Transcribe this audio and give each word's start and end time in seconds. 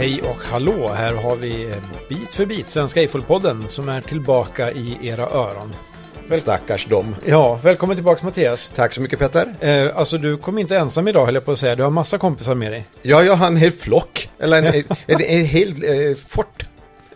Hej 0.00 0.22
och 0.22 0.44
hallå, 0.44 0.88
här 0.94 1.14
har 1.14 1.36
vi 1.36 1.72
Bit 2.08 2.34
för 2.34 2.46
bit, 2.46 2.66
Svenska 2.70 3.00
Eiffel-podden 3.02 3.68
som 3.68 3.88
är 3.88 4.00
tillbaka 4.00 4.70
i 4.72 4.98
era 5.02 5.22
öron. 5.22 5.74
Väl... 6.28 6.38
Stackars 6.38 6.86
dem. 6.86 7.16
Ja, 7.26 7.54
välkommen 7.62 7.96
tillbaka 7.96 8.24
Mattias. 8.26 8.70
Tack 8.74 8.92
så 8.92 9.00
mycket 9.00 9.18
Petter. 9.18 9.54
Eh, 9.60 9.96
alltså 9.96 10.18
du 10.18 10.36
kom 10.36 10.58
inte 10.58 10.76
ensam 10.76 11.08
idag 11.08 11.24
höll 11.26 11.34
jag 11.34 11.44
på 11.44 11.52
att 11.52 11.58
säga, 11.58 11.76
du 11.76 11.82
har 11.82 11.90
massa 11.90 12.18
kompisar 12.18 12.54
med 12.54 12.72
dig. 12.72 12.86
Ja, 13.02 13.22
jag 13.22 13.36
har 13.36 13.46
en 13.46 13.56
hel 13.56 13.72
flock, 13.72 14.28
eller 14.38 14.58
en, 14.58 14.66
en, 14.66 14.84
en, 15.06 15.20
en 15.20 15.44
hel 15.44 15.68
eh, 15.68 16.16
fort. 16.16 16.66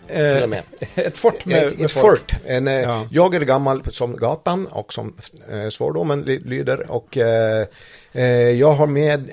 Eh, 0.08 0.34
till 0.34 0.42
och 0.42 0.48
med. 0.48 0.62
Ett 0.94 1.16
fort 1.18 1.44
med, 1.44 1.66
ett, 1.66 1.76
med 1.78 1.84
ett 1.84 1.90
fort. 1.92 2.32
En, 2.46 2.68
eh, 2.68 2.74
Ja. 2.74 3.06
Jag 3.10 3.34
är 3.34 3.40
gammal 3.40 3.82
som 3.90 4.16
gatan 4.16 4.66
och 4.66 4.92
som 4.92 5.16
eh, 5.50 5.68
svordomen 5.68 6.24
ly- 6.24 6.44
lyder. 6.44 6.90
Och 6.90 7.18
eh, 7.18 7.66
eh, 8.12 8.24
jag 8.50 8.72
har 8.72 8.86
med 8.86 9.30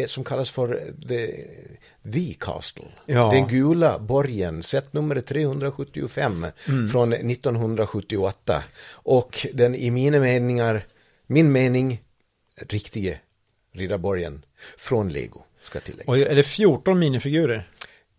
eh, 0.00 0.06
som 0.06 0.24
kallas 0.24 0.50
för 0.50 0.80
the, 1.08 1.28
the 2.12 2.34
Castle. 2.40 2.84
Ja. 3.06 3.30
Den 3.30 3.48
gula 3.48 3.98
borgen, 3.98 4.62
set 4.62 4.92
nummer 4.92 5.20
375 5.20 6.46
Mm. 6.68 6.88
från 6.88 7.12
1978. 7.12 8.62
Och 8.90 9.46
den 9.54 9.74
i 9.74 9.90
mina 9.90 10.18
meningar, 10.20 10.86
min 11.26 11.52
mening, 11.52 12.02
riktiga 12.68 13.14
riddarborgen 13.72 14.44
från 14.78 15.08
Lego, 15.08 15.44
ska 15.62 15.80
tilläggas. 15.80 16.08
Och 16.08 16.18
är 16.18 16.34
det 16.34 16.42
14 16.42 16.98
minifigurer? 16.98 17.70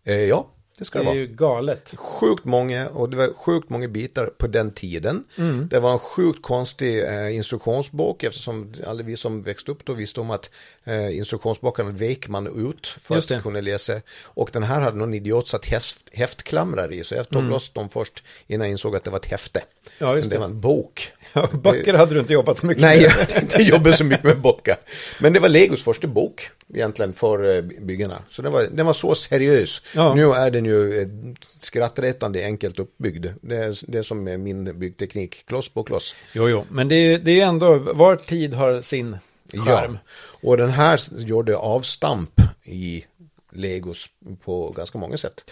Eh, 0.04 0.14
ja, 0.16 0.50
det 0.78 0.84
ska 0.84 0.98
Det 0.98 1.04
det 1.04 1.08
är 1.10 1.14
vara. 1.14 1.16
ju 1.18 1.26
galet. 1.26 1.94
Sjukt 1.96 2.44
många 2.44 2.88
och 2.88 3.10
det 3.10 3.16
var 3.16 3.32
sjukt 3.34 3.70
många 3.70 3.88
bitar 3.88 4.26
på 4.26 4.46
den 4.46 4.70
tiden. 4.72 5.24
Mm. 5.38 5.68
Det 5.68 5.80
var 5.80 5.92
en 5.92 5.98
sjukt 5.98 6.42
konstig 6.42 7.04
eh, 7.04 7.36
instruktionsbok 7.36 8.22
eftersom 8.24 8.72
alla 8.86 9.02
vi 9.02 9.16
som 9.16 9.42
växte 9.42 9.70
upp 9.70 9.84
då 9.84 9.92
visste 9.92 10.20
om 10.20 10.30
att 10.30 10.50
eh, 10.84 11.16
instruktionsboken 11.18 11.96
vek 11.96 12.28
man 12.28 12.46
ut 12.70 12.86
för 12.86 13.14
Just 13.14 13.28
det. 13.28 13.36
att 13.36 13.42
kunna 13.42 13.60
läsa. 13.60 14.00
Och 14.22 14.50
den 14.52 14.62
här 14.62 14.80
hade 14.80 14.96
någon 14.96 15.14
idiot 15.14 15.48
satt 15.48 15.66
häft, 15.66 15.98
häftklamrar 16.12 16.92
i 16.92 17.04
så 17.04 17.14
jag 17.14 17.28
tog 17.28 17.42
loss 17.44 17.70
dem 17.72 17.88
först 17.88 18.24
innan 18.46 18.66
jag 18.66 18.70
insåg 18.72 18.96
att 18.96 19.04
det 19.04 19.10
var 19.10 19.18
ett 19.18 19.26
häfte. 19.26 19.60
Mm. 19.60 19.68
Ja, 19.98 20.16
just 20.16 20.24
Men 20.24 20.28
det 20.30 20.34
det. 20.34 20.38
var 20.40 20.46
en 20.46 20.60
bok. 20.60 21.12
Ja, 21.32 21.48
böcker 21.62 21.94
hade 21.94 22.14
du 22.14 22.20
inte 22.20 22.32
jobbat 22.32 22.58
så 22.58 22.66
mycket 22.66 22.82
Nej, 22.82 22.96
med. 22.96 23.04
jag 23.04 23.10
hade 23.10 23.40
inte 23.40 23.62
jobbat 23.62 23.94
så 23.94 24.04
mycket 24.04 24.24
med 24.24 24.40
böcker. 24.40 24.76
Men 25.20 25.32
det 25.32 25.40
var 25.40 25.48
Legos 25.48 25.84
första 25.84 26.08
bok 26.08 26.50
egentligen 26.74 27.12
för 27.12 27.56
eh, 27.56 27.62
byggarna. 27.62 28.22
Så 28.28 28.42
den 28.42 28.52
var, 28.52 28.62
den 28.62 28.86
var 28.86 28.92
så 28.92 29.14
seriös. 29.14 29.82
Ja. 29.94 30.14
Nu 30.14 30.32
är 30.32 30.50
den 30.50 30.64
ju 30.64 31.02
eh, 31.02 31.08
skrattretande 31.60 32.44
enkelt 32.44 32.78
uppbyggd. 32.78 33.26
Det 33.40 33.56
är, 33.56 33.90
det 33.90 33.98
är 33.98 34.02
som 34.02 34.28
är 34.28 34.38
min 34.38 34.78
byggteknik, 34.78 35.46
kloss 35.46 35.68
på 35.68 35.82
kloss. 35.82 36.14
Jo, 36.32 36.48
jo, 36.48 36.64
men 36.70 36.88
det 36.88 36.94
är, 36.94 37.18
det 37.18 37.40
är 37.40 37.46
ändå, 37.46 37.78
var 37.78 38.16
tid 38.16 38.54
har 38.54 38.82
sin 38.82 39.16
charm. 39.52 39.98
Och 40.42 40.56
den 40.56 40.70
här 40.70 41.00
gjorde 41.18 41.56
avstamp 41.56 42.40
i 42.64 43.04
Legos 43.52 44.06
på 44.44 44.70
ganska 44.70 44.98
många 44.98 45.16
sätt. 45.16 45.44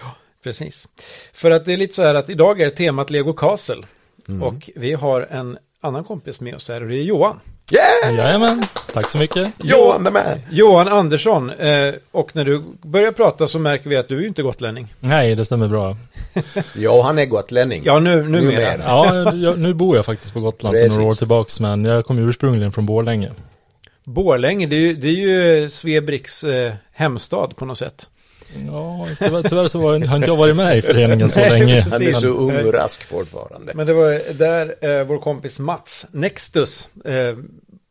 Precis. 0.42 0.88
För 1.32 1.50
att 1.50 1.64
det 1.64 1.72
är 1.72 1.76
lite 1.76 1.94
så 1.94 2.02
här 2.02 2.14
att 2.14 2.30
idag 2.30 2.60
är 2.60 2.70
temat 2.70 3.10
Lego 3.10 3.32
Castle. 3.32 3.82
Mm. 4.28 4.42
Och 4.42 4.70
vi 4.76 4.92
har 4.92 5.20
en 5.20 5.58
annan 5.86 6.04
kompis 6.04 6.40
med 6.40 6.54
oss 6.54 6.68
här 6.68 6.82
och 6.82 6.88
det 6.88 6.96
är 6.96 7.02
Johan. 7.02 7.40
Yeah! 7.72 8.16
Jajamän, 8.16 8.62
tack 8.92 9.10
så 9.10 9.18
mycket. 9.18 9.52
Johan! 9.62 10.08
Johan 10.50 10.88
Andersson. 10.88 11.50
Eh, 11.50 11.94
och 12.10 12.36
när 12.36 12.44
du 12.44 12.62
börjar 12.82 13.12
prata 13.12 13.46
så 13.46 13.58
märker 13.58 13.90
vi 13.90 13.96
att 13.96 14.08
du 14.08 14.16
är 14.16 14.20
ju 14.20 14.26
inte 14.26 14.42
gotlänning. 14.42 14.94
Nej, 15.00 15.34
det 15.34 15.44
stämmer 15.44 15.68
bra. 15.68 15.96
Ja, 16.74 17.02
han 17.02 17.18
är 17.18 17.24
gotlänning. 17.26 17.82
Ja, 17.84 17.98
nu, 17.98 18.16
nu 18.22 18.40
Numera. 18.40 18.56
mer. 18.56 18.82
Ja, 18.86 19.32
jag, 19.34 19.58
nu 19.58 19.74
bor 19.74 19.96
jag 19.96 20.06
faktiskt 20.06 20.32
på 20.32 20.40
Gotland 20.40 20.78
sedan 20.78 20.88
några 20.88 21.04
år 21.04 21.14
tillbaks, 21.14 21.60
men 21.60 21.84
jag 21.84 22.04
kommer 22.04 22.28
ursprungligen 22.28 22.72
från 22.72 22.86
Borlänge. 22.86 23.32
Borlänge, 24.04 24.66
det 24.66 24.76
är 24.76 24.80
ju, 24.80 24.94
det 24.94 25.08
är 25.08 25.12
ju 25.12 25.70
Svebriks 25.70 26.44
eh, 26.44 26.72
hemstad 26.92 27.56
på 27.56 27.64
något 27.64 27.78
sätt. 27.78 28.08
Ja, 28.66 29.08
tyvärr, 29.18 29.42
tyvärr 29.42 29.68
så 29.68 29.78
var, 29.78 30.06
har 30.06 30.16
inte 30.16 30.28
jag 30.28 30.36
varit 30.36 30.56
med 30.56 30.78
i 30.78 30.82
föreningen 30.82 31.30
så 31.30 31.40
länge. 31.40 31.80
Han 31.90 32.02
är 32.02 32.12
så 32.12 32.32
ung 32.32 32.66
och 32.66 32.72
rask 32.74 33.04
fortfarande. 33.04 33.72
Men 33.74 33.86
det 33.86 33.92
var 33.92 34.32
där 34.38 34.74
eh, 35.00 35.04
vår 35.06 35.18
kompis 35.18 35.58
Mats 35.58 36.06
Nextus 36.10 36.88
eh, 37.04 37.36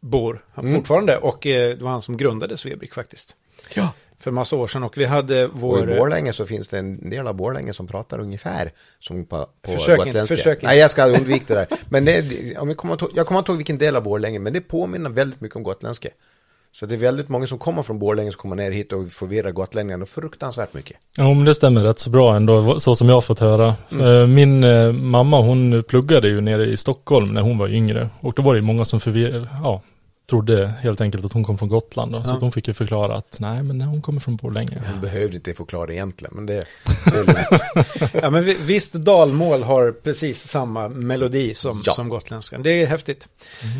bor 0.01 0.45
han 0.53 0.65
Mm. 0.65 0.75
fortfarande. 0.77 1.17
Och 1.17 1.47
eh, 1.47 1.77
det 1.77 1.83
var 1.83 1.91
han 1.91 2.01
som 2.01 2.17
grundade 2.17 2.57
Svebrik 2.57 2.94
faktiskt. 2.94 3.35
Ja. 3.75 3.89
För 4.19 4.31
massa 4.31 4.55
år 4.55 4.67
sedan. 4.67 4.83
Och 4.83 4.97
vi 4.97 5.05
hade 5.05 5.45
Och 5.45 5.59
vår... 5.59 5.91
i 5.94 5.97
Borlänge 5.97 6.33
så 6.33 6.45
finns 6.45 6.67
det 6.67 6.77
en 6.79 7.09
del 7.09 7.27
av 7.27 7.33
Borlänge 7.35 7.73
som 7.73 7.88
pratar 7.88 8.19
ungefär 8.19 8.71
som 8.99 9.25
på, 9.25 9.47
på 9.61 9.71
Försök 9.71 9.97
inte, 9.97 10.05
gotländska. 10.05 10.35
försök 10.38 10.57
inte. 10.57 10.65
Nej, 10.65 10.79
jag 10.79 10.91
ska 10.91 11.05
undvika 11.05 11.53
det 11.55 11.59
där. 11.69 11.77
Men 11.89 12.05
det, 12.05 12.21
om 12.57 12.67
jag, 12.67 12.77
kommer 12.77 12.94
inte 12.94 13.05
ihåg, 13.05 13.11
jag 13.15 13.27
kommer 13.27 13.39
inte 13.39 13.51
ihåg 13.51 13.57
vilken 13.57 13.77
del 13.77 13.95
av 13.95 14.03
Borlänge, 14.03 14.39
men 14.39 14.53
det 14.53 14.61
påminner 14.61 15.09
väldigt 15.09 15.41
mycket 15.41 15.55
om 15.55 15.63
gotländska. 15.63 16.09
Så 16.80 16.86
det 16.86 16.96
är 16.96 16.97
väldigt 16.97 17.30
många 17.30 17.47
som 17.47 17.58
kommer 17.58 17.84
från 17.84 18.00
Borlänge 18.00 18.31
som 18.31 18.38
kommer 18.40 18.56
ner 18.56 18.72
hit 18.72 18.94
och 18.94 19.08
förvirrar 19.09 19.52
gotlänningarna 19.52 20.06
fruktansvärt 20.06 20.74
mycket. 20.74 20.97
Ja, 21.18 21.34
men 21.34 21.46
det 21.46 21.56
stämmer 21.56 21.81
rätt 21.81 22.00
så 22.00 22.09
bra 22.09 22.36
ändå, 22.36 22.80
så 22.80 22.96
som 22.96 23.09
jag 23.09 23.16
har 23.16 23.22
fått 23.22 23.40
höra. 23.40 23.68
Eh, 24.02 24.28
Min 24.28 24.63
eh, 24.63 24.91
mamma, 24.91 25.41
hon 25.41 25.84
pluggade 25.84 26.28
ju 26.28 26.41
nere 26.41 26.66
i 26.66 26.78
Stockholm 26.78 27.34
när 27.34 27.41
hon 27.41 27.58
var 27.58 27.68
yngre. 27.68 28.09
Och 28.22 28.34
då 28.36 28.41
var 28.41 28.53
det 28.53 28.58
ju 28.58 28.66
många 28.66 28.86
som 28.86 29.00
förvir- 29.00 29.47
ja, 29.63 29.81
trodde 30.25 30.68
helt 30.68 31.02
enkelt 31.02 31.25
att 31.25 31.34
hon 31.34 31.44
kom 31.44 31.58
från 31.58 31.69
Gotland. 31.69 32.12
Då. 32.12 32.24
Så 32.24 32.31
Ja. 32.31 32.36
att 32.36 32.41
hon 32.41 32.52
fick 32.52 32.68
ju 32.68 32.74
förklara 32.74 33.16
att 33.16 33.38
nej, 33.40 33.63
men 33.63 33.81
hon 33.81 34.02
kommer 34.02 34.19
från 34.19 34.36
Borlänge. 34.36 34.81
Hon 34.91 35.02
behövde 35.02 35.36
inte 35.36 35.53
förklara 35.53 35.94
egentligen, 35.94 36.34
men 36.36 36.46
det. 36.46 36.66
Ja, 38.22 38.30
men 38.30 38.44
vi- 38.44 38.58
visst, 38.62 38.94
dalmål 38.94 39.63
har 39.63 39.91
precis 39.91 40.47
samma 40.47 40.88
melodi 40.90 41.53
som, 41.53 41.81
Ja. 41.86 41.94
som 41.94 42.09
gotländskan. 42.09 42.63
Det 42.63 42.72
är 42.84 42.88
häftigt. 42.88 43.28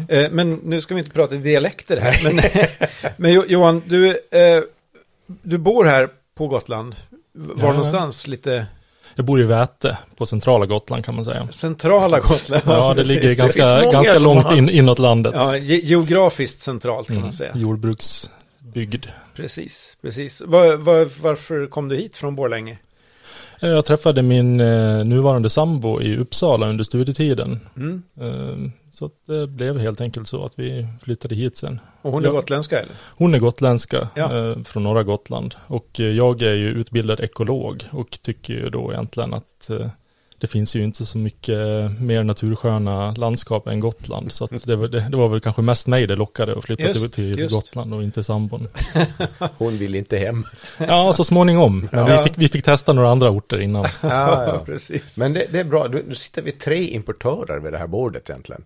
Eh, 0.10 0.30
men 0.32 0.54
nu 0.56 0.82
ska 0.82 0.94
vi 0.94 1.00
inte 1.00 1.12
prata 1.14 1.36
dialekter 1.36 1.98
här. 1.98 2.20
Men, 2.24 2.40
men 3.18 3.34
Jo- 3.34 3.46
Johan, 3.48 3.82
du, 3.88 4.10
eh, 4.10 4.64
du 5.42 5.58
bor 5.58 5.86
här 5.86 6.10
på 6.38 6.48
Gotland. 6.48 6.96
Var 7.34 7.66
Ja. 7.68 7.74
någonstans? 7.74 8.28
Lite 8.28 8.66
Jag 9.16 9.26
bor 9.26 9.42
i 9.42 9.44
Väte, 9.44 9.98
på 10.18 10.26
centrala 10.26 10.66
Gotland 10.66 11.06
kan 11.06 11.16
man 11.16 11.26
säga. 11.26 11.48
centrala 11.52 12.20
Gotland. 12.20 12.64
Ja, 12.68 12.94
det 12.94 13.03
ligger 13.03 13.36
finns 13.36 13.56
ganska, 13.92 14.20
långt 14.20 14.44
har- 14.46 14.58
in, 14.58 14.70
inåt 14.70 15.00
landet. 15.00 15.34
Ja, 15.38 15.58
ge 15.58 15.76
geografiskt 15.80 16.59
centralt 16.59 17.08
kan 17.08 17.16
Mm, 17.16 17.24
man 17.26 17.34
säga. 17.34 17.52
Jordbruksbygd. 17.56 19.06
Precis, 19.36 19.98
precis. 20.02 20.42
Var, 20.46 20.76
var, 20.78 21.09
varför 21.22 21.68
kom 21.68 21.88
du 21.88 21.96
hit 21.96 22.18
från 22.18 22.36
Borlänge? 22.36 22.78
Eh, 23.62 23.70
Jag 23.70 23.86
träffade 23.86 24.22
min 24.22 24.59
eh, 24.59 25.03
nuvarande 25.03 25.50
sambo 25.50 26.02
i 26.02 26.18
Uppsala 26.18 26.68
under 26.70 26.84
studietiden. 26.84 27.59
Mm. 27.78 28.03
Eh, 28.22 28.72
Så 28.96 29.06
att 29.06 29.12
det 29.28 29.48
blev 29.48 29.80
helt 29.80 30.02
enkelt 30.02 30.28
så 30.28 30.46
att 30.46 30.54
vi 30.60 30.88
flyttade 31.04 31.36
hit 31.36 31.58
sen. 31.58 31.80
Och 32.02 32.12
hon 32.12 32.24
är 32.24 32.28
Ja. 32.28 32.34
gotländska 32.34 32.80
eller? 32.80 32.92
Hon 33.18 33.36
är 33.36 33.40
gotländska 33.40 34.08
Ja. 34.16 34.38
eh, 34.52 34.64
från 34.64 34.84
norra 34.84 35.04
Gotland. 35.04 35.56
Och 35.68 36.00
eh, 36.00 36.06
jag 36.06 36.42
är 36.42 36.54
ju 36.54 36.68
utbildad 36.68 37.20
ekolog 37.20 37.84
och 37.92 38.18
tycker 38.22 38.54
ju 38.54 38.70
då 38.70 38.92
egentligen 38.94 39.34
att 39.34 39.70
eh, 39.70 39.88
det 40.38 40.48
finns 40.48 40.76
ju 40.76 40.84
inte 40.84 41.06
så 41.06 41.18
mycket 41.18 41.58
mer 42.00 42.24
natursköna 42.24 43.12
landskap 43.12 43.68
än 43.68 43.80
Gotland. 43.80 44.32
Så 44.32 44.46
att 44.46 44.64
det, 44.66 44.76
var- 44.76 44.88
det, 44.88 45.08
det 45.10 45.18
var 45.18 45.30
väl 45.30 45.40
kanske 45.40 45.62
mest 45.62 45.88
mig 45.88 46.08
det 46.08 46.16
lockade 46.16 46.58
att 46.58 46.64
flytta 46.66 46.84
Just, 46.88 47.14
till, 47.14 47.40
just. 47.40 47.56
Gotland 47.56 47.94
och 47.94 48.04
inte 48.04 48.24
sambon. 48.24 48.68
Hon 49.58 49.78
vill 49.78 49.96
inte 49.96 50.18
hem. 50.18 50.44
Ja, 50.88 51.14
så 51.14 51.24
småningom. 51.24 51.90
Men 51.92 52.08
Ja. 52.08 52.18
vi, 52.18 52.24
fick, 52.30 52.38
vi 52.38 52.48
fick 52.48 52.66
testa 52.66 52.94
några 52.94 53.10
andra 53.10 53.30
orter 53.30 53.60
innan. 53.62 53.84
Ja, 54.02 54.44
ja. 54.48 54.62
precis. 54.66 55.18
Men 55.18 55.34
det, 55.34 55.46
det 55.52 55.60
är 55.60 55.64
bra, 55.64 55.88
nu 55.88 56.06
nu 56.08 56.16
sitter 56.16 56.42
vi 56.42 56.52
tre 56.52 56.88
importörer 56.88 57.60
vid 57.60 57.74
det 57.74 57.78
här 57.78 57.88
bordet 57.88 58.30
egentligen. 58.30 58.64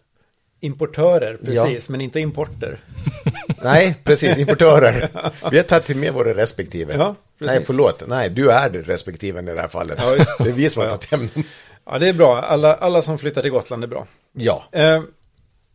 Importörer, 0.60 1.38
precis, 1.38 1.56
Ja. 1.90 1.92
men 1.92 2.02
inte 2.02 2.20
importer. 2.20 2.80
Nej, 3.64 3.96
precis, 4.04 4.38
importörer. 4.38 5.10
Vi 5.52 5.58
har 5.58 5.64
tagit 5.64 5.98
med 5.98 6.14
våra 6.14 6.34
respektive. 6.34 6.94
Ja, 6.94 7.16
precis. 7.40 7.56
Nej, 7.56 7.66
förlåt. 7.66 8.04
Nej, 8.08 8.30
du 8.30 8.52
är 8.52 8.70
det 8.70 8.82
respektive 8.82 9.40
i 9.42 9.44
det 9.44 9.62
här 9.62 9.68
fallet. 9.68 9.98
Ja, 10.02 10.16
just 10.16 10.38
det 10.38 10.44
är 10.50 10.54
vi 10.54 10.70
som 10.70 10.82
har 10.82 10.90
tagit 10.90 11.12
hem 11.12 11.20
dem. 11.34 11.44
Ja, 11.86 12.00
det 12.00 12.08
är 12.10 12.14
bra. 12.14 12.42
Alla, 12.42 12.76
alla 12.76 13.02
som 13.02 13.18
flyttar 13.18 13.42
till 13.42 13.52
Gotland 13.52 13.84
är 13.84 13.88
bra. 13.88 14.08
Ja, 14.34 14.64
Eh, 14.72 15.02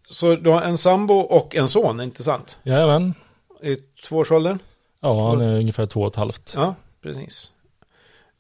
så 0.09 0.37
du 0.37 0.51
har 0.51 0.63
en 0.63 0.79
sambo 0.79 1.15
och 1.15 1.57
en 1.57 1.69
son, 1.69 2.01
inte 2.01 2.23
sant? 2.23 2.59
Jajamän. 2.63 3.15
I 3.63 3.77
tvåårsåldern? 4.09 4.59
Ja, 5.01 5.29
han 5.31 5.41
är 5.41 5.57
ungefär 5.59 5.87
två 5.87 6.01
och 6.01 6.09
ett 6.09 6.17
halvt. 6.17 6.53
Ja, 6.57 6.75
precis. 7.03 7.53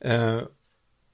Eh, 0.04 0.38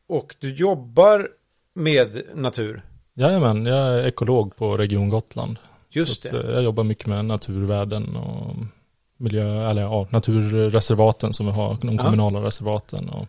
och 0.09 0.35
du 0.39 0.55
jobbar 0.55 1.29
med 1.75 2.23
natur. 2.35 2.83
Jajamän, 3.21 3.67
jag 3.67 3.79
är 3.95 4.07
ekolog 4.07 4.57
på 4.57 4.77
Region 4.77 5.09
Gotland. 5.09 5.57
Just 5.91 6.27
att, 6.27 6.33
det. 6.33 6.39
eh, 6.49 6.51
jag 6.55 6.63
jobbar 6.63 6.85
mycket 6.85 7.07
med 7.07 7.25
naturvärden 7.25 8.17
och 8.17 8.57
miljö, 9.17 9.71
eller 9.71 9.83
ja, 9.83 10.07
naturreservaten 10.11 11.33
som 11.33 11.47
vi 11.47 11.53
har, 11.53 11.77
de 11.81 11.95
Ja. 11.97 12.03
kommunala 12.05 12.39
reservaten. 12.47 13.09
Och, 13.09 13.27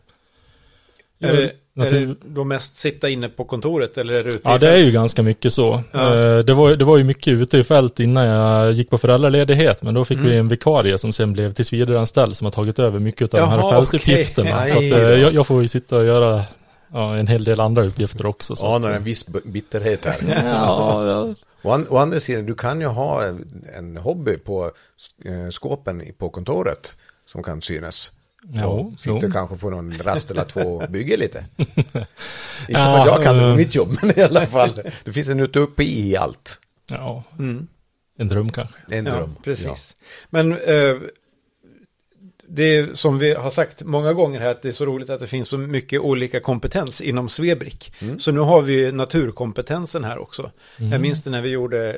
Är 1.20 1.36
det, 1.36 1.52
natur, 1.74 2.02
är 2.02 2.06
det 2.08 2.16
då 2.28 2.44
mest 2.44 2.76
sitta 2.78 3.10
inne 3.10 3.30
på 3.30 3.44
kontoret 3.46 3.98
eller 3.98 4.14
är 4.14 4.24
det 4.24 4.30
ute 4.30 4.40
Ja, 4.44 4.56
i 4.56 4.60
det 4.60 4.70
är 4.72 4.78
ju 4.78 4.84
fält? 4.84 4.94
ganska 4.94 5.24
mycket 5.24 5.54
så. 5.54 5.84
Ja. 5.92 6.16
Eh, 6.16 6.38
Det, 6.40 6.54
var, 6.54 6.76
det 6.76 6.86
var 6.86 6.98
ju 6.98 7.04
mycket 7.04 7.34
ute 7.34 7.58
i 7.58 7.64
fält 7.64 8.00
innan 8.00 8.26
jag 8.26 8.72
gick 8.72 8.90
på 8.90 8.98
föräldraledighet, 8.98 9.84
men 9.84 9.94
då 9.94 10.06
fick 10.06 10.18
Mm. 10.18 10.30
vi 10.32 10.38
en 10.38 10.48
vikarie 10.48 10.98
som 10.98 11.14
sen 11.14 11.34
blev 11.34 11.54
tillsvidareanställd 11.54 12.38
som 12.38 12.46
har 12.46 12.52
tagit 12.52 12.80
över 12.80 13.00
mycket 13.00 13.34
av 13.34 13.40
de 13.40 13.50
Jaha, 13.50 13.62
här 13.72 13.80
fältuppgifterna. 13.82 14.58
okej. 14.58 14.70
Så 14.72 14.78
att, 14.78 15.02
eh, 15.04 15.10
jag, 15.10 15.34
jag 15.34 15.48
får 15.48 15.62
ju 15.62 15.68
sitta 15.68 15.98
och 15.98 16.06
göra 16.06 16.42
ja, 16.94 17.16
en 17.18 17.28
hel 17.28 17.44
del 17.44 17.60
andra 17.60 17.84
uppgifter 17.86 18.26
också. 18.26 18.56
Så 18.56 18.76
anar 18.76 18.90
att, 18.90 18.96
en 18.96 19.04
viss 19.04 19.26
bitterhet 19.44 20.06
här. 20.06 20.44
ja, 20.46 21.06
ja. 21.06 21.36
Å, 21.64 21.72
an, 21.72 21.86
å 21.90 21.98
andra 21.98 22.20
sidan, 22.20 22.46
du 22.46 22.56
kan 22.56 22.82
ju 22.82 22.88
ha 22.88 23.24
en 23.78 23.98
hobby 23.98 24.38
på 24.38 24.72
eh, 25.26 25.50
skåpen 25.50 26.04
på 26.18 26.30
kontoret 26.30 26.96
som 27.26 27.44
kan 27.44 27.62
synas. 27.62 28.12
Jo, 28.54 28.94
sitter 29.00 29.28
jo. 29.28 29.32
kanske 29.32 29.58
på 29.58 29.70
någon 29.70 29.94
rast 29.98 30.32
eller 30.32 30.44
två 30.44 30.62
och 30.62 30.90
bygger 30.90 31.18
lite. 31.18 31.46
Inte 31.58 31.84
för 31.94 32.08
Ja, 32.68 33.02
att 33.02 33.08
jag 33.08 33.24
kan 33.24 33.36
eh. 33.40 33.42
med 33.48 33.58
mitt 33.58 33.76
jobb, 33.76 33.98
men 34.02 34.20
i 34.20 34.22
alla 34.22 34.48
fall. 34.48 34.82
Det 35.04 35.14
finns 35.14 35.30
en 35.30 35.40
utopi 35.40 36.10
i 36.10 36.16
allt. 36.18 36.60
Ja, 36.92 37.24
Mm. 37.40 37.68
en 38.18 38.28
dröm 38.28 38.50
kanske. 38.50 38.76
En 38.90 39.06
Ja, 39.06 39.12
dröm. 39.16 39.36
precis. 39.44 39.98
Men 40.30 40.52
eh, 40.52 40.96
det 42.54 42.64
är 42.64 42.94
som 42.94 43.20
vi 43.20 43.34
har 43.34 43.50
sagt 43.50 43.84
många 43.84 44.14
gånger 44.14 44.40
här 44.40 44.48
att 44.48 44.62
det 44.62 44.68
är 44.68 44.74
så 44.74 44.86
roligt 44.86 45.10
att 45.10 45.20
det 45.20 45.28
finns 45.28 45.50
så 45.50 45.58
mycket 45.58 46.02
olika 46.02 46.40
kompetens 46.40 47.02
inom 47.02 47.30
Svebrik. 47.30 47.94
Mm. 48.00 48.20
Så 48.20 48.32
nu 48.32 48.40
har 48.40 48.62
vi 48.62 48.74
ju 48.74 48.92
naturkompetensen 48.92 50.04
här 50.04 50.18
också. 50.18 50.52
Mm. 50.78 50.92
Jag 50.92 51.02
minns 51.02 51.24
det 51.24 51.30
när 51.30 51.42
vi 51.42 51.50
gjorde 51.50 51.90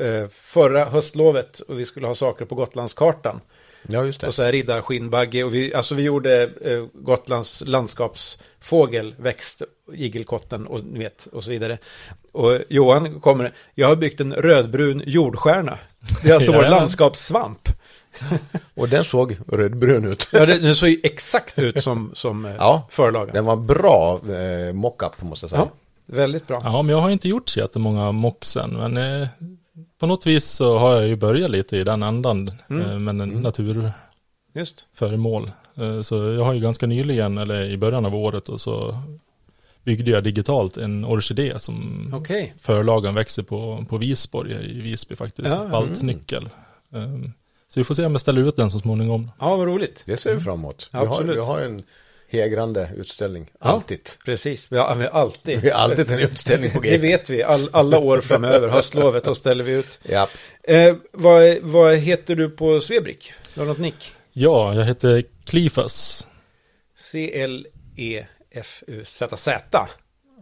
eh, 0.00 0.28
förra 0.30 0.84
höstlovet 0.84 1.60
och 1.60 1.78
vi 1.78 1.84
skulle 1.84 2.06
ha 2.06 2.14
saker 2.14 2.44
på 2.44 2.54
Gotlandskartan. 2.54 3.40
Ja, 3.88 4.04
just 4.04 4.20
det. 4.20 4.26
Och 4.26 4.34
så 4.34 4.42
här 4.42 4.52
riddarskinnbagge 4.52 5.44
och 5.44 5.54
vi, 5.54 5.74
alltså 5.74 5.94
vi 5.94 6.02
gjorde 6.02 6.50
eh, 6.60 6.86
Gotlands 6.94 7.62
landskapsfågel, 7.66 9.14
växt, 9.18 9.62
igelkotten 9.94 10.66
och 10.66 10.84
ni 10.84 10.98
vet 10.98 11.26
och 11.26 11.44
så 11.44 11.50
vidare. 11.50 11.78
Och 12.32 12.58
Johan 12.68 13.20
kommer, 13.20 13.52
jag 13.74 13.88
har 13.88 13.96
byggt 13.96 14.20
en 14.20 14.34
rödbrun 14.34 15.02
jordstjärna. 15.06 15.78
Det 16.22 16.30
är 16.30 16.34
alltså 16.34 16.52
vår 16.62 16.70
landskapssvamp. 16.70 17.68
Och 18.74 18.88
den 18.88 19.04
såg 19.04 19.36
rödbrun 19.48 20.04
ut. 20.04 20.28
Ja, 20.32 20.46
det, 20.46 20.58
det 20.58 20.74
såg 20.74 20.88
ju 20.88 21.00
exakt 21.02 21.58
ut 21.58 21.82
som, 21.82 22.10
som 22.14 22.44
eh, 22.46 22.54
Ja, 22.58 22.88
förlagen. 22.90 23.34
Den 23.34 23.44
var 23.44 23.56
bra 23.56 24.20
eh, 24.34 24.72
mock-up 24.72 25.22
måste 25.22 25.44
jag 25.44 25.50
säga. 25.50 25.62
Ja, 25.62 25.70
väldigt 26.06 26.46
bra. 26.46 26.60
Ja, 26.64 26.82
men 26.82 26.94
jag 26.94 27.02
har 27.02 27.10
inte 27.10 27.28
gjort 27.28 27.48
så 27.48 27.60
jättemånga 27.60 28.12
moxen, 28.12 28.70
men 28.70 28.96
eh, 29.22 29.28
på 30.00 30.06
något 30.06 30.26
vis 30.26 30.44
så 30.44 30.78
har 30.78 30.94
jag 30.94 31.08
ju 31.08 31.16
börjat 31.16 31.50
lite 31.50 31.76
i 31.76 31.84
den 31.84 32.02
andan 32.02 32.52
Mm. 32.70 32.82
eh, 32.90 32.98
med 32.98 33.10
en 33.14 33.20
Mm. 33.20 33.40
naturföremål. 33.42 33.92
Just. 34.54 34.86
Eh, 35.78 36.02
så 36.02 36.16
jag 36.32 36.44
har 36.44 36.52
ju 36.52 36.60
ganska 36.60 36.86
nyligen, 36.86 37.38
eller 37.38 37.64
i 37.64 37.76
början 37.76 38.06
av 38.06 38.14
året, 38.14 38.48
och 38.48 38.60
så 38.60 38.98
byggde 39.84 40.10
jag 40.10 40.24
digitalt 40.24 40.76
en 40.76 41.04
orkidé 41.04 41.58
som 41.58 42.10
Okej. 42.14 42.54
förlagen 42.58 43.14
växer 43.14 43.42
på, 43.42 43.84
på 43.88 43.96
Visborg 43.98 44.52
i 44.52 44.80
Visby 44.80 45.16
faktiskt. 45.16 45.48
Ja, 45.48 45.58
mm. 45.58 45.70
Baltnyckel. 45.70 46.48
Eh, 46.94 47.10
så 47.74 47.80
vi 47.80 47.84
får 47.84 47.94
se 47.94 48.04
om 48.04 48.12
jag 48.12 48.20
ställer 48.20 48.48
ut 48.48 48.56
den 48.56 48.70
så 48.70 48.78
småningom. 48.78 49.30
Ja, 49.40 49.56
vad 49.56 49.66
roligt. 49.66 50.02
Det 50.06 50.16
ser 50.16 50.34
vi 50.34 50.40
fram 50.40 50.54
emot. 50.58 50.88
Vi 50.92 50.98
har, 50.98 51.06
Absolut. 51.06 51.36
vi 51.36 51.40
har 51.40 51.60
en 51.60 51.82
hägrande 52.30 52.90
utställning. 52.96 53.50
Ja. 53.60 53.66
Alltid. 53.68 54.00
Precis, 54.24 54.72
vi 54.72 54.78
har, 54.78 54.94
vi 54.94 55.04
har 55.04 55.10
alltid. 55.10 55.60
Vi 55.60 55.70
har 55.70 55.78
alltid 55.78 56.10
en 56.12 56.18
utställning 56.18 56.70
på 56.70 56.80
Det 56.82 56.88
G. 56.90 56.98
vet 56.98 57.30
vi, 57.30 57.42
all, 57.42 57.68
alla 57.72 57.98
år 57.98 58.20
framöver, 58.20 58.68
höstlovet, 58.68 59.24
då 59.24 59.34
ställer 59.34 59.64
vi 59.64 59.72
ut. 59.72 60.00
Ja. 60.02 60.28
Eh, 60.62 60.94
vad, 61.12 61.58
vad 61.62 61.96
heter 61.96 62.36
du 62.36 62.50
på 62.50 62.80
Svebrik? 62.80 63.32
Du 63.54 63.60
har 63.60 63.66
något 63.66 63.78
nick? 63.78 64.12
Ja, 64.32 64.74
jag 64.74 64.84
heter 64.84 65.24
Klifas. 65.46 66.26
C-L-E-F-U-Z-Z. 68.52 69.86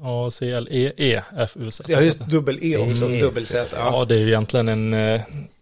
Ja, 0.02 0.30
C-L-E-E-F-U-Z. 0.30 1.92
Jag 1.92 1.98
har 1.98 2.02
ju 2.04 2.10
dubbel-E 2.10 2.76
också, 2.76 3.10
E. 3.10 3.20
dubbel-Z. 3.20 3.76
Ja, 3.76 3.90
Ja. 3.92 4.04
det 4.04 4.14
är 4.14 4.18
ju 4.18 4.26
egentligen 4.26 4.68
en, 4.68 4.94
eh, 4.94 5.20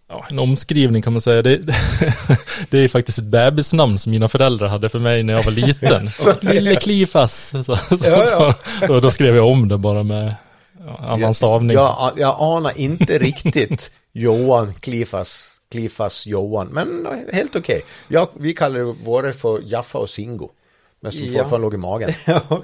ja, 0.09 0.27
en 0.31 0.39
omskrivning 0.39 1.03
kan 1.03 1.13
man 1.13 1.23
säga. 1.23 1.43
Det, 1.43 1.57
det 2.71 2.79
är 2.79 2.89
faktiskt 2.89 3.19
ett 3.19 3.25
bebisnamn 3.25 3.99
som 3.99 4.13
mina 4.13 4.29
föräldrar 4.29 4.69
hade 4.69 4.89
för 4.89 4.99
mig 4.99 5.23
när 5.23 5.35
jag 5.35 5.43
var 5.43 5.53
liten. 5.53 6.07
Lille 6.55 6.77
Klifas. 6.77 7.49
Så, 7.51 7.65
så, 7.65 7.79
Ja, 7.91 8.55
ja. 8.81 8.89
Och 8.89 9.01
då 9.01 9.11
skrev 9.11 9.37
jag 9.37 9.47
om 9.47 9.69
det 9.69 9.79
bara 9.79 10.03
med 10.03 10.35
annan 10.99 11.35
stavning. 11.35 11.77
Jag, 11.77 12.13
jag 12.17 12.37
anar 12.39 12.79
inte 12.79 13.19
riktigt 13.19 13.91
Johan 14.13 14.75
Klifas, 14.75 15.61
Klifas 15.71 16.27
Johan, 16.27 16.67
men 16.67 17.07
helt 17.33 17.57
okej. 17.57 17.83
Ja, 18.09 18.31
vi 18.35 18.55
kallar 18.55 19.05
våra 19.05 19.33
för 19.33 19.61
Jaffa 19.65 19.99
och 19.99 20.11
Singo. 20.11 20.51
Men 21.01 21.13
som 21.13 21.21
Ja. 21.25 21.27
fortfarande 21.43 21.59
låg 21.67 21.75
i 21.75 21.77
magen. 21.77 22.13
Ja. 22.27 22.63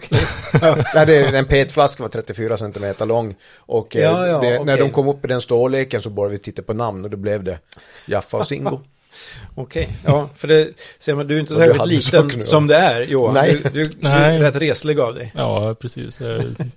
Nej, 0.94 1.06
det, 1.06 1.26
en 1.38 1.44
petflaska 1.46 2.02
var 2.02 2.10
34 2.10 2.56
centimeter 2.56 3.06
lång. 3.06 3.34
Och 3.56 3.96
eh, 3.96 4.02
Ja, 4.02 4.26
ja, 4.26 4.40
det, 4.40 4.50
när 4.50 4.60
okej. 4.74 4.76
de 4.76 4.90
kom 4.90 5.08
upp 5.08 5.24
i 5.24 5.28
den 5.28 5.40
storleken 5.40 6.02
så 6.02 6.10
började 6.10 6.32
vi 6.32 6.38
titta 6.38 6.62
på 6.62 6.72
namn 6.74 7.04
och 7.04 7.10
då 7.10 7.16
blev 7.16 7.44
det 7.44 7.58
Jaffa 8.06 8.36
och 8.36 8.46
Singo. 8.46 8.80
Okej, 9.54 9.88
ja, 10.04 10.28
för 10.36 10.48
det 10.48 10.68
ser 10.98 11.14
man, 11.14 11.26
du 11.26 11.36
är 11.36 11.40
inte 11.40 11.54
särskilt 11.54 11.86
liten 11.86 12.26
nu, 12.36 12.42
som 12.42 12.66
det 12.66 12.76
är, 12.76 13.02
Johan. 13.02 13.34
Nej. 13.34 13.60
Du, 13.62 13.70
du, 13.70 13.84
du 13.84 13.90
Nej. 14.00 14.36
är 14.36 14.40
rätt 14.40 14.56
reslig 14.56 15.00
av 15.00 15.14
dig. 15.14 15.32
Ja, 15.36 15.74
precis. 15.74 16.18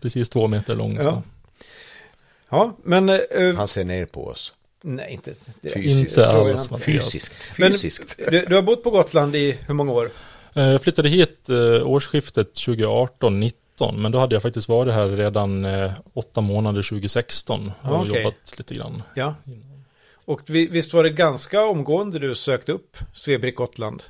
Precis 0.02 0.30
två 0.30 0.48
meter 0.48 0.76
lång. 0.76 0.96
Ja. 0.96 1.02
Så. 1.02 1.24
Ja, 2.50 2.78
men... 2.84 3.10
eh, 3.10 3.18
Han 3.58 3.68
ser 3.68 3.84
ner 3.84 4.06
på 4.06 4.28
oss. 4.28 4.54
nej, 4.84 5.12
inte... 5.14 5.34
Det, 5.62 5.70
Fysiskt. 5.70 6.18
Inte 6.18 6.28
alls. 6.30 6.72
inte. 6.72 6.84
Fysiskt. 6.84 7.50
Men- 7.60 7.72
Fysiskt. 7.72 8.20
du, 8.32 8.46
du 8.46 8.56
har 8.56 8.62
bott 8.62 8.84
på 8.84 8.90
Gotland 8.90 9.36
i 9.36 9.58
hur 9.68 9.74
många 9.74 9.92
år? 9.92 10.10
Eh, 10.58 10.64
Jag 10.64 10.82
flyttade 10.82 11.10
hit 11.10 11.50
eh, 11.50 11.88
årsskiftet 11.88 12.54
2018-19, 12.54 13.52
men 13.98 14.12
då 14.12 14.20
hade 14.20 14.36
jag 14.36 14.42
faktiskt 14.42 14.70
varit 14.70 14.94
här 14.94 15.08
redan 15.08 15.66
eh, 15.66 15.92
åtta 16.14 16.42
månader 16.42 16.82
2016 16.84 17.72
och 17.82 17.90
Ja, 17.90 18.02
okej. 18.08 18.18
jobbat 18.24 18.58
lite 18.58 18.74
grann. 18.74 19.04
Ja. 19.16 19.36
Och 20.26 20.42
vi, 20.48 20.68
visst 20.68 20.94
var 20.94 21.04
det 21.04 21.10
ganska 21.10 21.66
omgående 21.66 22.20
du 22.20 22.36
sökte 22.36 22.72
upp 22.72 22.98
Svebrik 23.14 23.56
Gotland? 23.56 24.04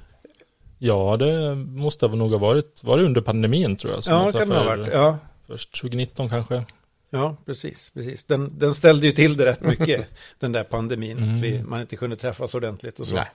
Ja, 0.79 1.17
det 1.17 1.55
måste 1.55 2.07
nog 2.07 2.31
ha 2.31 2.37
varit, 2.37 2.81
var 2.83 2.97
det 2.97 3.03
under 3.03 3.21
pandemin 3.21 3.75
tror 3.75 3.93
jag. 3.93 4.03
Ja, 4.07 4.25
det 4.31 4.39
kan 4.39 4.49
det 4.49 4.55
ha 4.57 4.63
varit. 4.63 4.87
Ja, 4.93 5.17
Först 5.47 5.81
2019 5.81 6.29
kanske. 6.29 6.63
ja 7.09 7.37
precis. 7.45 7.89
precis. 7.93 8.25
Den, 8.25 8.59
den 8.59 8.73
ställde 8.73 9.07
ju 9.07 9.13
till 9.13 9.37
det 9.37 9.45
rätt 9.45 9.61
mycket, 9.61 10.07
den 10.39 10.51
där 10.51 10.63
pandemin. 10.63 11.17
Mm. 11.17 11.35
Att 11.35 11.41
vi, 11.41 11.63
man 11.63 11.81
inte 11.81 11.95
kunde 11.95 12.15
träffas 12.17 12.55
ordentligt 12.55 12.99
och 12.99 13.07
så. 13.07 13.15
Nej. 13.15 13.31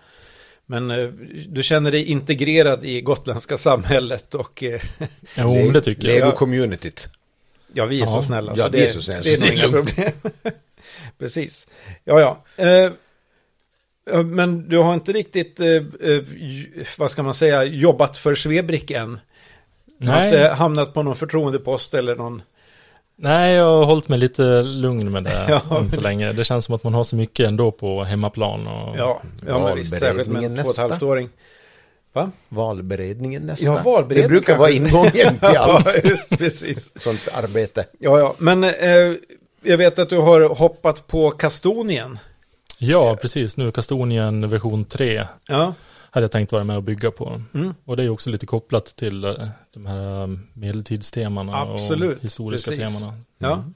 Men 0.73 0.91
eh, 0.91 1.09
du 1.49 1.63
känner 1.63 1.93
dig 1.93 2.05
integrerad 2.05 2.85
i 2.85 3.01
gotländska 3.01 3.57
samhället 3.57 4.35
och 4.35 4.63
eh, 4.63 4.81
Jo, 5.37 5.55
men 5.55 5.73
det 5.73 5.81
tycker 5.81 6.09
jag. 6.09 6.15
Lego-communityt. 6.17 7.09
ja, 7.73 7.87
vi 7.87 8.01
är 8.01 8.07
så 8.07 8.13
Ja. 8.13 8.23
snälla. 8.23 8.53
Ja, 8.57 8.65
så 8.65 8.69
vi 8.71 8.79
det, 8.79 8.85
är 8.85 8.89
så 8.89 9.03
snälla, 9.03 9.21
det 9.23 9.33
är 9.33 9.37
så 9.37 9.43
det 9.43 9.49
är 9.49 9.53
inga 9.53 9.69
problem. 9.69 10.13
precis. 11.19 11.69
Ja, 12.05 12.21
ja. 12.21 12.45
Eh, 12.65 12.93
ja, 14.11 14.23
men 14.23 14.69
du 14.69 14.79
har 14.79 14.95
inte 14.95 15.13
riktigt, 15.13 15.61
eh, 15.61 15.67
vad 16.99 17.11
ska 17.11 17.23
man 17.23 17.35
säga, 17.35 17.65
jobbat 17.65 18.19
för 18.19 18.35
Svebrik 18.35 18.91
än? 18.91 19.21
Du 19.99 20.11
har 20.11 20.19
Nej. 20.19 20.27
inte 20.29 20.49
hamnat 20.49 20.95
på 20.95 21.03
någon 21.03 21.17
förtroendepost 21.17 21.95
eller 21.95 22.17
någon... 22.17 22.43
Nej, 23.17 23.55
jag 23.55 23.65
har 23.79 23.85
hållit 23.85 24.09
mig 24.09 24.19
lite 24.19 24.63
lugn 24.63 25.11
med 25.13 25.25
det 25.25 25.45
Ja. 25.71 25.79
än 25.79 25.91
så 25.91 26.01
länge. 26.01 26.33
Det 26.33 26.45
känns 26.45 26.65
som 26.65 26.75
att 26.75 26.85
man 26.85 26.95
har 26.95 27.05
så 27.05 27.17
mycket 27.17 27.49
ändå 27.49 27.71
på 27.71 28.05
hemmaplan. 28.05 28.67
Och... 28.67 28.97
Ja, 28.99 29.21
ja 29.47 29.59
men 29.59 29.77
visst, 29.77 29.99
särskilt 29.99 30.29
med 30.29 30.45
en 30.45 30.55
Valberedningen 30.57 30.65
två 30.65 30.69
och 30.69 30.75
ett 30.75 30.79
halvt 30.81 30.91
nästa. 30.93 31.07
åring. 31.07 31.29
Va? 32.13 32.31
Valberedningen 32.49 33.43
nästa. 33.43 33.65
Ja, 33.67 33.81
valberedning 33.85 34.23
Det 34.23 34.29
brukar 34.29 34.57
vara 34.57 34.71
kanske. 34.73 34.89
ingången 34.89 35.39
till 35.39 35.49
allt. 35.59 35.87
Ja, 36.03 36.09
just 36.11 36.29
precis. 36.31 36.93
Sånt 36.99 37.29
arbete. 37.33 37.85
Ja, 37.99 38.19
ja, 38.19 38.35
men 38.39 38.65
eh, 38.65 38.71
jag 39.63 39.77
vet 39.79 39.99
att 39.99 40.11
du 40.11 40.19
har 40.19 40.55
hoppat 40.55 41.07
på 41.07 41.31
Kastonien. 41.31 42.19
ja, 42.79 43.17
precis. 43.17 43.57
Nu 43.57 43.67
är 43.67 43.71
Kastonien 43.71 44.49
version 44.49 44.85
3. 44.85 45.25
Ja, 45.49 45.75
Hade 46.15 46.25
jag 46.25 46.31
tänkt 46.33 46.53
vara 46.53 46.65
med 46.65 46.77
och 46.77 46.83
bygga 46.83 47.11
på. 47.11 47.41
mm. 47.55 47.75
Och 47.85 47.97
det 47.97 48.03
är 48.03 48.09
också 48.09 48.31
lite 48.31 48.47
kopplat 48.47 48.85
till 48.97 49.25
eh, 49.25 49.35
de 49.75 49.87
här 49.87 50.23
eh, 50.23 50.29
medeltidstemana 50.55 51.57
Absolut, 51.61 52.17
och 52.19 52.23
historiska 52.25 52.71
precis. 52.71 53.01
temana. 53.01 53.17
ja. 53.39 53.53
Mm. 53.53 53.75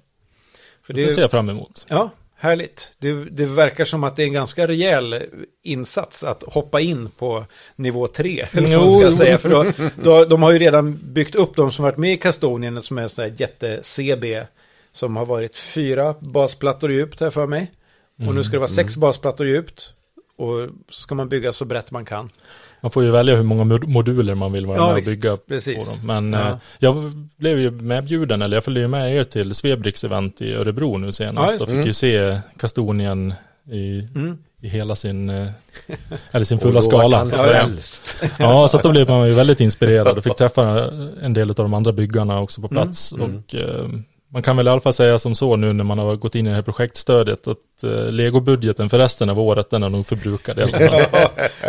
För 0.83 0.95
Det, 0.95 1.02
det 1.02 1.11
ser 1.11 1.21
jag 1.23 1.31
fram 1.31 1.49
emot. 1.50 1.87
Ja, 1.88 2.11
härligt. 2.37 2.93
Det, 2.99 3.25
det 3.25 3.47
verkar 3.47 3.85
som 3.85 4.05
att 4.05 4.16
det 4.16 4.23
är 4.23 4.26
en 4.26 4.33
ganska 4.33 4.69
rejäl 4.69 5.23
insats 5.62 6.25
att 6.25 6.43
hoppa 6.43 6.81
in 6.81 7.11
på 7.11 7.45
nivå 7.76 8.07
3. 8.07 8.47
Eller 8.52 8.76
vad 8.76 8.87
man 8.87 8.90
ska 9.00 9.05
Jo. 9.05 9.12
säga. 9.12 9.38
För 9.38 9.49
då, 9.50 9.64
då, 10.05 10.25
de 10.25 10.43
har 10.43 10.50
ju 10.52 10.59
redan 10.59 10.99
byggt 11.02 11.35
upp 11.35 11.57
de 11.57 11.73
som 11.73 11.83
varit 11.83 11.97
med 11.97 12.12
i 12.12 12.16
Kastonien 12.16 12.83
som 12.83 12.99
är 12.99 13.02
en 13.02 13.09
sån 13.09 13.25
här 13.25 13.35
jätte-CB. 13.37 14.47
Som 14.93 15.16
har 15.16 15.26
varit 15.26 15.57
fyra 15.57 16.14
basplattor 16.21 16.93
djupt 16.93 17.21
här 17.21 17.31
för 17.31 17.47
mig. 17.47 17.71
Och 18.26 18.35
nu 18.35 18.43
ska 18.45 18.52
det 18.52 18.59
vara 18.59 18.69
sex 18.69 18.97
basplattor 18.97 19.47
djupt. 19.47 19.93
Och 20.38 20.69
så 20.88 21.00
ska 21.02 21.14
man 21.14 21.28
bygga 21.28 21.52
så 21.52 21.64
brett 21.64 21.90
man 21.90 22.05
kan. 22.05 22.31
Man 22.81 22.90
får 22.90 23.05
ju 23.05 23.11
välja 23.11 23.37
hur 23.37 23.43
många 23.43 23.64
mod- 23.64 23.88
moduler 23.88 24.35
man 24.35 24.52
vill 24.52 24.66
vara 24.66 24.76
Ja, 24.78 24.83
med 24.87 24.93
och 24.93 24.99
visst. 24.99 25.11
bygga 25.11 25.37
Precis. 25.37 26.00
på 26.00 26.07
dem. 26.07 26.31
Men 26.31 26.40
Ja. 26.40 26.49
eh, 26.50 26.57
jag 26.78 27.12
blev 27.37 27.59
ju 27.59 27.71
medbjuden, 27.71 28.43
eller 28.43 28.57
jag 28.57 28.64
följde 28.64 28.81
ju 28.81 28.88
med 28.88 29.16
er 29.16 29.25
till 29.25 29.55
Svebriks 29.55 30.05
event 30.05 30.40
i 30.43 30.55
Örebro 30.55 30.99
nu 30.99 31.07
Ja, 31.07 31.12
senast. 31.12 31.52
just 31.52 31.64
och 31.64 31.71
fick 31.71 31.87
ju 31.87 31.93
se 31.93 32.40
Kastonien 32.59 33.35
i, 33.73 34.09
Mm. 34.14 34.38
i 34.61 34.69
hela 34.69 34.97
sin, 34.97 35.31
eh, 35.31 35.49
eller 36.31 36.45
sin 36.45 36.59
fulla 36.61 36.83
skala. 36.83 37.26
Så 37.26 37.37
att. 37.37 38.16
Ja, 38.38 38.69
så 38.69 38.76
att 38.76 38.83
då 38.83 38.90
blev 38.90 39.09
man 39.09 39.28
ju 39.28 39.35
väldigt 39.35 39.61
inspirerad 39.61 40.19
och 40.19 40.25
fick 40.25 40.37
träffa 40.37 40.90
en 41.23 41.33
del 41.33 41.49
av 41.50 41.55
de 41.57 41.75
andra 41.75 41.93
byggarna 41.93 42.40
också 42.40 42.61
på 42.61 42.69
plats. 42.69 43.12
Mm. 43.12 43.37
Och 43.37 43.55
eh, 43.55 43.88
man 44.37 44.43
kan 44.43 44.57
väl 44.57 44.66
i 44.66 44.71
alla 44.71 44.81
fall 44.81 44.93
säga 44.93 45.19
som 45.19 45.35
så 45.35 45.57
nu 45.57 45.73
när 45.73 45.85
man 45.85 45.99
har 45.99 46.16
gått 46.16 46.35
in 46.35 46.47
i 46.47 46.49
det 46.49 46.55
här 46.55 46.62
projektstödet 46.62 47.47
att 47.49 47.85
eh, 47.85 47.90
legobudgeten 47.90 48.88
för 48.88 48.99
resten 48.99 49.31
av 49.31 49.40
året 49.40 49.71
den 49.71 49.83
är 49.83 49.88
nog 49.88 50.07
förbrukad. 50.07 50.59
Ja, 50.59 51.07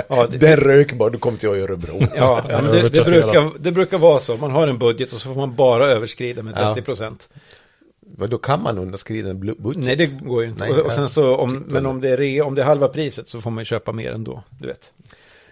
ja, 0.10 0.28
det, 0.28 0.38
Den 0.38 0.58
rök 0.58 0.94
bara, 0.94 1.10
du 1.10 1.18
kom 1.18 1.38
till 1.38 1.50
Örebro. 1.50 2.00
ja, 2.16 2.42
är 2.50 2.62
det, 2.62 2.90
det, 2.90 3.06
brukar, 3.06 3.60
det 3.60 3.72
brukar 3.72 3.98
vara 3.98 4.20
så. 4.20 4.38
Man 4.38 4.52
har 4.52 4.68
en 4.68 4.78
budget 4.78 5.14
och 5.14 5.22
så 5.22 5.34
får 5.34 5.40
man 5.40 5.56
bara 5.56 5.86
överskrida 5.86 6.44
med 6.44 6.54
Ja. 6.58 6.74
30 6.74 6.86
procent. 6.86 7.30
Men 8.18 8.30
Då 8.30 8.38
kan 8.38 8.64
man 8.64 8.78
underskrida 8.78 9.30
en 9.30 9.40
budget. 9.40 9.84
Nej, 9.84 9.96
det 9.96 10.06
går 10.06 10.44
ju 10.44 10.50
inte. 10.50 10.64
Nej, 10.64 10.74
och, 10.74 10.86
och 10.86 10.92
sen 10.92 11.10
så, 11.10 11.36
om, 11.36 11.66
men 11.68 11.86
om 11.86 12.02
det, 12.02 12.10
är 12.10 12.18
re, 12.18 12.42
om 12.42 12.56
det 12.56 12.62
är 12.62 12.66
halva 12.66 12.88
priset 12.88 13.30
så 13.30 13.42
får 13.42 13.52
man 13.52 13.66
köpa 13.66 13.92
mer 13.92 14.12
ändå. 14.12 14.44
Du 14.60 14.68
vet. 14.68 14.92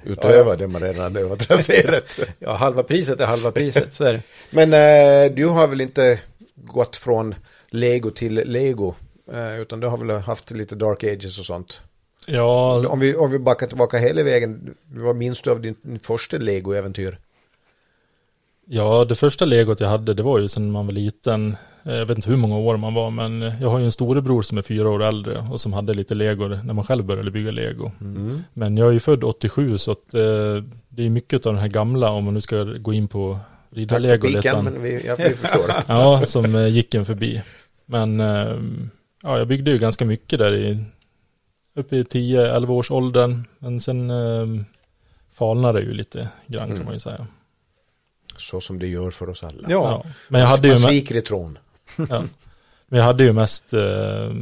Utöver 0.06 0.58
det 0.58 0.68
man 0.68 0.82
redan 0.82 1.04
hade 1.04 1.20
övat 1.20 1.52
raserat. 1.52 2.20
Ja, 2.40 2.56
halva 2.56 2.84
priset 2.84 3.20
är 3.20 3.26
halva 3.26 3.52
priset, 3.52 3.94
så 3.94 4.04
är 4.04 4.14
det. 4.14 4.22
Men 4.52 4.74
eh, 4.74 5.36
du 5.36 5.46
har 5.46 5.68
väl 5.68 5.82
inte 5.82 6.20
gått 6.66 6.96
från 6.96 7.36
Lego 7.70 8.10
till 8.10 8.34
Lego? 8.34 8.94
Eh, 9.34 9.60
utan 9.62 9.80
du 9.80 9.88
har 9.88 9.98
väl 9.98 10.22
haft 10.22 10.52
lite 10.52 10.76
Dark 10.76 11.04
Ages 11.04 11.40
och 11.40 11.46
sånt? 11.46 11.82
Ja, 12.28 12.88
Om 12.88 13.00
vi, 13.00 13.16
om 13.16 13.32
vi 13.32 13.40
backar 13.40 13.68
tillbaka 13.68 13.98
hela 13.98 14.24
vägen, 14.24 14.76
vad 14.94 15.16
minns 15.16 15.42
du 15.42 15.52
av 15.52 15.62
din, 15.62 15.76
din 15.82 16.00
första 16.00 16.38
Lego-äventyr? 16.38 17.18
ja, 18.68 19.06
det 19.06 19.16
första 19.16 19.46
legot 19.46 19.80
jag 19.80 19.88
hade, 19.88 20.14
det 20.14 20.24
var 20.24 20.40
ju 20.40 20.48
sedan 20.48 20.72
man 20.72 20.86
var 20.86 20.94
liten. 20.94 21.56
Eh, 21.84 21.94
Jag 21.96 22.06
vet 22.06 22.18
inte 22.18 22.30
hur 22.30 22.38
många 22.38 22.58
år 22.58 22.78
man 22.78 22.94
var, 22.94 23.10
men 23.12 23.42
jag 23.62 23.70
har 23.70 23.80
ju 23.80 23.86
en 23.86 23.92
storebror 23.92 24.42
som 24.42 24.58
är 24.58 24.62
fyra 24.62 24.90
år 24.90 25.04
äldre 25.04 25.46
och 25.52 25.62
som 25.62 25.74
hade 25.74 25.94
lite 25.94 26.16
lego 26.16 26.48
när 26.48 26.74
man 26.74 26.86
själv 26.86 27.06
började 27.06 27.32
bygga 27.32 27.52
lego. 27.52 27.92
Mm. 28.02 28.44
Men 28.54 28.78
jag 28.78 28.88
är 28.88 28.92
ju 28.92 29.00
född 29.00 29.24
87 29.24 29.78
så 29.78 29.92
att 29.92 30.14
eh, 30.14 30.64
det 30.90 31.06
är 31.06 31.10
mycket 31.10 31.46
av 31.46 31.54
den 31.54 31.62
här 31.62 31.68
gamla, 31.70 32.10
om 32.12 32.24
man 32.26 32.34
nu 32.34 32.42
ska 32.42 32.64
gå 32.64 32.94
in 32.94 33.08
på 33.08 33.40
Lite. 33.75 34.17
piken, 34.20 34.63
men 34.63 34.82
vi, 34.82 35.05
jag, 35.05 35.17
vi 35.17 35.36
förstår. 35.36 35.72
Ja, 35.88 36.25
som 36.25 36.55
eh, 36.55 36.67
gick 36.67 36.94
en 36.96 37.05
förbi. 37.05 37.41
Men 37.86 38.20
eh, 38.20 38.55
ja, 39.24 39.38
jag 39.38 39.48
byggde 39.48 39.72
ju 39.72 39.77
ganska 39.77 40.05
mycket 40.05 40.39
där 40.39 40.55
i 40.55 40.84
uppe 41.75 41.96
i 41.96 42.03
10-11 42.03 42.70
års 42.70 42.91
åldern. 42.91 43.44
Men 43.60 43.82
sen 43.82 44.10
eh, 44.10 44.48
falnade 45.34 45.79
det 45.79 45.86
ju 45.86 45.94
lite 45.94 46.29
grann 46.48 46.65
Mm. 46.65 46.77
kan 46.77 46.86
man 46.86 46.94
ju 46.94 47.00
säga. 47.00 47.27
Så 48.38 48.62
som 48.62 48.79
det 48.79 48.88
gör 48.88 49.12
för 49.12 49.29
oss 49.29 49.44
alla. 49.44 49.67
Ja, 49.70 50.03
Men 50.27 50.41
jag 50.41 50.48
hade 50.48 50.67
ju 50.67 50.74
Man 50.74 50.82
sviker 50.82 51.15
i 51.15 51.22
tron. 51.22 51.58
ja. 52.10 52.24
Men 52.88 53.00
jag 53.00 53.05
hade 53.05 53.24
ju 53.24 53.34
mest 53.34 53.74
eh, 53.74 54.34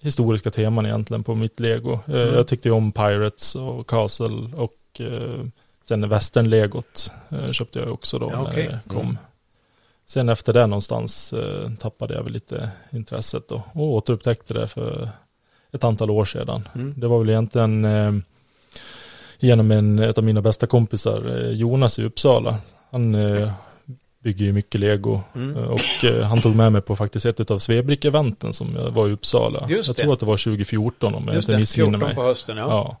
historiska 0.00 0.50
teman 0.50 0.86
egentligen 0.86 1.24
på 1.24 1.34
mitt 1.34 1.60
lego. 1.60 1.92
Eh, 1.92 2.14
Mm. 2.14 2.34
Jag 2.34 2.46
tyckte 2.46 2.68
ju 2.68 2.72
om 2.74 2.92
Pirates 2.92 3.54
och 3.56 3.86
Castle 3.88 4.50
och 4.56 5.00
eh, 5.00 5.44
sen 5.88 6.08
Western-legot 6.08 7.12
eh, 7.30 7.52
köpte 7.52 7.78
jag 7.78 7.92
också 7.92 8.18
då 8.18 8.30
Ja, 8.32 8.42
när 8.42 8.50
okej. 8.50 8.66
det 8.66 8.80
kom. 8.94 9.00
Mm. 9.02 9.18
Sen 10.06 10.28
efter 10.28 10.52
det 10.52 10.66
någonstans 10.66 11.32
eh, 11.32 11.70
tappade 11.80 12.14
jag 12.14 12.22
väl 12.22 12.32
lite 12.32 12.70
intresset 12.90 13.48
då 13.48 13.62
och 13.72 13.84
återupptäckte 13.94 14.54
det 14.54 14.68
för 14.68 15.08
ett 15.72 15.84
antal 15.84 16.10
år 16.10 16.24
sedan. 16.24 16.68
Mm. 16.74 16.94
Det 16.96 17.06
var 17.08 17.18
väl 17.18 17.28
egentligen 17.30 17.84
eh, 17.84 18.12
genom 19.38 19.70
en 19.70 19.98
ett 19.98 20.18
av 20.18 20.24
mina 20.24 20.42
bästa 20.42 20.66
kompisar, 20.66 21.36
eh, 21.44 21.50
Jonas 21.50 21.98
i 21.98 22.04
Uppsala. 22.04 22.58
Han 22.90 23.14
eh, 23.14 23.52
bygger 24.18 24.44
ju 24.44 24.52
mycket 24.52 24.80
lego 24.80 25.20
Mm. 25.34 25.56
Och 25.56 26.04
eh, 26.04 26.22
han 26.26 26.40
tog 26.40 26.54
med 26.56 26.72
mig 26.72 26.80
på 26.82 26.96
faktiskt 26.96 27.26
ett 27.26 27.50
av 27.50 27.58
Svebrick-eventen 27.58 28.52
som 28.52 28.94
var 28.94 29.08
i 29.08 29.12
Uppsala. 29.12 29.66
Just 29.68 29.88
jag 29.88 29.96
det. 29.96 30.02
tror 30.02 30.12
att 30.12 30.20
det 30.20 30.26
var 30.26 30.36
2014 30.36 31.14
om 31.14 31.24
jag 31.26 31.34
Just 31.34 31.48
inte 31.48 31.60
missminner 31.60 31.90
14 31.90 32.06
mig. 32.06 32.14
på 32.14 32.22
hösten, 32.22 32.56
ja. 32.56 32.68
Ja. 32.68 32.96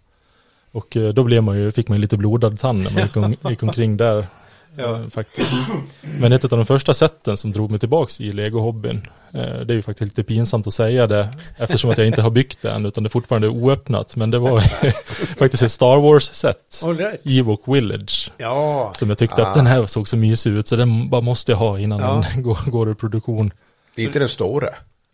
Och 0.76 0.96
eh, 0.96 1.08
då 1.14 1.24
blev 1.24 1.42
man 1.42 1.58
ju, 1.58 1.72
fick 1.72 1.88
man 1.88 1.98
ju 1.98 2.02
lite 2.02 2.16
blodad 2.16 2.58
tand 2.58 2.82
när 2.82 2.90
man 2.90 3.02
gick, 3.02 3.16
om, 3.16 3.36
gick 3.50 3.62
omkring 3.62 3.96
där. 3.96 4.26
Ja. 4.78 4.96
eh, 5.00 5.08
Faktiskt. 5.08 5.52
Men 6.00 6.32
ett 6.32 6.44
av 6.44 6.50
de 6.50 6.66
första 6.66 6.94
sätten 6.94 7.36
som 7.36 7.52
drog 7.52 7.70
mig 7.70 7.80
tillbaks 7.80 8.20
i 8.20 8.32
legohobbyn, 8.32 9.08
eh, 9.32 9.40
det 9.40 9.72
är 9.72 9.74
ju 9.74 9.82
faktiskt 9.82 10.00
lite 10.16 10.22
pinsamt 10.22 10.66
att 10.66 10.74
säga 10.74 11.06
det, 11.06 11.28
eftersom 11.56 11.90
att 11.90 11.98
jag 11.98 12.06
inte 12.06 12.22
har 12.22 12.30
byggt 12.30 12.62
det 12.62 12.70
än, 12.70 12.86
utan 12.86 13.04
det 13.04 13.08
är 13.08 13.10
fortfarande 13.10 13.48
oöppnat. 13.48 14.16
Men 14.16 14.30
det 14.30 14.38
var 14.38 14.60
faktiskt 15.38 15.62
ett 15.62 15.72
Star 15.72 15.96
Wars-set, 15.96 16.82
right. 16.98 17.20
Ewok 17.24 17.62
Village. 17.66 18.32
Ja, 18.38 18.92
Som 18.94 19.08
jag 19.08 19.18
tyckte 19.18 19.42
Ah. 19.44 19.48
att 19.48 19.54
den 19.54 19.66
här 19.66 19.86
såg 19.86 20.08
så 20.08 20.16
mysig 20.16 20.50
ut, 20.52 20.68
så 20.68 20.76
den 20.76 21.08
bara 21.10 21.20
måste 21.20 21.52
jag 21.52 21.58
ha 21.58 21.78
innan 21.78 22.00
Ja. 22.00 22.24
den 22.34 22.42
går, 22.42 22.58
går 22.70 22.88
ur 22.88 22.94
produktion. 22.94 23.50
Det 23.94 24.02
är 24.02 24.06
inte 24.06 24.18
den 24.18 24.28
stora. 24.28 24.68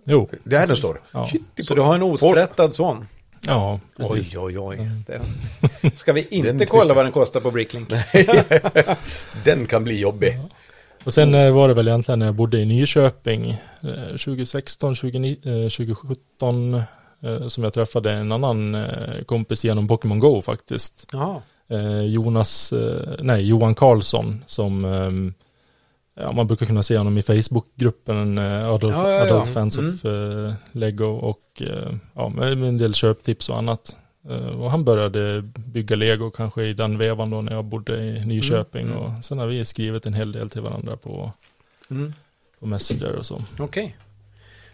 Jo. 0.07 0.29
Det 0.45 0.57
är 0.57 0.67
den 0.67 0.77
stora. 0.77 0.99
Ja. 1.13 1.29
Shit, 1.29 1.67
så 1.67 1.75
du 1.75 1.81
har 1.81 1.95
en 1.95 2.03
osprättad 2.03 2.75
sån? 2.75 3.07
Ja, 3.47 3.81
Oj, 3.99 4.09
precis. 4.09 4.37
oj, 4.37 4.59
oj. 4.59 4.79
Det- 5.07 5.91
Ska 5.97 6.13
vi 6.13 6.27
inte 6.31 6.53
Den- 6.53 6.67
kolla 6.67 6.95
vad 6.95 7.05
den 7.05 7.13
kostar 7.13 7.41
på 7.41 7.51
Bricklink? 7.51 7.89
Den 9.45 9.67
kan 9.67 9.85
bli 9.85 10.01
jobbig. 10.01 10.39
Och 11.05 11.15
sen 11.15 11.35
eh, 11.35 11.53
var 11.53 11.69
det 11.69 11.75
väl 11.75 11.89
egentligen 11.89 12.19
när 12.19 12.27
jag 12.27 12.35
bodde 12.35 12.59
i 12.59 12.65
Nyköping 12.65 13.51
eh, 13.83 14.17
2016, 14.17 14.95
20, 14.95 15.19
eh, 15.29 15.69
2017 15.71 16.75
eh, 16.75 17.49
som 17.49 17.65
jag 17.65 17.73
träffade 17.73 18.13
en 18.13 18.33
annan 18.33 18.87
kompis 19.27 19.65
genom 19.65 19.89
Pokémon 19.89 20.19
Go 20.19 20.43
faktiskt. 20.43 21.07
Ja, 21.13 21.43
Jonas, 22.07 22.73
nej 23.21 23.47
Johan 23.49 23.75
Karlsson 23.75 24.45
som 24.47 24.85
ehm, 24.85 25.35
ja, 26.15 26.33
man 26.33 26.47
brukar 26.47 26.67
kunna 26.67 26.83
se 26.83 26.99
honom 26.99 27.19
i 27.19 27.23
Facebookgruppen 27.23 28.39
eh, 28.39 28.69
Adult, 28.69 28.95
Ja, 28.95 29.11
ja, 29.11 29.17
ja. 29.27 29.33
Adult 29.35 29.49
Fans 29.49 29.79
Mm. 29.79 29.95
of 29.95 30.05
eh, 30.05 30.55
Lego 30.73 31.07
och 31.07 31.63
eh, 31.67 31.93
ja, 32.15 32.29
med, 32.29 32.53
en 32.53 32.79
del 32.79 32.95
köptips 32.95 33.49
och 33.49 33.59
annat. 33.59 33.97
Eh, 34.31 34.61
och 34.61 34.71
han 34.71 34.85
började 34.85 35.43
bygga 35.73 35.97
Lego 35.97 36.31
kanske 36.31 36.65
i 36.65 36.73
den 36.75 36.99
vevan 36.99 37.31
då 37.31 37.41
när 37.43 37.53
jag 37.53 37.65
bodde 37.65 38.05
i 38.05 38.25
Nyköping 38.27 38.83
Mm, 38.87 38.97
mm. 38.99 39.05
och 39.19 39.25
sen 39.25 39.39
har 39.39 39.47
vi 39.47 39.65
skrivit 39.65 40.07
en 40.07 40.15
hel 40.15 40.33
del 40.33 40.51
till 40.51 40.61
varandra 40.61 40.97
på, 40.97 41.33
mm. 41.91 42.13
på 42.61 42.67
Messenger 42.67 43.13
och 43.17 43.27
så. 43.27 43.43
okej. 43.59 43.97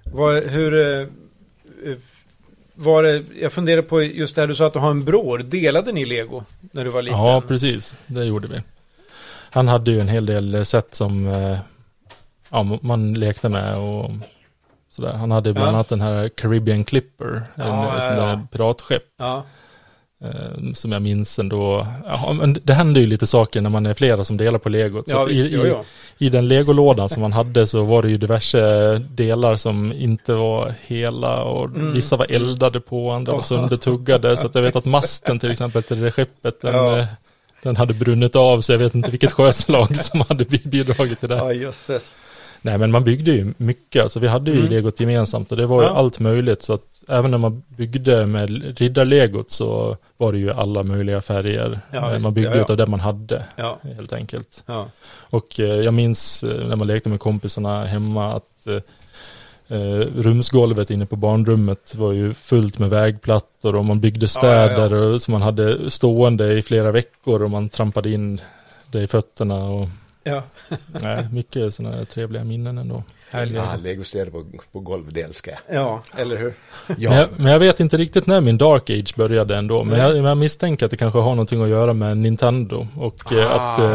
Vad- 0.05 0.45
Hur... 0.45 1.09
Var 2.81 3.03
det, 3.03 3.25
jag 3.41 3.53
funderar 3.53 3.83
på 3.83 4.03
just 4.03 4.35
det 4.35 4.41
här 4.43 4.49
du 4.49 4.55
sa 4.55 4.67
att 4.67 4.73
du 4.73 4.79
har 4.79 4.91
en 4.91 5.05
bror. 5.05 5.39
Delade 5.39 5.93
ni 5.93 6.05
lego 6.05 6.45
när 6.61 6.85
du 6.85 6.91
var 6.91 7.03
liten? 7.03 7.19
Ja, 7.19 7.43
precis. 7.49 7.97
Det 8.07 8.25
gjorde 8.25 8.49
vi. 8.49 8.61
Han 9.51 9.69
hade 9.69 9.91
ju 9.91 10.01
en 10.01 10.09
hel 10.09 10.27
del 10.27 10.65
sätt 10.67 10.95
som 10.95 11.27
eh, 11.29 11.59
ja, 12.51 12.79
man 12.83 13.15
lekte 13.15 13.49
med 13.49 13.77
och 13.79 14.11
sådär. 14.91 15.13
Han 15.13 15.31
hade 15.31 15.53
bland 15.53 15.69
Ja. 15.69 15.73
annat 15.73 15.89
den 15.89 16.01
här 16.01 16.29
Caribbean 16.29 16.85
Clipper, 16.85 17.43
Ja, 17.55 17.63
en 17.65 17.69
ja, 17.71 17.95
ja, 17.97 18.01
sån 18.03 18.17
ja. 18.17 18.23
där 18.25 18.41
piratskepp. 18.53 19.03
Ja, 19.19 19.45
Eh, 20.25 20.73
som 20.75 20.93
jag 20.93 21.03
minns 21.03 21.39
ändå. 21.39 21.87
Ja, 22.07 22.33
men 22.33 22.57
det 22.65 22.75
händer 22.75 23.01
ju 23.01 23.07
lite 23.07 23.27
saker 23.27 23.61
när 23.61 23.71
man 23.71 23.87
är 23.87 23.95
flera 23.95 24.25
som 24.25 24.37
delar 24.37 24.59
på 24.59 24.69
legot. 24.69 25.09
Så 25.09 25.17
ja 25.17 25.25
visst. 25.25 25.45
i, 25.53 25.57
i. 25.57 25.75
I 26.19 26.29
den 26.29 26.49
legolådan 26.49 27.09
som 27.09 27.23
man 27.23 27.33
hade 27.33 27.67
så 27.67 27.85
var 27.85 28.03
det 28.03 28.09
ju 28.11 28.17
diverse 28.19 28.99
delar 28.99 29.57
som 29.57 29.93
inte 29.93 30.35
var 30.35 30.75
hela 30.87 31.43
och 31.45 31.65
Mm. 31.65 31.93
vissa 31.93 32.17
var 32.17 32.27
eldade 32.33 32.81
på, 32.81 33.11
andra 33.11 33.33
var 33.33 33.39
Ja. 33.39 33.43
söndertuggade. 33.43 34.37
Så 34.37 34.47
att 34.47 34.55
jag 34.55 34.63
vet 34.63 34.77
att 34.77 34.87
masten 34.99 35.39
till 35.39 35.51
exempel 35.51 35.83
till 35.83 36.01
det 36.01 36.11
skeppet, 36.13 36.61
den, 36.63 36.75
Ja. 36.75 36.99
eh, 36.99 37.07
den 37.63 37.77
hade 37.77 37.95
brunnit 37.95 38.37
av 38.37 38.61
så 38.61 38.73
jag 38.73 38.79
vet 38.79 38.95
inte 38.95 39.11
vilket 39.11 39.33
sjöslag 39.33 39.97
som 40.05 40.21
hade 40.29 40.45
bi- 40.45 40.63
bidragit 40.65 41.21
till 41.21 41.29
det. 41.29 41.37
Ja, 41.37 41.53
jösses. 41.53 42.17
Nej 42.63 42.79
men 42.79 42.91
man 42.91 43.05
byggde 43.05 43.31
ju 43.31 43.55
mycket, 43.57 44.03
alltså 44.03 44.21
vi 44.21 44.29
hade 44.29 44.51
ju 44.51 44.59
Mm. 44.59 44.71
legot 44.71 45.01
gemensamt 45.01 45.51
och 45.51 45.57
det 45.57 45.67
var 45.67 45.83
ju 45.83 45.89
Ja. 45.89 45.95
allt 45.95 46.19
möjligt 46.21 46.63
så 46.63 46.73
att 46.73 47.03
även 47.09 47.31
när 47.31 47.39
man 47.39 47.63
byggde 47.69 48.27
med 48.27 48.79
riddarlegot 48.79 49.51
så 49.51 49.97
var 50.17 50.33
det 50.33 50.39
ju 50.39 50.51
alla 50.53 50.83
möjliga 50.83 51.21
färger. 51.21 51.81
Ja, 51.91 52.15
Eh, 52.15 52.23
man 52.23 52.35
byggde 52.35 52.51
ja, 52.51 52.57
ja. 52.57 52.63
utav 52.63 52.77
det 52.77 52.87
man 52.87 53.01
hade 53.01 53.45
Ja, 53.57 53.79
helt 53.83 54.13
enkelt. 54.13 54.65
Och 55.31 55.61
eh, 55.61 55.67
jag 55.67 55.95
minns 55.95 56.45
eh, 56.45 56.69
när 56.69 56.77
man 56.77 56.87
lekte 56.87 57.09
med 57.09 57.21
kompisarna 57.21 57.85
hemma 57.87 58.33
att 58.33 58.67
rumsgolvet 60.17 60.91
inne 60.91 61.07
på 61.07 61.17
barnrummet 61.17 61.95
var 61.95 62.13
ju 62.13 62.35
fullt 62.35 62.79
med 62.79 62.91
vägplattor 62.91 63.75
och 63.75 63.85
man 63.85 64.01
byggde 64.01 64.27
Ja, 64.35 64.41
ja, 64.43 64.57
ja. 64.57 64.69
städer 64.69 64.93
Och, 64.93 65.19
som 65.19 65.33
man 65.33 65.43
hade 65.43 65.91
stående 65.91 66.53
i 66.53 66.63
flera 66.63 66.93
veckor 66.93 67.43
och 67.43 67.51
man 67.51 67.69
trampade 67.69 68.11
in 68.11 68.41
det 68.91 69.03
i 69.03 69.07
fötterna 69.07 69.65
och 69.65 69.89
ja. 70.25 70.43
nej, 70.87 71.29
mycket 71.33 71.75
sådana 71.75 72.05
trevliga 72.05 72.45
minnen 72.45 72.79
ändå. 72.79 73.03
Härligt. 73.31 73.55
Ja, 73.57 73.77
legostäder 73.83 74.31
på, 74.31 74.45
på 74.73 74.81
golvet, 74.81 75.15
det 75.15 75.23
älskar 75.23 75.53
jag. 75.69 75.77
Ja, 75.83 76.03
eller 76.17 76.37
hur? 76.37 76.55
Men, 76.87 76.97
Ja, 77.01 77.15
jag, 77.17 77.29
men 77.37 77.53
jag 77.53 77.59
vet 77.59 77.81
inte 77.81 77.97
riktigt 77.97 78.27
när 78.27 78.41
min 78.41 78.59
Dark 78.59 78.91
Age 78.91 79.15
började 79.17 79.57
ändå. 79.57 79.85
Men 79.85 79.99
jag, 79.99 80.15
men 80.15 80.25
jag 80.25 80.37
misstänker 80.39 80.85
att 80.85 80.91
det 80.91 80.97
kanske 80.97 81.19
har 81.19 81.31
någonting 81.31 81.63
att 81.63 81.69
göra 81.69 81.93
med 81.93 82.17
Nintendo. 82.19 82.87
Och 82.97 83.33
eh, 83.33 83.53
Ah. 83.53 83.75
att 83.75 83.81
eh, 83.81 83.89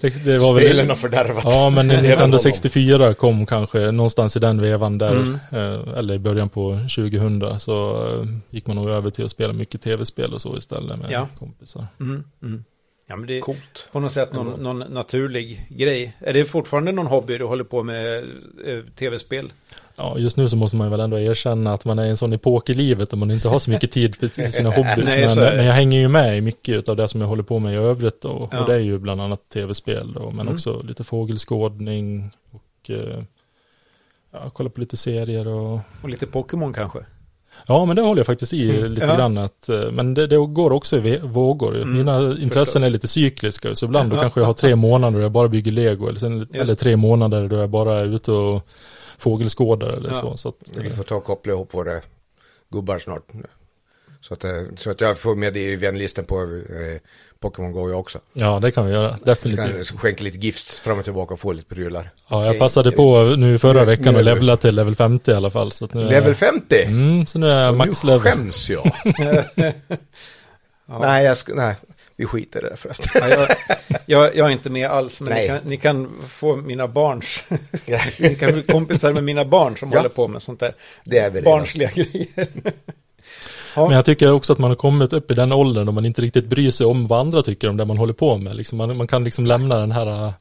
det, 0.00 0.24
det 0.24 0.38
var 0.38 0.54
väl... 0.54 0.62
spelen 0.64 0.88
har 0.88 0.96
fördärvat. 0.96 1.44
Ja, 1.44 1.70
men 1.70 1.88
Nintendo 1.88 2.20
honom. 2.22 2.38
64 2.38 3.14
kom 3.14 3.46
kanske 3.46 3.90
någonstans 3.90 4.36
i 4.36 4.40
den 4.40 4.60
vevan 4.60 4.98
där, 4.98 5.12
Mm. 5.12 5.34
eh, 5.52 5.98
eller 5.98 6.14
i 6.14 6.18
början 6.18 6.48
på 6.48 6.78
2000, 6.96 7.60
så 7.60 8.06
eh, 8.06 8.26
gick 8.50 8.66
man 8.66 8.76
nog 8.76 8.88
över 8.90 9.10
till 9.10 9.24
att 9.24 9.30
spela 9.30 9.52
mycket 9.52 9.82
tv-spel 9.82 10.34
och 10.34 10.40
så 10.40 10.56
istället 10.56 10.98
med 10.98 11.10
Ja. 11.10 11.28
kompisar. 11.38 11.86
Mm, 12.00 12.24
mm. 12.42 12.64
Ja, 13.06 13.16
men 13.16 13.26
det 13.26 13.36
är 13.36 13.40
Coolt. 13.40 13.88
på 13.92 14.00
något 14.00 14.12
sätt 14.12 14.32
någon, 14.32 14.62
någon 14.62 14.78
naturlig 14.78 15.66
grej. 15.68 16.16
Är 16.20 16.32
det 16.32 16.44
fortfarande 16.44 16.92
någon 16.92 17.06
hobby 17.06 17.38
du 17.38 17.44
håller 17.44 17.64
på 17.64 17.82
med 17.82 18.16
eh, 18.66 18.78
tv-spel? 18.98 19.52
Ja, 19.96 20.18
just 20.18 20.36
nu 20.36 20.48
så 20.48 20.56
måste 20.56 20.76
man 20.76 20.86
ju 20.86 20.90
väl 20.90 21.00
ändå 21.00 21.18
erkänna 21.18 21.72
att 21.72 21.84
man 21.84 21.98
är 21.98 22.04
i 22.04 22.08
en 22.10 22.16
sån 22.16 22.32
epok 22.32 22.70
i 22.70 22.74
livet 22.74 23.10
där 23.10 23.16
man 23.16 23.30
inte 23.30 23.48
har 23.48 23.58
så 23.58 23.70
mycket 23.70 23.90
tid 23.92 24.14
för 24.16 24.28
sina 24.50 24.70
hobbys. 24.70 25.04
Nej, 25.16 25.26
men, 25.36 25.56
men 25.56 25.66
jag 25.66 25.72
hänger 25.72 26.00
ju 26.00 26.08
med 26.08 26.38
i 26.38 26.40
mycket 26.40 26.88
av 26.88 26.96
det 26.96 27.08
som 27.08 27.20
jag 27.20 27.28
håller 27.28 27.42
på 27.42 27.58
med 27.58 27.72
i 27.74 27.76
övrigt 27.76 28.20
då. 28.20 28.48
Ja. 28.52 28.60
Och 28.60 28.66
det 28.68 28.74
är 28.74 28.78
ju 28.78 28.98
bland 28.98 29.20
annat 29.20 29.48
tv-spel 29.48 30.12
då, 30.12 30.30
men 30.30 30.40
Mm. 30.40 30.54
också 30.54 30.82
lite 30.82 31.04
fågelskådning 31.04 32.30
och 32.50 32.90
eh, 32.90 33.22
ja, 34.32 34.50
kolla 34.52 34.70
på 34.70 34.80
lite 34.80 34.96
serier 34.96 35.48
och 35.48 35.80
Och 36.02 36.08
lite 36.08 36.26
Pokémon 36.26 36.72
kanske? 36.72 36.98
Ja, 37.66 37.84
men 37.84 37.96
det 37.96 38.02
håller 38.02 38.18
jag 38.20 38.26
faktiskt 38.26 38.52
i 38.52 38.78
Mm, 38.78 38.92
lite 38.92 39.06
ja. 39.06 39.16
grann. 39.16 39.38
Att, 39.38 39.68
eh, 39.68 39.90
men 39.90 40.14
det, 40.14 40.26
det 40.26 40.36
går 40.36 40.72
också 40.72 40.96
i 40.96 41.18
vågor. 41.22 41.76
Mm, 41.76 41.92
Mina 41.92 42.18
intressen 42.20 42.50
förstås. 42.64 42.82
är 42.82 42.90
lite 42.90 43.08
cykliska. 43.08 43.74
Så 43.74 43.84
ibland 43.86 44.10
då 44.10 44.16
kanske 44.16 44.40
jag 44.40 44.46
har 44.46 44.52
tre 44.54 44.76
månader 44.76 45.18
då 45.18 45.24
jag 45.24 45.32
bara 45.32 45.48
bygger 45.48 45.72
lego. 45.72 46.08
Eller, 46.08 46.18
sen, 46.18 46.48
eller 46.54 46.74
tre 46.74 46.96
månader 46.96 47.48
då 47.48 47.56
jag 47.56 47.70
bara 47.70 47.98
är 48.00 48.04
ute 48.04 48.32
och 48.32 48.66
fågelskådar 49.18 49.88
eller 49.88 50.08
Ja. 50.08 50.14
så. 50.14 50.36
så 50.36 50.48
att, 50.48 50.54
Vi 50.76 50.90
får 50.90 51.04
ta 51.04 51.14
och 51.16 51.24
koppla 51.24 51.52
ihop 51.52 51.74
våra 51.74 52.00
gubbar 52.72 52.98
snart. 52.98 53.26
Så 54.20 54.34
att, 54.34 54.44
eh, 54.44 54.50
så 54.76 54.90
att 54.90 55.00
jag 55.00 55.18
får 55.18 55.34
med 55.34 55.54
det 55.54 55.60
i 55.72 55.76
vänlistan 55.76 56.24
på 56.24 56.36
eh, 56.42 57.00
Pokémon 57.42 57.72
Go 57.72 57.90
jag 57.90 58.00
också. 58.00 58.18
Ja, 58.32 58.58
det 58.62 58.70
kan 58.70 58.86
vi 58.86 58.92
göra. 58.92 59.16
Definitivt. 59.24 59.88
kan 59.88 59.98
skänka 59.98 60.22
lite 60.24 60.38
gifts 60.38 60.80
fram 60.80 60.98
och 60.98 61.04
tillbaka 61.04 61.34
och 61.34 61.40
få 61.40 61.52
lite 61.52 61.74
prylar. 61.74 62.10
Ja, 62.28 62.46
jag 62.46 62.58
passade 62.58 62.92
på 62.92 63.22
nu 63.22 63.58
förra 63.58 63.80
Nu- 63.80 63.86
veckan 63.86 64.12
nu 64.12 64.18
och 64.18 64.24
levla 64.24 64.56
till 64.56 64.74
level 64.74 64.96
50 64.96 65.30
i 65.30 65.34
alla 65.34 65.50
fall. 65.50 65.72
Så 65.72 65.84
att 65.84 65.94
nu 65.94 66.00
är 66.04 66.08
Level 66.08 66.28
jag, 66.28 66.36
50? 66.36 66.82
Mm, 66.84 67.26
så 67.26 67.38
nu 67.38 67.50
är 67.50 67.64
jag 67.64 67.74
max 67.76 68.04
nu 68.04 68.10
level. 68.10 68.32
skäms 68.32 68.70
jag. 68.70 68.90
Nej, 71.00 71.24
jag 71.24 71.36
ska, 71.36 71.54
nej, 71.54 71.74
vi 72.16 72.26
skiter 72.26 72.66
i 72.66 72.70
det 72.70 72.76
förresten. 72.76 73.10
Ja, 73.14 73.28
jag, 73.28 73.48
jag, 74.06 74.36
jag 74.36 74.46
är 74.46 74.50
inte 74.50 74.70
med 74.70 74.90
alls, 74.90 75.20
men 75.20 75.34
ni 75.34 75.46
kan, 75.48 75.58
ni 75.64 75.76
kan 75.76 76.10
få 76.28 76.56
mina 76.56 76.88
barns. 76.88 77.44
ni 78.18 78.34
kan 78.34 78.52
bli 78.52 78.62
kompisar 78.62 79.12
med 79.12 79.24
mina 79.24 79.44
barn 79.44 79.76
som 79.76 79.90
Ja. 79.92 79.96
håller 79.98 80.08
på 80.08 80.28
med 80.28 80.42
sånt 80.42 80.60
där. 80.60 80.74
Det 81.04 81.18
är 81.18 81.30
vi. 81.30 81.42
Barnsliga 81.42 81.90
grejer. 81.94 82.48
Ja. 83.76 83.86
Men 83.86 83.96
jag 83.96 84.04
tycker 84.04 84.32
också 84.32 84.52
att 84.52 84.58
man 84.58 84.70
har 84.70 84.76
kommit 84.76 85.12
upp 85.12 85.30
i 85.30 85.34
den 85.34 85.52
åldern 85.52 85.86
då 85.86 85.92
man 85.92 86.04
inte 86.04 86.22
riktigt 86.22 86.46
bryr 86.46 86.70
sig 86.70 86.86
om 86.86 87.06
vad 87.06 87.20
andra 87.20 87.42
tycker 87.42 87.68
om 87.68 87.76
det 87.76 87.84
man 87.84 87.98
håller 87.98 88.12
på 88.12 88.36
med. 88.36 88.54
Liksom 88.54 88.78
man, 88.78 88.96
man 88.96 89.06
kan 89.06 89.24
liksom 89.24 89.46
lämna 89.46 89.78
den 89.78 89.92
här, 89.92 90.32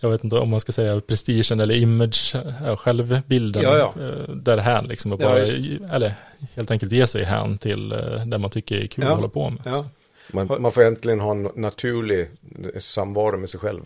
jag 0.00 0.10
vet 0.10 0.24
inte 0.24 0.36
om 0.38 0.48
man 0.50 0.60
ska 0.60 0.72
säga 0.72 1.00
prestigen 1.00 1.60
eller 1.60 1.74
image, 1.74 2.34
äh, 2.66 2.76
självbilden 2.76 3.62
Ja, 3.62 3.76
ja. 3.76 3.94
äh, 4.04 4.34
därhän 4.34 4.84
liksom. 4.84 5.12
Och 5.12 5.20
Ja, 5.22 5.26
bara, 5.28 5.38
just. 5.38 5.68
eller 5.92 6.14
helt 6.56 6.70
enkelt 6.70 6.92
ge 6.92 7.06
sig 7.06 7.24
hän 7.24 7.58
till 7.58 7.92
äh, 7.92 7.98
det 8.26 8.38
man 8.38 8.50
tycker 8.50 8.76
är 8.82 8.86
kul 8.86 9.04
Ja. 9.04 9.10
att 9.10 9.16
hålla 9.16 9.28
på 9.28 9.50
med. 9.50 9.60
ja. 9.64 9.84
Man, 10.32 10.48
man 10.60 10.72
får 10.72 10.82
äntligen 10.84 11.20
ha 11.20 11.30
en 11.30 11.48
naturlig 11.56 12.28
samvaro 12.78 13.36
med 13.38 13.50
sig 13.50 13.60
själv. 13.60 13.80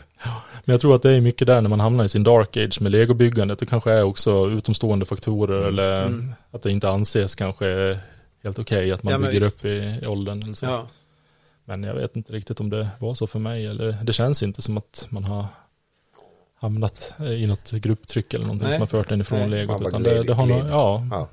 Men 0.64 0.73
jag 0.75 0.81
tror 0.81 0.95
att 0.95 1.02
det 1.02 1.11
är 1.12 1.21
mycket 1.21 1.47
där 1.47 1.61
när 1.61 1.69
man 1.71 1.81
hamnar 1.81 2.04
i 2.04 2.09
sin 2.09 2.23
dark 2.25 2.57
age 2.57 2.81
med 2.81 2.93
legobyggandet. 2.93 3.59
Det 3.59 3.66
kanske 3.66 3.93
är 3.93 4.02
också 4.02 4.50
utomstående 4.50 5.07
faktorer 5.07 5.61
eller 5.69 6.02
Mm. 6.07 6.33
att 6.50 6.62
det 6.62 6.71
inte 6.71 6.88
anses 6.90 7.35
kanske 7.35 7.99
helt 8.44 8.58
okej 8.58 8.92
att 8.92 9.02
man 9.02 9.12
Ja, 9.12 9.18
bygger 9.18 9.40
visst. 9.40 9.64
upp 9.64 9.70
i, 9.70 10.00
i 10.02 10.06
åldern 10.06 10.42
eller 10.42 10.54
så. 10.54 10.66
ja. 10.66 10.86
Men 11.64 11.82
jag 11.84 11.94
vet 11.94 12.16
inte 12.16 12.32
riktigt 12.32 12.60
om 12.60 12.70
det 12.70 12.88
var 12.98 13.14
så 13.14 13.26
för 13.26 13.38
mig 13.38 13.66
eller 13.66 13.92
det 14.02 14.12
känns 14.12 14.42
inte 14.42 14.62
som 14.62 14.78
att 14.78 15.06
man 15.10 15.24
har 15.24 15.46
hamnat 16.56 17.14
i 17.20 17.46
något 17.46 17.70
grupptryck 17.70 18.34
eller 18.34 18.44
någonting 18.44 18.64
Nej. 18.68 18.72
som 18.72 18.80
har 18.82 18.86
fört 18.86 19.10
en 19.12 19.20
ifrån 19.20 19.38
Nej. 19.38 19.48
legot. 19.48 19.82
Utan 19.82 20.02
det, 20.02 20.22
det 20.22 20.34
har 20.34 20.46
nog, 20.46 20.60
gled. 20.60 20.70
ja, 20.72 21.02
Ja. 21.10 21.28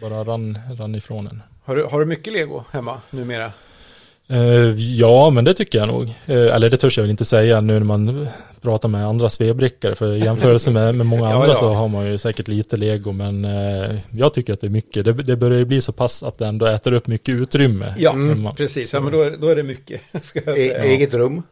bara 0.00 0.24
rann, 0.24 0.58
rann 0.78 0.94
ifrån 0.94 1.26
en. 1.26 1.42
Har, 1.64 1.76
du, 1.76 1.84
har 1.84 2.00
du 2.00 2.06
mycket 2.06 2.32
lego 2.32 2.64
hemma 2.70 3.00
numera? 3.10 3.52
Eh, 4.30 4.74
ja, 4.76 5.30
men 5.30 5.44
det 5.44 5.54
tycker 5.54 5.78
jag 5.78 5.88
nog. 5.88 6.02
Eh, 6.26 6.54
eller 6.54 6.70
det 6.70 6.76
törs 6.76 6.96
jag 6.98 7.02
väl 7.02 7.10
inte 7.10 7.24
säga 7.24 7.60
nu 7.60 7.72
när 7.72 7.80
man 7.86 8.28
pratar 8.60 8.88
med 8.88 9.06
andra 9.06 9.28
svebrickare. 9.28 9.94
För 9.94 10.12
i 10.14 10.18
jämförelse 10.24 10.70
med, 10.70 10.94
med 10.94 11.06
många 11.06 11.22
Ja, 11.30 11.34
andra 11.34 11.48
ja. 11.48 11.54
så 11.54 11.72
har 11.72 11.88
man 11.88 12.06
ju 12.06 12.18
säkert 12.18 12.48
lite 12.48 12.76
lego. 12.76 13.12
Men 13.12 13.44
eh, 13.44 13.98
jag 14.10 14.34
tycker 14.34 14.52
att 14.52 14.60
det 14.60 14.66
är 14.66 14.70
mycket. 14.70 15.04
Det, 15.04 15.12
det 15.12 15.36
börjar 15.36 15.58
ju 15.58 15.64
bli 15.64 15.80
så 15.80 15.92
pass 15.92 16.22
att 16.22 16.38
det 16.38 16.46
ändå 16.46 16.66
äter 16.66 16.92
upp 16.92 17.06
mycket 17.06 17.32
utrymme. 17.34 17.94
Ja, 17.98 18.10
Mm. 18.12 18.54
precis. 18.54 18.94
Ja, 18.94 19.00
men 19.00 19.12
då, 19.12 19.22
är- 19.22 19.36
då 19.36 19.48
är 19.48 19.56
det 19.56 19.62
mycket. 19.62 20.00
Ska 20.22 20.40
jag 20.46 20.58
E 20.58 20.68
säga. 20.68 20.84
eget 20.84 21.14
rum. 21.14 21.42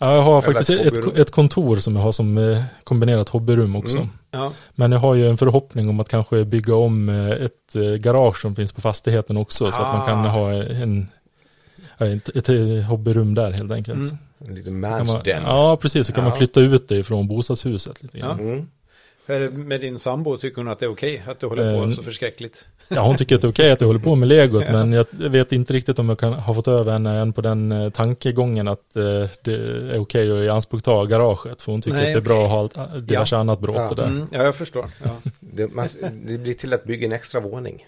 Ja, 0.00 0.14
jag 0.14 0.22
har 0.22 0.32
Eller 0.42 0.52
faktiskt 0.52 0.70
ett 0.70 1.18
ett, 1.18 1.30
kontor 1.30 1.76
som 1.76 1.96
jag 1.96 2.02
har 2.02 2.12
som 2.12 2.56
kombinerat 2.84 3.28
hobbyrum 3.28 3.76
också. 3.76 3.96
Mm. 3.96 4.08
Ja, 4.30 4.52
Men 4.74 4.92
jag 4.92 4.98
har 4.98 5.14
ju 5.14 5.28
en 5.28 5.36
förhoppning 5.36 5.88
om 5.88 6.00
att 6.00 6.08
kanske 6.08 6.44
bygga 6.44 6.74
om 6.74 7.08
ett 7.40 8.00
garage 8.00 8.40
som 8.40 8.54
finns 8.56 8.72
på 8.72 8.80
fastigheten 8.80 9.36
också. 9.36 9.72
Så 9.72 9.82
att 9.82 9.96
man 9.96 10.06
kan 10.06 10.18
Ah. 10.26 10.28
ha 10.28 10.52
en, 10.52 11.00
ja, 11.00 11.25
ett, 11.98 12.28
ett, 12.28 12.48
ett 12.48 12.84
hobbyrum 12.86 13.34
där 13.34 13.50
helt 13.50 13.72
enkelt. 13.72 13.96
Mm. 13.96 14.16
En 14.48 14.54
liten 14.54 14.72
Kan 14.82 14.90
man, 14.90 15.06
man's 15.06 15.24
den. 15.24 15.42
ja, 15.42 15.76
precis. 15.76 16.06
Så 16.06 16.12
kan 16.12 16.24
Ja. 16.24 16.30
man 16.30 16.38
flytta 16.38 16.60
ut 16.60 16.88
det 16.88 16.96
ifrån 16.96 17.28
bostadshuset 17.28 18.02
lite 18.02 18.18
grann. 18.18 18.40
Mm. 18.40 18.66
Hur 19.26 19.34
är 19.36 19.40
det 19.40 19.50
med 19.50 19.80
din 19.80 19.98
sambo? 19.98 20.36
Tycker 20.36 20.56
hon 20.56 20.68
att 20.68 20.78
det 20.78 20.86
är 20.86 20.90
okej 20.90 21.22
att 21.26 21.40
du 21.40 21.46
håller 21.46 21.80
på 21.80 21.86
Eh, 21.86 21.90
så 21.92 22.02
förskräckligt? 22.02 22.66
Ja, 22.88 23.00
hon 23.06 23.16
tycker 23.16 23.34
att 23.34 23.40
det 23.40 23.46
är 23.48 23.50
okej 23.52 23.70
att 23.70 23.80
jag 23.80 23.88
håller 23.88 24.00
på 24.00 24.14
med 24.14 24.28
legot, 24.28 24.64
Ja. 24.66 24.72
men 24.72 24.92
jag 24.92 25.06
vet 25.30 25.52
inte 25.52 25.72
riktigt 25.72 25.98
om 25.98 26.08
jag 26.08 26.18
kan 26.18 26.32
ha 26.32 26.54
fått 26.54 26.68
över 26.68 26.92
henne 26.92 27.20
än 27.20 27.32
på 27.32 27.40
den 27.40 27.72
eh, 27.72 27.90
tankegången 27.90 28.68
att 28.68 28.96
eh, 28.96 29.02
det 29.42 29.54
är 29.94 29.98
okej 30.00 30.30
att 30.32 30.38
i 30.44 30.48
anspråk 30.48 30.82
ta 30.82 31.04
garaget, 31.04 31.62
för 31.62 31.72
hon 31.72 31.82
tycker 31.82 31.96
Nej, 31.96 32.06
att 32.06 32.14
det 32.14 32.18
är 32.18 32.34
bra 32.34 32.42
att 32.42 32.48
ha 32.74 32.82
allt- 32.82 33.08
diverse 33.08 33.36
annat 33.36 33.60
bråte 33.60 33.80
Ja. 33.80 33.94
där. 33.94 34.06
Mm, 34.06 34.26
ja, 34.32 34.42
jag 34.42 34.54
förstår. 34.56 34.90
Ja. 35.04 35.10
Det, 35.40 35.74
man, 35.74 35.86
det 36.26 36.38
blir 36.38 36.54
till 36.54 36.72
att 36.72 36.84
bygga 36.84 37.06
en 37.06 37.12
extra 37.12 37.40
våning. 37.40 37.84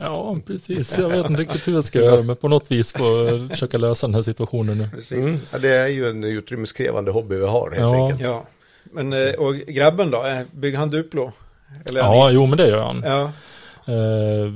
Ja, 0.00 0.36
precis. 0.46 0.98
Jag 0.98 1.08
vet 1.08 1.26
inte 1.30 1.42
riktigt 1.42 1.68
hur 1.68 1.72
jag 1.74 1.84
ska 1.84 1.98
göra, 1.98 2.22
men 2.22 2.36
på 2.36 2.48
något 2.48 2.70
vis 2.70 2.92
få 2.92 3.26
eh, 3.28 3.48
försöka 3.48 3.78
lösa 3.78 4.06
den 4.06 4.14
här 4.14 4.22
situationen 4.22 4.78
nu. 4.78 4.88
Precis. 4.94 5.26
Mm. 5.26 5.40
Ja, 5.52 5.58
det 5.58 5.68
är 5.76 5.88
ju 5.88 6.10
en 6.10 6.24
utrymmeskrävande 6.24 7.10
hobby 7.10 7.36
vi 7.36 7.46
har 7.46 7.70
helt 7.70 7.80
Ja. 7.82 8.02
enkelt. 8.04 8.20
Ja. 8.28 8.46
Men, 8.92 9.12
eh, 9.12 9.34
och 9.34 9.54
grabben 9.56 10.10
då? 10.10 10.24
Eh, 10.26 10.40
Bygger 10.52 10.78
han 10.78 10.90
Duplo? 10.90 11.32
Eller 11.88 12.00
Ja, 12.00 12.30
jo, 12.30 12.46
men 12.46 12.58
det 12.58 12.68
gör 12.68 12.82
han. 12.82 13.02
Ja, 13.04 13.32
Eh, 13.88 14.52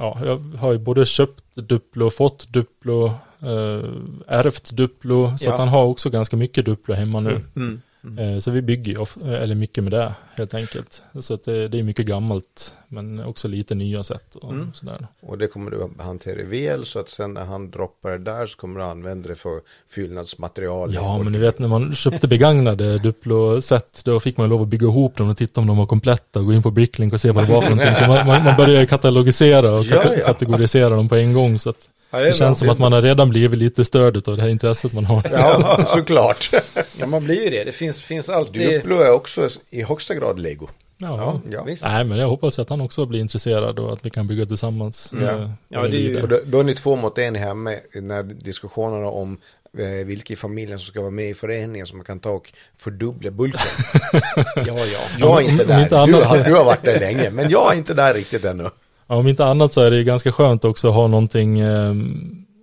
ja, 0.00 0.18
jag 0.24 0.36
har 0.58 0.72
ju 0.72 0.78
både 0.78 1.06
köpt 1.06 1.44
Duplo, 1.54 2.10
fått 2.10 2.48
Duplo, 2.52 3.06
eh, 3.42 3.84
ärvt 4.26 4.70
Duplo, 4.70 5.38
så 5.38 5.48
Ja. 5.48 5.52
att 5.52 5.58
han 5.58 5.68
har 5.68 5.84
också 5.84 6.10
ganska 6.10 6.36
mycket 6.36 6.64
Duplo 6.64 6.94
hemma 6.94 7.20
nu. 7.20 7.40
mm. 7.56 7.80
Eh, 8.18 8.38
Så 8.38 8.50
vi 8.50 8.62
bygger 8.62 8.92
ju, 8.92 8.98
of- 8.98 9.16
eller 9.26 9.54
mycket 9.54 9.84
med 9.84 9.92
det 9.92 10.14
helt 10.36 10.54
enkelt. 10.54 11.02
Så 11.20 11.34
att 11.34 11.44
det, 11.44 11.66
det 11.68 11.78
är 11.78 11.82
mycket 11.82 12.06
gammalt, 12.06 12.74
men 12.88 13.24
också 13.24 13.48
lite 13.48 13.74
nya 13.74 14.04
sätt 14.04 14.34
och 14.34 14.50
Mm. 14.52 14.72
sådär. 14.74 15.06
Och 15.22 15.38
det 15.38 15.46
kommer 15.46 15.70
du 15.70 15.82
att 15.84 16.04
hantera 16.06 16.44
väl 16.44 16.84
så 16.84 16.98
att 16.98 17.08
sen 17.08 17.34
när 17.34 17.44
han 17.44 17.70
droppar 17.70 18.10
det 18.10 18.18
där 18.18 18.46
så 18.46 18.56
kommer 18.58 18.80
du 18.80 18.86
använda 18.86 19.28
det 19.28 19.34
för 19.34 19.60
fyllnadsmaterial. 19.90 20.94
Ja, 20.94 21.18
men 21.18 21.32
ni 21.32 21.38
vet 21.38 21.58
när 21.58 21.68
man 21.68 21.94
köpte 21.94 22.28
begagnade 22.28 22.98
Duplo-set, 22.98 24.00
då 24.04 24.20
fick 24.20 24.36
man 24.36 24.48
lov 24.48 24.62
att 24.62 24.68
bygga 24.68 24.86
ihop 24.86 25.16
dem 25.16 25.28
och 25.30 25.36
titta 25.36 25.60
om 25.60 25.66
de 25.66 25.76
var 25.76 25.86
kompletta 25.86 26.38
och 26.40 26.46
gå 26.46 26.52
in 26.52 26.62
på 26.62 26.70
Bricklink 26.70 27.12
och 27.12 27.20
se 27.20 27.30
vad 27.30 27.46
det 27.46 27.52
var 27.52 27.62
för 27.62 27.70
någonting. 27.70 27.94
Så 27.94 28.06
man, 28.06 28.26
man, 28.26 28.44
man 28.44 28.56
börjar 28.56 28.80
ju 28.80 28.86
katalogisera 28.86 29.72
och 29.72 29.84
Ja, 29.90 30.14
ja. 30.18 30.24
kategorisera 30.24 30.88
dem 30.88 31.08
på 31.08 31.14
en 31.16 31.32
gång. 31.32 31.58
Så 31.58 31.70
att 31.70 31.88
Ja, 32.16 32.22
det, 32.22 32.28
är 32.28 32.32
känns 32.32 32.58
som 32.58 32.68
att 32.68 32.78
man 32.78 32.92
har 32.92 33.02
redan 33.02 33.28
blivit 33.30 33.58
lite 33.58 33.84
störd 33.84 34.28
av 34.28 34.36
det 34.36 34.42
här 34.42 34.48
intresset 34.48 34.92
man 34.92 35.04
har. 35.04 35.22
Ja, 35.32 35.84
såklart. 35.86 36.50
Ja, 36.98 37.06
man 37.06 37.24
blir 37.24 37.44
ju 37.44 37.50
det. 37.50 37.64
Det 37.64 37.72
finns, 37.72 38.02
finns 38.02 38.28
alltid... 38.28 38.68
Duplo 38.70 38.96
är 38.96 39.10
också 39.10 39.48
i 39.70 39.82
högsta 39.82 40.14
grad 40.14 40.40
lego. 40.40 40.68
Ja. 40.98 41.40
Ja. 41.50 41.62
visst. 41.62 41.84
Nej, 41.84 42.04
men 42.04 42.18
jag 42.18 42.28
hoppas 42.28 42.58
att 42.58 42.70
han 42.70 42.80
också 42.80 43.06
blir 43.06 43.20
intresserad 43.20 43.78
och 43.78 43.92
att 43.92 44.06
vi 44.06 44.10
kan 44.10 44.26
bygga 44.26 44.46
tillsammans. 44.46 45.12
Ja. 45.20 45.30
eh, 45.30 45.50
Ja, 45.68 45.82
det 45.82 45.96
är 45.96 46.00
ju- 46.00 46.26
då, 46.26 46.40
då 46.44 46.60
är 46.60 46.64
ni 46.64 46.74
två 46.74 46.96
mot 46.96 47.18
en 47.18 47.34
hemma 47.34 47.72
när 47.94 48.22
diskussionerna 48.22 49.06
om 49.08 49.38
eh, 49.78 49.84
vilka 50.06 50.32
i 50.32 50.36
familjen 50.36 50.78
som 50.78 50.86
ska 50.86 51.00
vara 51.00 51.10
med 51.10 51.30
i 51.30 51.34
föreningen 51.34 51.86
som 51.86 51.98
man 51.98 52.04
kan 52.04 52.20
ta 52.20 52.30
och 52.30 52.52
fördubbla 52.76 53.30
bulken. 53.30 53.60
Ja, 54.56 54.62
ja. 54.66 54.98
Jag 55.18 55.42
är 55.44 55.48
inte 55.50 55.64
där. 55.64 55.82
inte 55.82 56.06
du, 56.06 56.12
har, 56.12 56.44
du 56.44 56.54
har 56.54 56.64
varit 56.64 56.82
där 56.84 57.00
länge, 57.00 57.30
men 57.30 57.50
jag 57.50 57.72
är 57.72 57.76
inte 57.76 57.94
där 57.94 58.14
riktigt 58.14 58.44
ännu. 58.44 58.70
Ja, 59.06 59.16
om 59.16 59.28
inte 59.28 59.44
annat 59.44 59.72
så 59.72 59.80
är 59.80 59.90
det 59.90 60.04
ganska 60.04 60.32
skönt 60.32 60.64
också 60.64 60.88
att 60.88 60.94
ha 60.94 61.06
någonting 61.08 61.58
eh, 61.60 61.94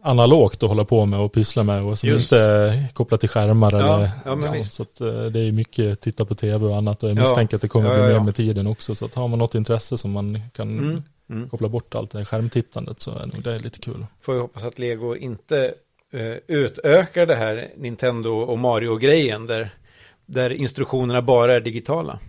analogt 0.04 0.64
att 0.64 0.70
hålla 0.70 0.86
på 0.86 1.06
med 1.06 1.20
och 1.20 1.34
pyssla 1.34 1.64
med 1.64 1.84
och 1.84 2.00
som 2.00 2.10
Just. 2.10 2.32
inte 2.34 2.46
är 2.46 2.88
kopplat 2.94 3.20
till 3.20 3.30
skärmar 3.30 3.72
Ja, 3.72 3.80
eller 3.80 4.10
ja, 4.26 4.64
så. 4.64 4.64
Så 4.64 4.84
att, 4.84 5.02
eh, 5.02 5.24
det 5.26 5.40
är 5.40 5.52
mycket 5.52 6.02
titta 6.02 6.26
på 6.26 6.36
tv 6.36 6.66
och 6.66 6.78
annat 6.78 7.04
och 7.04 7.10
jag 7.10 7.18
Ja. 7.18 7.22
misstänker 7.22 7.56
att 7.56 7.62
det 7.62 7.68
kommer 7.68 7.98
Ja, 7.98 8.06
bli 8.06 8.14
mer 8.14 8.20
med 8.24 8.36
tiden 8.36 8.68
också. 8.68 8.96
Så 8.96 9.06
att 9.06 9.16
har 9.16 9.28
man 9.28 9.40
något 9.40 9.56
intresse 9.56 9.98
som 9.98 10.12
man 10.12 10.40
kan 10.56 10.80
Mm. 10.80 11.04
Mm. 11.30 11.50
koppla 11.50 11.70
bort 11.70 11.96
allt 11.96 12.12
det 12.12 12.18
här 12.18 12.26
skärmtittandet 12.26 13.02
så 13.02 13.12
är 13.12 13.26
nog 13.34 13.44
det 13.44 13.60
lite 13.60 13.80
kul. 13.80 14.06
Får 14.22 14.34
vi 14.34 14.40
hoppas 14.40 14.64
att 14.64 14.80
Lego 14.80 15.16
inte 15.16 15.74
eh, 16.14 16.38
utökar 16.48 17.26
det 17.26 17.36
här 17.36 17.68
Nintendo 17.78 18.30
och 18.32 18.60
Mario-grejen 18.60 19.48
där, 19.48 19.70
där 20.26 20.54
instruktionerna 20.54 21.22
bara 21.22 21.56
är 21.56 21.60
digitala. 21.60 22.20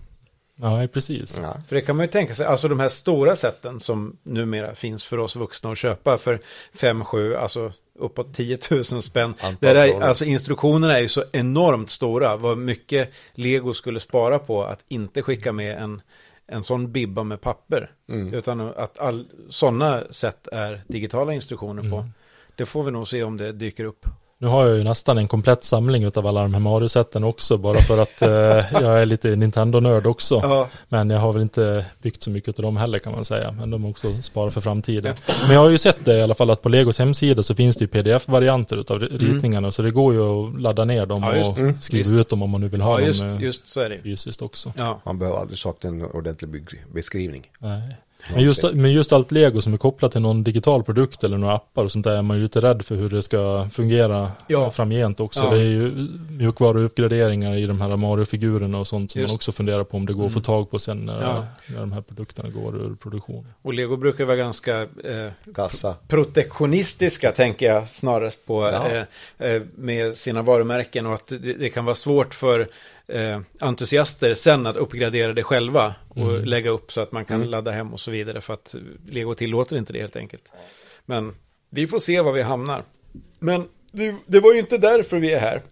Ja, 0.57 0.87
precis. 0.93 1.39
Ja. 1.43 1.57
För 1.69 1.77
det 1.77 1.83
kan 1.83 1.97
man 1.97 2.07
ju 2.07 2.13
tänka 2.13 2.35
sig, 2.35 2.47
alltså 2.47 2.69
de 2.69 2.81
här 2.81 2.89
stora 2.89 3.37
sätten 3.37 3.81
som 3.81 4.17
numera 4.23 4.75
finns 4.75 5.05
för 5.05 5.19
oss 5.19 5.37
vuxna 5.37 5.71
att 5.71 5.79
köpa 5.79 6.19
för 6.19 6.41
5-7, 6.73 7.37
alltså 7.37 7.73
uppåt 7.99 8.35
10 8.35 8.59
000 8.71 8.85
spänn. 8.85 9.35
Där 9.61 9.75
är, 9.75 10.01
alltså 10.01 10.25
instruktionerna 10.25 10.97
är 10.97 11.01
ju 11.01 11.09
så 11.09 11.25
enormt 11.33 11.91
stora, 11.91 12.37
vad 12.37 12.59
mycket 12.59 13.13
Lego 13.33 13.75
skulle 13.75 14.01
spara 14.01 14.39
på 14.39 14.65
att 14.65 14.85
inte 14.89 15.23
skicka 15.23 15.53
med 15.53 15.83
en, 15.83 16.03
en 16.47 16.63
sån 16.63 16.93
bibba 16.93 17.23
med 17.23 17.41
papper. 17.41 17.91
Mm. 18.09 18.35
Utan 18.35 18.61
att 18.61 18.99
all, 18.99 19.27
sådana 19.49 20.03
sätt 20.11 20.49
är 20.53 20.83
digitala 20.89 21.33
instruktioner 21.33 21.91
på. 21.91 21.97
Mm. 21.97 22.11
Det 22.57 22.67
får 22.67 22.83
vi 22.83 22.91
nog 22.91 23.09
se 23.09 23.23
om 23.23 23.37
det 23.37 23.53
dyker 23.53 23.85
upp. 23.85 24.07
Nu 24.39 24.47
har 24.47 24.67
jag 24.67 24.79
ju 24.79 24.85
nästan 24.85 25.19
en 25.19 25.29
komplett 25.29 25.65
samling 25.65 26.07
av 26.07 26.27
alla 26.27 26.43
de 26.43 26.55
här 26.55 26.61
Mario-sätten 26.61 27.25
också 27.25 27.57
bara 27.57 27.79
för 27.83 27.99
att 27.99 28.23
eh, 28.23 28.29
jag 28.83 29.03
är 29.03 29.07
lite 29.07 29.37
Nintendo-nörd 29.37 30.07
också. 30.07 30.41
Ja, 30.43 30.69
Men 30.89 31.11
jag 31.11 31.21
har 31.21 31.33
väl 31.33 31.43
inte 31.43 31.85
byggt 32.03 32.23
så 32.23 32.31
mycket 32.31 32.59
av 32.59 32.63
dem 32.63 32.77
heller 32.77 32.99
kan 32.99 33.13
man 33.13 33.25
säga. 33.25 33.51
Men 33.51 33.71
de 33.71 33.85
är 33.85 33.91
också 33.91 34.23
spara 34.23 34.51
för 34.51 34.61
framtiden. 34.61 35.15
Men 35.43 35.51
jag 35.55 35.61
har 35.61 35.69
ju 35.71 35.79
sett 35.79 36.05
det 36.05 36.17
i 36.19 36.23
alla 36.23 36.35
fall 36.35 36.51
att 36.51 36.63
på 36.63 36.69
Legos 36.69 36.99
hemsida 36.99 37.43
så 37.43 37.55
finns 37.55 37.77
det 37.77 37.83
ju 37.85 37.89
pdf-varianter 37.89 38.77
utav 38.77 38.99
ritningarna. 39.01 39.73
Så 39.73 39.83
det 39.83 39.91
går 39.91 40.15
ju 40.15 40.21
att 40.23 40.61
ladda 40.61 40.85
ner 40.85 41.07
dem 41.07 41.23
Ja, 41.23 41.37
just 41.37 41.51
och 41.51 41.65
det. 41.65 41.75
skriva 41.81 41.99
Visst. 42.11 42.21
ut 42.21 42.29
dem 42.29 42.43
om 42.43 42.51
man 42.51 42.61
nu 42.61 42.69
vill 42.69 42.81
ha 42.81 42.91
ja 42.93 42.99
dem 42.99 43.07
just, 43.07 43.25
eh, 43.25 43.41
just 43.43 43.69
så 43.69 43.81
är 43.81 43.91
det. 43.91 43.99
fysiskt 44.03 44.43
också. 44.43 44.73
Ja. 44.79 45.01
Man 45.05 45.19
behöver 45.19 45.39
aldrig 45.39 45.59
sakna 45.59 45.91
en 45.91 46.03
ordentlig 46.05 46.51
bygg- 46.51 46.85
beskrivning. 46.95 47.43
Nej. 47.59 47.97
Men 48.33 48.43
just, 48.43 48.63
men 48.73 48.93
just 48.93 49.13
allt 49.13 49.33
lego 49.33 49.61
som 49.63 49.73
är 49.73 49.77
kopplat 49.79 50.13
till 50.13 50.21
någon 50.21 50.45
digital 50.45 50.83
produkt 50.83 51.25
eller 51.25 51.39
några 51.39 51.55
appar 51.55 51.85
och 51.85 51.93
sånt 51.93 52.05
där 52.05 52.17
är 52.17 52.23
man 52.23 52.37
ju 52.37 52.43
lite 52.43 52.61
rädd 52.61 52.83
för 52.85 52.95
hur 52.97 53.11
det 53.11 53.23
ska 53.23 53.69
fungera 53.73 54.33
Ja. 54.47 54.71
framgent 54.71 55.21
också. 55.21 55.41
Ja. 55.41 55.51
Det 55.51 55.61
är 55.61 55.65
ju 55.65 56.09
mjukvaruuppgraderingar 56.31 57.57
i 57.57 57.67
de 57.67 57.81
här 57.81 57.97
Mario-figurerna 57.97 58.79
och 58.79 58.87
sånt 58.89 59.11
som 59.11 59.21
Just. 59.21 59.31
man 59.31 59.35
också 59.35 59.53
funderar 59.53 59.85
på 59.85 59.97
om 59.97 60.07
det 60.07 60.13
går 60.13 60.27
att 60.27 60.33
få 60.33 60.39
Mm. 60.39 60.43
tag 60.45 60.71
på 60.71 60.79
sen 60.79 60.99
när, 61.07 61.21
Ja. 61.23 61.45
när 61.69 61.81
de 61.81 61.93
här 61.93 62.01
produkterna 62.01 62.49
går 62.49 62.77
ur 62.83 62.95
produktion. 62.95 63.47
Och 63.63 63.75
Lego 63.75 63.97
brukar 63.97 64.25
vara 64.25 64.37
ganska 64.37 64.81
eh, 64.83 65.31
Kassa. 65.55 65.95
protektionistiska, 66.09 67.33
tänker 67.33 67.67
jag 67.67 67.89
snarast 67.89 68.47
på, 68.47 68.63
Ja. 68.63 68.89
eh, 69.39 69.51
eh, 69.51 69.63
med 69.75 70.17
sina 70.17 70.43
varumärken 70.43 71.07
och 71.07 71.15
att 71.15 71.27
det, 71.27 71.37
det 71.55 71.69
kan 71.69 71.85
vara 71.85 71.95
svårt 71.95 72.35
för 72.35 72.69
eh, 73.09 73.41
entusiaster 73.61 74.35
sen 74.35 74.67
att 74.67 74.77
uppgradera 74.77 75.33
det 75.33 75.43
själva 75.43 75.95
och 76.09 76.31
Mm. 76.31 76.45
lägga 76.45 76.71
upp 76.71 76.93
så 76.93 77.01
att 77.01 77.13
man 77.13 77.25
kan 77.25 77.37
Mm. 77.37 77.49
ladda 77.49 77.71
hem 77.71 77.93
och 77.93 78.01
så 78.01 78.11
vidare 78.11 78.41
för 78.41 78.55
att 78.55 78.75
Lego 79.09 79.35
tillåter 79.35 79.77
inte 79.77 79.93
det 79.93 80.01
helt 80.01 80.17
enkelt. 80.17 80.53
Men 81.07 81.35
vi 81.71 81.87
får 81.87 81.99
se 81.99 82.21
var 82.21 82.33
vi 82.33 82.43
hamnar. 82.43 82.83
Men 83.39 83.69
det, 83.93 84.15
det 84.27 84.41
var 84.41 84.53
ju 84.53 84.59
inte 84.59 84.79
därför 84.79 85.19
vi 85.19 85.33
är 85.33 85.41
här. 85.41 85.63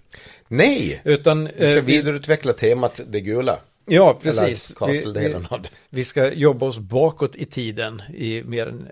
Nej! 0.49 1.01
Utan, 1.05 1.45
Vi 1.45 1.51
ska 1.53 1.65
eh, 1.65 1.75
vi, 1.75 1.81
vidareutveckla 1.97 2.53
temat 2.53 3.01
det 3.09 3.21
gula. 3.21 3.59
ja, 3.87 4.19
precis. 4.23 4.75
Vi, 4.89 5.01
vi, 5.15 5.37
vi 5.91 6.05
ska 6.05 6.33
jobba 6.33 6.67
oss 6.67 6.79
bakåt 6.79 7.37
i 7.37 7.45
tiden 7.45 8.03
i 8.15 8.43
mer 8.43 8.67
än 8.67 8.89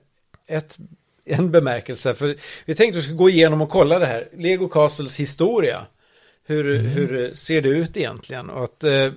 ett, 0.46 0.79
en 1.24 1.50
bemärkelse. 1.50 2.14
För 2.14 2.37
vi 2.64 2.74
tänkte 2.74 2.88
att 2.98 3.03
vi 3.03 3.03
skulle 3.03 3.16
gå 3.18 3.31
igenom 3.31 3.61
och 3.62 3.68
kolla 3.68 3.98
det 3.98 4.07
här. 4.07 4.29
Lego 4.33 4.68
Castles 4.68 5.20
historia. 5.20 5.87
Hur, 6.51 6.79
hur 6.79 7.35
ser 7.35 7.63
det 7.63 7.69
ut 7.69 7.97
egentligen? 7.97 8.51
Och 8.51 8.65
att, 8.65 8.85
eh, 8.85 9.13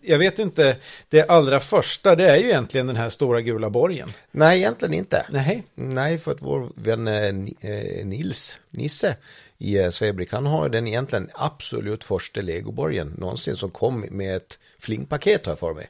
jag 0.00 0.18
vet 0.18 0.38
inte, 0.38 0.76
det 1.08 1.22
allra 1.28 1.60
första 1.60 2.16
det 2.16 2.30
är 2.30 2.36
ju 2.36 2.44
egentligen 2.44 2.86
den 2.86 2.96
här 2.96 3.08
stora 3.08 3.40
gula 3.40 3.70
borgen. 3.70 4.12
Nej, 4.30 4.58
egentligen 4.58 4.94
inte. 4.94 5.26
Nej, 5.30 5.62
Nej, 5.74 6.18
för 6.18 6.32
att 6.32 6.42
vår 6.42 6.72
vän 6.74 7.08
eh, 7.08 7.70
eh, 7.70 8.06
Nils, 8.06 8.58
Nisse 8.70 9.16
i 9.58 9.78
eh, 9.78 9.90
Svebrik, 9.90 10.32
han 10.32 10.46
har 10.46 10.68
den 10.68 10.86
egentligen 10.86 11.30
absolut 11.34 12.04
första 12.04 12.40
legoborgen 12.40 13.14
någonsin 13.18 13.56
som 13.56 13.70
kom 13.70 14.06
med 14.10 14.36
ett 14.36 14.58
flingpaket 14.78 15.46
har 15.46 15.52
jag 15.52 15.58
för 15.58 15.74
mig. 15.74 15.86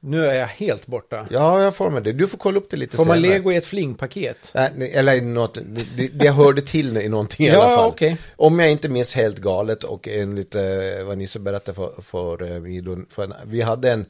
Nu 0.00 0.26
är 0.26 0.34
jag 0.34 0.46
helt 0.46 0.86
borta. 0.86 1.26
Ja, 1.30 1.62
jag 1.62 1.74
för 1.74 1.90
mig 1.90 2.02
det. 2.02 2.12
Du 2.12 2.26
får 2.28 2.38
kolla 2.38 2.58
upp 2.58 2.70
det 2.70 2.76
lite 2.76 2.96
Får 2.96 3.04
man 3.04 3.16
senare. 3.16 3.32
Lego 3.32 3.52
i 3.52 3.56
ett 3.56 3.66
flingpaket? 3.66 4.50
Nej, 4.54 4.90
eller 4.94 5.14
i 5.14 5.20
något, 5.20 5.58
det, 5.96 6.08
det, 6.08 6.28
hörde 6.28 6.62
till 6.62 6.96
i 6.96 7.08
någonting 7.08 7.46
i 7.46 7.48
Ja, 7.48 7.62
alla 7.64 7.76
fall. 7.76 7.88
okej. 7.88 8.16
Om 8.36 8.58
jag 8.58 8.70
inte 8.70 8.88
minns 8.88 9.14
helt 9.14 9.38
galet 9.38 9.84
och 9.84 10.08
enligt 10.08 10.54
eh, 10.54 10.62
vad 11.06 11.18
Nisse 11.18 11.38
berättade 11.38 11.74
för, 11.76 12.02
för, 12.02 12.42
eh, 12.42 12.60
vi, 12.60 12.80
då- 12.80 13.04
för 13.10 13.32
vi 13.44 13.60
hade 13.62 13.90
en, 13.90 14.06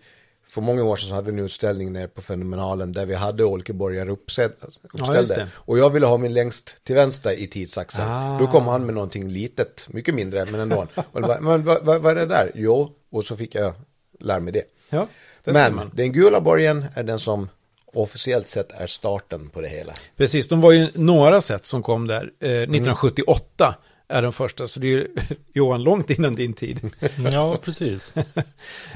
för 0.49 0.61
många 0.61 0.85
år 0.85 0.97
sedan 0.97 1.09
så 1.09 1.15
hade 1.15 1.31
vi 1.33 1.39
en 1.39 1.45
utställning 1.45 1.93
nere 1.93 2.09
på 2.09 2.23
Fenomenalen 2.23 2.93
där 2.93 3.07
vi 3.07 3.15
hade 3.15 3.45
olika 3.45 3.73
just 3.73 4.11
uppställda. 4.11 5.37
det. 5.37 5.49
och 5.55 5.79
jag 5.79 5.91
ville 5.91 6.07
ha 6.07 6.17
min 6.17 6.35
längst 6.35 6.85
till 6.85 6.95
vänster 6.95 7.31
i 7.41 7.47
tidsaxeln. 7.47 8.09
Ah. 8.11 8.39
Då 8.39 8.47
kom 8.47 8.67
han 8.67 8.87
med 8.87 8.95
någonting 8.95 9.29
litet, 9.29 9.87
mycket 9.91 10.15
mindre 10.15 10.45
men 10.45 10.61
ändå. 10.61 10.87
och 11.13 11.23
bara, 11.23 11.41
men 11.41 11.65
vad, 11.65 11.85
vad, 11.85 12.03
vad 12.03 12.13
är 12.13 12.21
det 12.21 12.27
där? 12.27 12.51
Jo, 12.55 12.91
och 13.11 13.25
så 13.25 13.37
fick 13.37 13.55
jag 13.55 13.73
lära 14.21 14.41
mig 14.41 14.53
det. 14.53 14.63
Ja, 14.91 15.07
det 15.45 15.53
men 15.53 15.75
man. 15.75 15.91
den 15.95 16.13
gula 16.13 16.41
borgen 16.41 16.85
är 16.95 17.03
den 17.03 17.19
som 17.19 17.49
officiellt 17.93 18.49
sett 18.49 18.73
är 18.73 18.87
starten 18.87 19.49
på 19.49 19.61
det 19.61 19.69
hela. 19.69 19.93
Precis, 20.17 20.49
de 20.49 20.61
var 20.61 20.73
ju 20.73 20.89
några 20.95 21.41
sätt 21.41 21.67
som 21.67 21.83
kom 21.83 22.07
där. 22.07 22.31
Eh, 22.41 22.51
1978 22.51 23.75
är 24.09 24.23
den 24.23 24.33
första, 24.33 24.69
så 24.69 24.81
det 24.81 24.87
är 24.87 24.91
ju 24.91 25.09
Johan 25.53 25.83
långt 25.83 26.11
innan 26.11 26.35
din 26.35 26.53
tid. 26.53 26.91
Ja, 27.33 27.59
precis. 27.63 28.15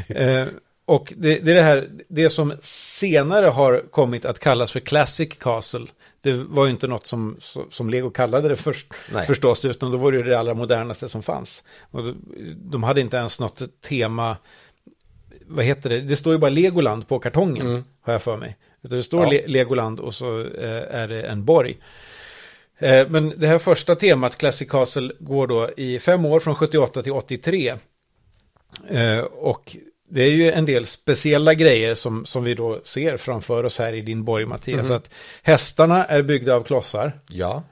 Eh, 0.08 0.46
och 0.86 1.12
det, 1.16 1.38
det 1.38 1.50
är 1.50 1.54
det 1.54 1.62
här, 1.62 1.88
det 2.08 2.30
som 2.30 2.54
senare 2.62 3.46
har 3.46 3.84
kommit 3.90 4.24
att 4.24 4.38
kallas 4.38 4.72
för 4.72 4.80
Classic 4.80 5.28
Castle. 5.38 5.86
Det 6.20 6.32
var 6.32 6.64
ju 6.64 6.70
inte 6.70 6.86
något 6.86 7.06
som, 7.06 7.36
som 7.70 7.90
Lego 7.90 8.10
kallade 8.10 8.48
det 8.48 8.56
först, 8.56 8.86
Nej. 9.12 9.26
förstås, 9.26 9.64
utan 9.64 9.90
då 9.90 9.98
var 9.98 10.12
det 10.12 10.18
ju 10.18 10.24
det 10.24 10.38
allra 10.38 10.54
modernaste 10.54 11.08
som 11.08 11.22
fanns. 11.22 11.64
Och 11.90 12.02
de, 12.02 12.16
de 12.56 12.82
hade 12.82 13.00
inte 13.00 13.16
ens 13.16 13.40
något 13.40 13.62
tema, 13.80 14.36
vad 15.46 15.64
heter 15.64 15.90
det, 15.90 16.00
det 16.00 16.16
står 16.16 16.32
ju 16.32 16.38
bara 16.38 16.50
Legoland 16.50 17.08
på 17.08 17.18
kartongen, 17.18 17.66
Mm. 17.66 17.84
har 18.00 18.12
jag 18.12 18.22
för 18.22 18.36
mig. 18.36 18.56
Utan 18.82 18.96
det 18.96 19.02
står 19.02 19.22
Ja. 19.24 19.30
Le 19.30 19.46
Legoland 19.46 20.00
och 20.00 20.14
så 20.14 20.40
eh, 20.40 20.94
är 21.00 21.08
det 21.08 21.22
en 21.22 21.44
borg. 21.44 21.78
Eh, 22.78 23.08
men 23.08 23.32
det 23.36 23.46
här 23.46 23.58
första 23.58 23.94
temat, 23.96 24.38
Classic 24.38 24.68
Castle, 24.70 25.12
går 25.18 25.46
då 25.46 25.70
i 25.76 25.98
fem 25.98 26.24
år, 26.24 26.40
från 26.40 26.54
78 26.54 27.02
till 27.02 27.12
83. 27.12 27.74
Eh, 28.88 29.18
och 29.20 29.76
det 30.08 30.22
är 30.22 30.30
ju 30.30 30.50
en 30.52 30.66
del 30.66 30.86
speciella 30.86 31.54
grejer 31.54 31.94
som, 31.94 32.26
som 32.26 32.44
vi 32.44 32.54
då 32.54 32.80
ser 32.84 33.16
framför 33.16 33.64
oss 33.64 33.78
här 33.78 33.92
i 33.92 34.00
din 34.00 34.24
borg, 34.24 34.46
Mattias. 34.46 34.76
Mhm. 34.78 34.86
Så 34.86 34.92
att 34.94 35.10
hästarna 35.42 36.04
är 36.04 36.22
byggda 36.22 36.54
av 36.54 36.62
klossar. 36.62 37.12
Ja, 37.28 37.62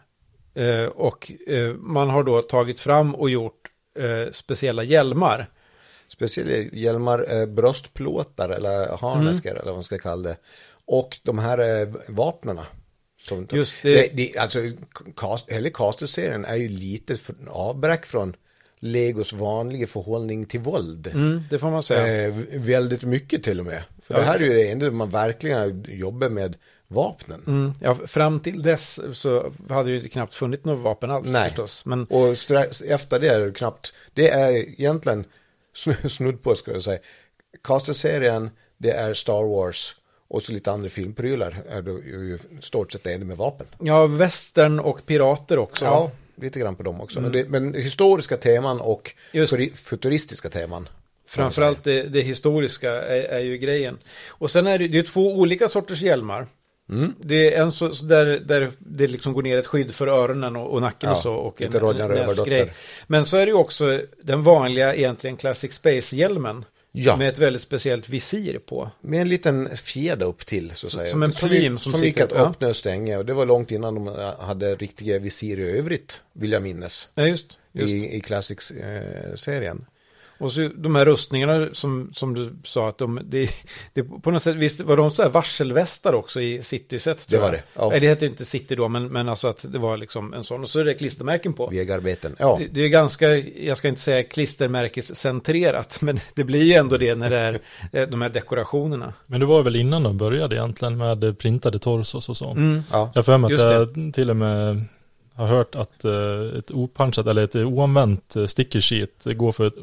Eh, 0.55 0.85
och 0.85 1.33
eh, 1.47 1.75
man 1.75 2.11
har 2.11 2.23
då 2.23 2.43
tagit 2.43 2.81
fram 2.81 3.15
och 3.15 3.31
gjort 3.31 3.61
eh, 3.99 4.31
speciella 4.31 4.83
hjälmar. 4.83 5.47
Speciellt 6.12 6.72
hjälmar, 6.72 7.40
eh, 7.40 7.46
bröstplåtar 7.46 8.48
eller 8.48 8.96
harnesker 8.96 9.51
eller 9.51 9.64
vad 9.64 9.75
man 9.75 9.85
ska 9.85 9.98
kalla 9.98 10.29
det. 10.29 10.37
Och 10.85 11.18
de 11.22 11.38
här 11.38 11.83
eh, 11.83 11.88
vapnena. 12.09 12.66
Som, 13.20 13.48
Just 13.51 13.83
det. 13.83 13.94
det. 13.94 14.11
det, 14.16 14.38
alltså, 14.38 14.59
cast, 15.16 15.51
hela 15.51 15.70
Caster-serien 15.70 16.44
är 16.44 16.57
ju 16.57 16.68
lite 16.68 17.16
för, 17.16 17.35
avbräck 17.48 18.07
från 18.07 18.37
Legos 18.79 19.33
vanliga 19.33 19.87
förhållning 19.87 20.46
till 20.46 20.61
våld. 20.61 21.07
Mm, 21.07 21.42
det 21.51 21.59
får 21.59 21.70
man 21.70 21.83
säga. 21.83 22.29
Eh, 22.29 22.35
väldigt 22.53 23.03
mycket 23.03 23.44
till 23.44 23.61
och 23.61 23.66
med. 23.66 23.83
För 24.03 24.14
Ja, 24.14 24.20
det 24.20 24.27
här 24.27 24.35
är 24.35 24.44
ju 24.44 24.55
det 24.55 24.70
enda 24.70 24.90
man 24.90 25.11
verkligen 25.11 25.87
jobbar 25.88 26.29
med 26.29 26.57
vapnen. 26.88 27.42
Mm, 27.46 27.72
ja, 27.81 27.94
fram 27.94 28.40
till 28.40 28.62
dess 28.62 29.01
så 29.12 29.53
hade 29.68 29.90
det 29.90 29.96
ju 29.96 30.09
knappt 30.09 30.35
funnits 30.35 30.64
något 30.64 30.79
vapen 30.79 31.11
alls 31.11 31.29
Nej. 31.29 31.48
förstås. 31.48 31.85
Men 31.87 32.05
Och 32.05 32.29
efter 32.29 33.20
det 33.20 33.29
är 33.29 33.40
det 33.40 33.53
knappt, 33.53 33.92
det 34.14 34.29
är 34.29 34.53
egentligen 34.53 35.25
snudd 36.09 36.43
på 36.43 36.55
ska 36.55 36.73
jag 36.73 36.83
säga. 36.83 36.99
Caster-serien, 37.63 38.51
det 38.79 38.91
är 38.91 39.15
Star 39.15 39.43
Wars 39.57 39.95
och 40.29 40.43
så 40.43 40.53
lite 40.53 40.73
andra 40.73 40.89
filmprylar 40.89 41.63
är 41.69 41.83
det 41.83 41.91
ju 41.91 42.39
stort 42.61 42.93
sett 42.93 43.07
enda 43.07 43.27
med 43.27 43.37
vapen. 43.37 43.67
ja, 43.81 44.07
västern 44.07 44.81
och 44.81 45.07
pirater 45.07 45.59
också. 45.59 45.85
Ja, 45.85 46.11
lite 46.37 46.61
grann 46.61 46.77
på 46.77 46.83
dem 46.83 47.01
också. 47.01 47.21
Men, 47.21 47.33
det, 47.33 47.49
men 47.49 47.75
historiska 47.75 48.37
teman 48.37 48.81
och 48.81 49.15
Just. 49.33 49.55
futuristiska 49.75 50.51
teman. 50.51 50.89
Framförallt 51.27 51.85
det, 51.85 52.03
det 52.03 52.21
historiska 52.21 52.91
är, 52.91 53.23
är 53.23 53.41
ju 53.41 53.59
grejen. 53.59 53.99
Och 54.27 54.51
sen 54.51 54.67
är 54.67 54.79
det, 54.79 54.99
är 54.99 55.03
två 55.03 55.35
olika 55.35 55.69
sorters 55.69 56.03
hjälmar. 56.03 56.47
Mm. 56.92 57.14
Det 57.20 57.55
är 57.55 57.62
en 57.62 57.72
så, 57.72 57.92
så 57.92 58.05
där, 58.05 58.26
där 58.26 58.72
det 58.78 59.07
liksom 59.07 59.33
går 59.33 59.42
ner 59.42 59.59
ett 59.59 59.66
skydd 59.66 59.90
för 59.94 60.07
öronen 60.07 60.57
och, 60.57 60.70
och 60.72 60.81
nacken 60.81 61.09
Ja, 61.11 61.16
och 61.16 61.22
så. 61.22 61.35
Och 61.35 61.61
lite 61.61 61.78
Ronja 61.78 62.09
Rövardotter. 62.09 62.72
Men 63.07 63.26
så 63.26 63.37
är 63.37 63.46
det 63.46 63.50
ju 63.50 63.57
också 63.57 64.00
den 64.22 64.42
vanliga 64.42 64.94
egentligen 64.94 65.37
Classic 65.37 65.72
Space-hjälmen. 65.72 66.64
Ja. 66.94 67.16
Med 67.16 67.28
ett 67.28 67.38
väldigt 67.38 67.62
speciellt 67.62 68.09
visir 68.09 68.59
på. 68.59 68.90
Med 69.00 69.20
en 69.20 69.28
liten 69.28 69.76
fjäder 69.76 70.26
upp 70.26 70.46
till 70.46 70.70
så 70.74 70.87
att 70.87 70.90
Som- 70.92 70.98
säga. 71.00 71.11
som 71.11 71.22
en 71.22 71.33
plym 71.33 71.78
som 71.78 71.92
som 71.92 72.02
gick 72.02 72.16
sitter- 72.18 72.37
att 72.37 72.48
öppna 72.50 72.68
och 72.68 72.76
stänga. 72.76 73.18
Och 73.18 73.26
det 73.26 73.35
var 73.35 73.46
långt 73.46 73.70
innan 73.70 73.94
de 73.94 74.07
hade 74.38 74.74
riktiga 74.74 75.18
visir 75.18 75.59
i 75.59 75.78
övrigt, 75.78 76.22
vill 76.33 76.52
jag 76.52 76.62
minnas. 76.62 77.09
Ja, 77.14 77.26
just. 77.26 77.59
just. 77.72 77.92
I, 77.94 78.16
i 78.16 78.20
Classics-serien. 78.20 79.85
Och 80.42 80.52
så 80.52 80.70
de 80.76 80.94
här 80.94 81.05
rustningarna 81.05 81.68
som, 81.72 82.11
som 82.12 82.35
du 82.35 82.52
sa 82.64 82.88
att 82.88 82.98
de, 82.98 83.20
det, 83.24 83.50
det 83.92 84.02
på 84.02 84.31
något 84.31 84.42
sätt, 84.42 84.57
visst 84.57 84.81
var 84.81 84.96
de 84.96 85.11
så 85.11 85.22
här 85.22 85.31
varselvästar 85.31 86.12
också 86.12 86.40
i 86.40 86.62
City-set? 86.62 87.26
Det 87.28 87.38
var 87.38 87.44
jag. 87.44 87.52
det, 87.55 87.62
ja. 87.74 87.88
Nej, 87.88 88.00
det 88.00 88.09
hette 88.09 88.26
inte 88.26 88.44
City 88.44 88.74
då, 88.74 88.88
men, 88.88 89.07
men 89.07 89.28
alltså 89.28 89.48
att 89.48 89.72
det 89.72 89.78
var 89.78 89.96
liksom 89.96 90.35
en 90.35 90.44
sån. 90.44 90.61
Och 90.61 90.68
så 90.68 90.81
är 90.81 90.85
det 90.85 90.94
klistermärken 90.94 91.52
på. 91.52 91.66
Vägarbeten. 91.66 92.37
Ja. 92.38 92.57
Det, 92.61 92.68
det 92.68 92.81
är 92.85 92.88
ganska, 92.88 93.37
jag 93.37 93.76
ska 93.76 93.88
inte 93.88 94.00
säga 94.00 94.22
klistermärkescentrerat, 94.22 95.98
men 96.00 96.20
det 96.35 96.44
blir 96.44 96.62
ju 96.62 96.72
ändå 96.72 96.96
det 96.96 97.14
när 97.14 97.31
det 97.31 97.38
är 97.38 97.61
eh, 97.92 98.09
de 98.09 98.22
här 98.22 98.28
dekorationerna. 98.28 99.14
Men 99.26 99.40
det 99.40 99.46
var 99.46 99.62
väl 99.62 99.76
innan 99.76 100.02
de 100.02 100.18
började 100.18 100.57
egentligen 100.57 100.96
med 100.96 101.38
printade 101.38 101.78
torsos 101.78 102.28
och 102.28 102.37
så. 102.37 102.50
Mm. 102.50 102.83
ja. 102.92 103.12
Jag 103.14 103.24
för 103.24 103.38
mig 103.38 103.55
att 103.55 103.61
jag 103.61 104.14
till 104.14 104.31
och 104.31 104.37
med 104.37 104.85
har 105.35 105.47
hört 105.47 105.75
att 105.75 106.05
eh, 106.05 106.59
ett 106.59 106.71
opanchat 106.71 107.27
eller 107.27 107.45
ett 107.45 107.55
oanvänt 107.57 108.37
eh, 108.37 108.47
sticker 108.47 108.81
sheet 108.81 109.25
går 109.25 109.53
för 109.53 109.66
ett 109.66 109.75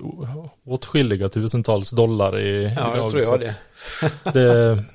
åtskilliga 0.65 1.29
tusentals 1.29 1.91
dollar 1.91 2.39
i 2.39 2.63
Ja, 2.63 2.71
idag. 2.71 2.97
jag 2.97 3.11
tror 3.11 3.21
jag 3.23 3.39
det. 3.39 3.53
det. 4.33 4.83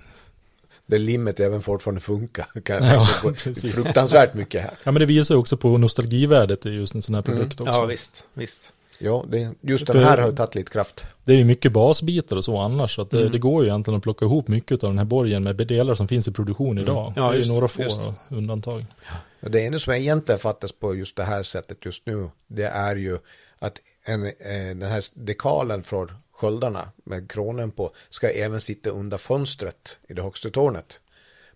Där 0.87 0.99
limmet 0.99 1.41
även 1.41 1.63
fortfarande 1.63 2.01
funkar. 2.01 2.47
Kan 2.65 2.77
jag 2.77 2.95
Ja, 2.95 3.07
tänka 3.07 3.21
på. 3.23 3.33
precis. 3.45 3.75
Fruktansvärt 3.75 4.35
mycket 4.35 4.63
här. 4.63 4.71
Ja 4.85 4.93
men 4.93 5.01
det 5.01 5.07
visar 5.07 5.35
ju 5.35 5.39
också 5.39 5.57
på 5.57 5.79
nostalgivärdet 5.79 6.67
i 6.67 6.71
just 6.71 6.95
en 6.95 7.03
sån 7.03 7.15
här 7.15 7.23
produkt 7.23 7.61
också. 7.61 7.73
Ja, 7.73 7.85
visst, 7.87 8.25
visst. 8.35 8.73
Ja, 8.99 9.25
det, 9.29 9.51
just 9.61 9.87
den 9.87 9.97
För- 9.97 10.03
här 10.05 10.19
har 10.19 10.29
ju 10.31 10.37
tagit 10.37 10.55
lite 10.55 10.71
kraft. 10.73 11.07
Det 11.25 11.33
är 11.33 11.37
ju 11.37 11.45
mycket 11.45 11.73
basbitar 11.73 12.37
och 12.37 12.45
så 12.45 12.59
annars. 12.59 12.95
Så 12.95 13.03
att 13.03 13.11
det, 13.11 13.21
Mm. 13.21 13.33
det 13.33 13.39
går 13.39 13.63
ju 13.65 13.69
egentligen 13.71 13.97
att 13.97 14.03
plocka 14.03 14.25
ihop 14.25 14.49
mycket 14.49 14.85
av 14.85 14.91
den 14.91 14.99
här 14.99 15.05
borgen 15.05 15.43
med 15.43 15.57
delar 15.57 15.95
som 15.95 16.09
finns 16.09 16.29
i 16.29 16.33
produktion 16.33 16.79
idag. 16.79 17.13
Ja, 17.17 17.23
det 17.23 17.29
är 17.29 17.35
just- 17.39 17.49
ju 17.49 17.53
några 17.55 17.69
få 17.69 17.83
just. 17.83 18.01
undantag. 18.29 18.85
Och 19.34 19.34
Det 19.51 19.67
enda 19.67 19.79
som 19.79 19.93
jag 19.93 20.01
egentligen 20.01 20.39
fattas 20.39 20.73
på 20.73 20.95
just 20.95 21.17
det 21.17 21.25
här 21.25 21.43
sättet 21.43 21.85
just 21.85 22.07
nu, 22.07 22.31
det 22.47 22.65
är 22.67 22.97
ju 22.97 23.19
att 23.59 23.81
en, 24.05 24.27
eh, 24.27 24.33
den 24.77 24.83
här 24.83 25.05
dekalen 25.15 25.83
från 25.83 26.13
sköldarna 26.33 26.89
med 27.05 27.31
kronen 27.31 27.71
på 27.71 27.91
ska 28.11 28.31
även 28.31 28.61
sitta 28.61 28.91
under 28.91 29.17
fönstret 29.17 29.99
i 30.09 30.15
det 30.15 30.23
högsta 30.23 30.51
tornet. 30.51 31.01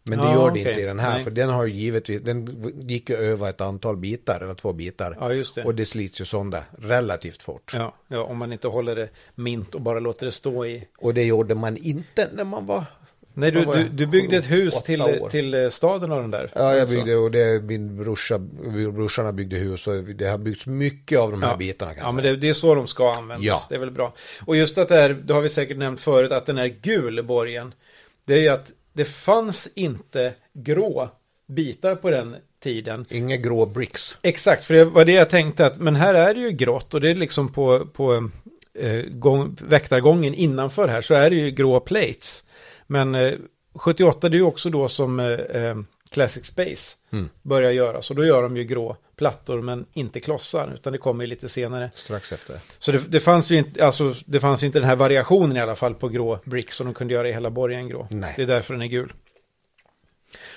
Men 0.02 0.18
det 0.18 0.24
Ja, 0.24 0.34
gör 0.34 0.44
det 0.50 0.60
okej. 0.60 0.68
inte 0.68 0.80
i 0.80 0.84
den 0.84 0.98
här, 0.98 1.14
Nej. 1.14 1.24
för 1.24 1.30
den 1.30 1.48
har 1.50 1.64
ju 1.66 1.74
givetvis, 1.74 2.22
den 2.22 2.62
gick 2.88 3.10
ju 3.10 3.16
över 3.16 3.50
ett 3.50 3.60
antal 3.60 3.96
bitar, 3.96 4.40
eller 4.40 4.54
två 4.54 4.72
bitar. 4.72 5.16
Ja, 5.20 5.32
just 5.32 5.54
det. 5.54 5.64
Och 5.64 5.74
det 5.74 5.84
slits 5.86 6.20
ju 6.20 6.24
sönder 6.24 6.62
relativt 6.78 7.42
fort. 7.42 7.72
Ja, 7.74 7.94
ja, 8.08 8.22
om 8.22 8.38
man 8.38 8.52
inte 8.52 8.68
håller 8.68 8.96
det 8.96 9.08
mint 9.34 9.74
och 9.74 9.80
bara 9.80 10.00
låter 10.00 10.26
det 10.26 10.32
stå 10.32 10.66
i. 10.66 10.88
Och 10.98 11.14
det 11.14 11.24
gjorde 11.24 11.54
man 11.54 11.76
inte 11.76 12.28
när 12.32 12.44
man 12.44 12.66
var... 12.66 12.84
Nej, 13.38 13.50
du, 13.50 13.64
du, 13.64 13.88
du 13.88 14.06
byggde 14.06 14.36
ett 14.36 14.50
hus 14.50 14.82
till, 14.82 15.02
år. 15.02 15.28
till 15.30 15.54
eh, 15.54 15.68
staden 15.70 16.12
av 16.12 16.20
den 16.20 16.30
där. 16.30 16.50
Ja, 16.54 16.74
jag 16.74 16.88
byggde 16.88 17.16
och 17.16 17.30
det, 17.30 17.62
min 17.64 17.96
brorsa, 17.96 18.38
brorsorna 18.92 19.32
byggde 19.32 19.56
hus 19.56 19.86
och 19.86 19.94
det 20.04 20.26
har 20.28 20.38
byggts 20.38 20.66
mycket 20.66 21.18
av 21.18 21.30
de 21.30 21.42
här 21.42 21.50
Ja. 21.50 21.56
bitarna 21.56 21.94
kan 21.94 22.00
Ja, 22.00 22.06
jag 22.08 22.14
men 22.14 22.22
säga. 22.22 22.32
det, 22.34 22.38
det 22.40 22.48
är 22.48 22.52
så 22.52 22.74
de 22.74 22.86
ska 22.86 23.12
användas. 23.12 23.46
Ja. 23.46 23.60
Det 23.68 23.74
är 23.74 23.78
väl 23.78 23.90
bra. 23.90 24.14
Och 24.46 24.56
just 24.56 24.78
att 24.78 24.88
det 24.88 24.96
är, 25.00 25.08
det 25.14 25.34
har 25.34 25.40
vi 25.40 25.48
säkert 25.48 25.76
nämnt 25.78 26.00
förut, 26.00 26.32
att 26.32 26.46
den 26.46 26.58
är 26.58 26.66
gul 26.66 27.22
borgen. 27.24 27.74
Det 28.24 28.34
är 28.34 28.38
ju 28.38 28.48
att 28.48 28.72
det 28.92 29.04
fanns 29.04 29.68
inte 29.74 30.34
grå 30.54 31.10
bitar 31.48 31.94
på 31.94 32.10
den 32.10 32.36
tiden. 32.62 33.06
Inga 33.10 33.36
grå 33.36 33.66
bricks. 33.66 34.18
Exakt, 34.22 34.64
för 34.64 34.74
det 34.74 34.84
var 34.84 35.04
det 35.04 35.12
jag 35.12 35.30
tänkte 35.30 35.66
att, 35.66 35.78
men 35.80 35.96
här 35.96 36.14
är 36.14 36.34
det 36.34 36.40
ju 36.40 36.50
grått 36.50 36.94
och 36.94 37.00
det 37.00 37.10
är 37.10 37.14
liksom 37.14 37.52
på, 37.52 37.86
på 37.86 38.30
eh, 38.78 39.02
gång, 39.10 39.56
väktargången 39.60 40.34
innanför 40.34 40.88
här 40.88 41.00
så 41.00 41.14
är 41.14 41.30
det 41.30 41.36
ju 41.36 41.50
grå 41.50 41.80
plates. 41.80 42.44
Men 42.90 43.14
eh, 43.14 43.34
78 43.74 44.28
det 44.28 44.36
är 44.36 44.38
ju 44.38 44.44
också 44.44 44.70
då 44.70 44.88
som 44.88 45.20
eh, 45.20 45.26
eh, 45.26 45.76
Classic 46.10 46.46
Space 46.46 46.96
Mm. 47.10 47.28
börjar 47.42 47.70
göras 47.70 48.10
och 48.10 48.16
då 48.16 48.24
gör 48.24 48.42
de 48.42 48.56
ju 48.56 48.64
grå 48.64 48.96
plattor 49.16 49.62
men 49.62 49.86
inte 49.92 50.20
klossar 50.20 50.72
utan 50.74 50.92
det 50.92 50.98
kommer 50.98 51.24
ju 51.24 51.28
lite 51.28 51.48
senare. 51.48 51.90
Strax 51.94 52.32
efter. 52.32 52.56
Så 52.78 52.92
det, 52.92 53.10
det 53.10 53.20
fanns 53.20 53.50
ju 53.50 53.56
inte, 53.56 53.86
alltså 53.86 54.14
det 54.26 54.40
fanns 54.40 54.62
inte 54.62 54.78
den 54.78 54.88
här 54.88 54.96
variationen 54.96 55.56
i 55.56 55.60
alla 55.60 55.76
fall 55.76 55.94
på 55.94 56.08
grå 56.08 56.38
bricks 56.44 56.76
som 56.76 56.86
de 56.86 56.94
kunde 56.94 57.14
göra 57.14 57.28
i 57.28 57.32
hela 57.32 57.50
borgen 57.50 57.88
grå. 57.88 58.06
Nej. 58.10 58.32
Det 58.36 58.42
är 58.42 58.46
därför 58.46 58.74
den 58.74 58.82
är 58.82 58.86
gul. 58.86 59.12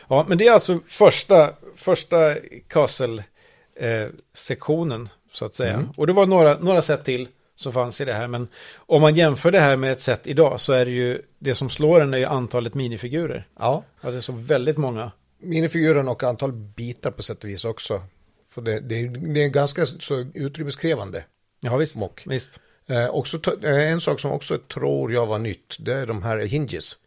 Ja, 0.07 0.25
men 0.29 0.37
det 0.37 0.47
är 0.47 0.51
alltså 0.51 0.79
första, 0.87 1.53
första 1.75 2.35
Castle-sektionen 2.67 5.09
så 5.31 5.45
att 5.45 5.55
säga. 5.55 5.73
Mm. 5.73 5.89
Och 5.97 6.07
det 6.07 6.13
var 6.13 6.25
några, 6.25 6.59
några 6.59 6.81
sätt 6.81 7.03
till 7.03 7.27
som 7.61 7.73
fanns 7.73 8.01
i 8.01 8.05
det 8.05 8.13
här. 8.13 8.27
Men 8.27 8.47
om 8.75 9.01
man 9.01 9.15
jämför 9.15 9.51
det 9.51 9.59
här 9.59 9.75
med 9.75 9.91
ett 9.91 10.01
sätt 10.01 10.21
idag 10.27 10.59
så 10.59 10.73
är 10.73 10.85
det 10.85 10.91
ju 10.91 11.21
det 11.39 11.55
som 11.55 11.69
slår 11.69 11.99
den 11.99 12.13
är 12.13 12.17
ju 12.17 12.25
antalet 12.25 12.73
minifigurer. 12.73 13.47
Ja, 13.59 13.83
Ja, 14.01 14.11
det 14.11 14.17
är 14.17 14.21
så 14.21 14.33
väldigt 14.33 14.77
många. 14.77 15.11
minifiguren 15.41 16.07
och 16.07 16.23
antal 16.23 16.51
bitar 16.51 17.11
på 17.11 17.23
sätt 17.23 17.43
och 17.43 17.49
vis 17.49 17.65
också. 17.65 18.01
För 18.49 18.61
det, 18.61 18.79
det, 18.79 18.95
är- 19.01 19.33
det 19.33 19.43
är 19.43 19.49
ganska 19.49 19.85
så 19.85 20.25
utrymmeskrävande. 20.33 21.23
Ja, 21.61 21.77
visst. 21.77 21.95
Mock. 21.95 22.23
visst. 22.25 22.59
Eh, 22.87 23.09
också, 23.09 23.39
eh, 23.63 23.91
en 23.91 24.01
sak 24.01 24.19
som 24.19 24.31
också 24.31 24.57
tror 24.57 25.13
jag 25.13 25.25
var 25.25 25.39
nytt, 25.39 25.75
det 25.79 25.93
är 25.93 26.05
de 26.05 26.23
här 26.23 26.37
hinges. 26.37 26.97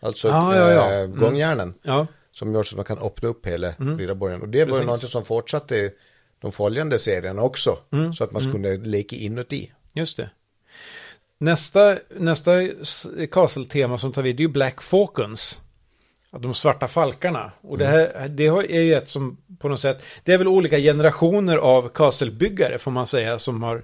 Alltså 0.00 0.28
Ja, 0.28 0.56
ja, 0.56 0.72
ja. 0.72 0.92
eh, 0.92 1.00
Mm. 1.00 1.18
gångjärnen. 1.18 1.74
Ja, 1.82 2.06
Som 2.32 2.54
gör 2.54 2.62
så 2.62 2.74
att 2.74 2.76
man 2.76 2.84
kan 2.96 3.06
öppna 3.06 3.28
upp 3.28 3.46
hela 3.46 3.72
Mm. 3.72 3.98
lilla 3.98 4.14
borgen. 4.14 4.42
Och 4.42 4.48
det 4.48 4.64
var 4.64 4.78
ju 4.78 4.84
något 4.84 5.10
som 5.10 5.24
fortsatte 5.24 5.90
de 6.40 6.52
följande 6.52 6.98
serierna 6.98 7.42
också. 7.42 7.78
Mm. 7.92 8.14
Så 8.14 8.24
att 8.24 8.32
man 8.32 8.52
kunde 8.52 8.76
leka 8.76 9.16
inuti. 9.16 9.72
Just 9.94 10.16
det. 10.16 10.30
Nästa, 11.38 11.98
nästa 12.18 12.52
Castle-tema 13.30 13.98
som 13.98 14.12
tar 14.12 14.22
vid 14.22 14.36
det 14.36 14.40
är 14.40 14.44
ju 14.44 14.48
Black 14.48 14.82
Falcons. 14.82 15.60
De 16.38 16.54
svarta 16.54 16.88
falkarna. 16.88 17.52
Och 17.60 17.78
det 17.78 17.86
här 17.86 18.28
det 18.28 18.46
är 18.46 18.82
ju 18.82 18.94
ett 18.94 19.08
som 19.08 19.36
på 19.58 19.68
något 19.68 19.80
sätt, 19.80 20.04
det 20.24 20.32
är 20.32 20.38
väl 20.38 20.48
olika 20.48 20.78
generationer 20.78 21.56
av 21.56 21.88
Castle-byggare 21.88 22.78
får 22.78 22.90
man 22.90 23.06
säga 23.06 23.38
som 23.38 23.62
har 23.62 23.82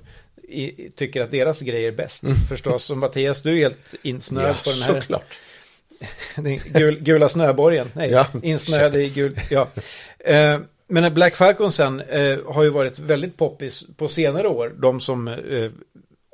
i, 0.48 0.90
tycker 0.90 1.22
att 1.22 1.30
deras 1.30 1.60
grej 1.60 1.86
är 1.86 1.92
bäst. 1.92 2.22
Förstås, 2.48 2.84
som 2.84 2.98
Mattias, 3.00 3.42
du 3.42 3.50
är 3.50 3.56
helt 3.56 3.94
insnöad 4.02 4.48
Ja, 4.50 4.54
på 4.64 4.70
den 4.70 4.82
här 4.82 5.00
såklart. 5.00 5.40
den 6.36 6.58
gul, 6.58 6.98
gula 7.00 7.28
snöborgen. 7.28 7.90
Nej, 7.94 8.10
Ja. 8.10 8.26
insnöad 8.42 8.96
i 8.96 9.08
gul. 9.08 9.40
Ja. 9.50 9.68
Eh, 10.18 10.58
men 10.88 11.14
Black 11.14 11.36
Falcon 11.36 11.72
sen 11.72 12.00
eh, 12.00 12.38
har 12.46 12.62
ju 12.62 12.70
varit 12.70 12.98
väldigt 12.98 13.36
poppis 13.36 13.84
på 13.96 14.08
senare 14.08 14.48
år. 14.48 14.72
De 14.78 15.00
som, 15.00 15.28
eh, 15.28 15.70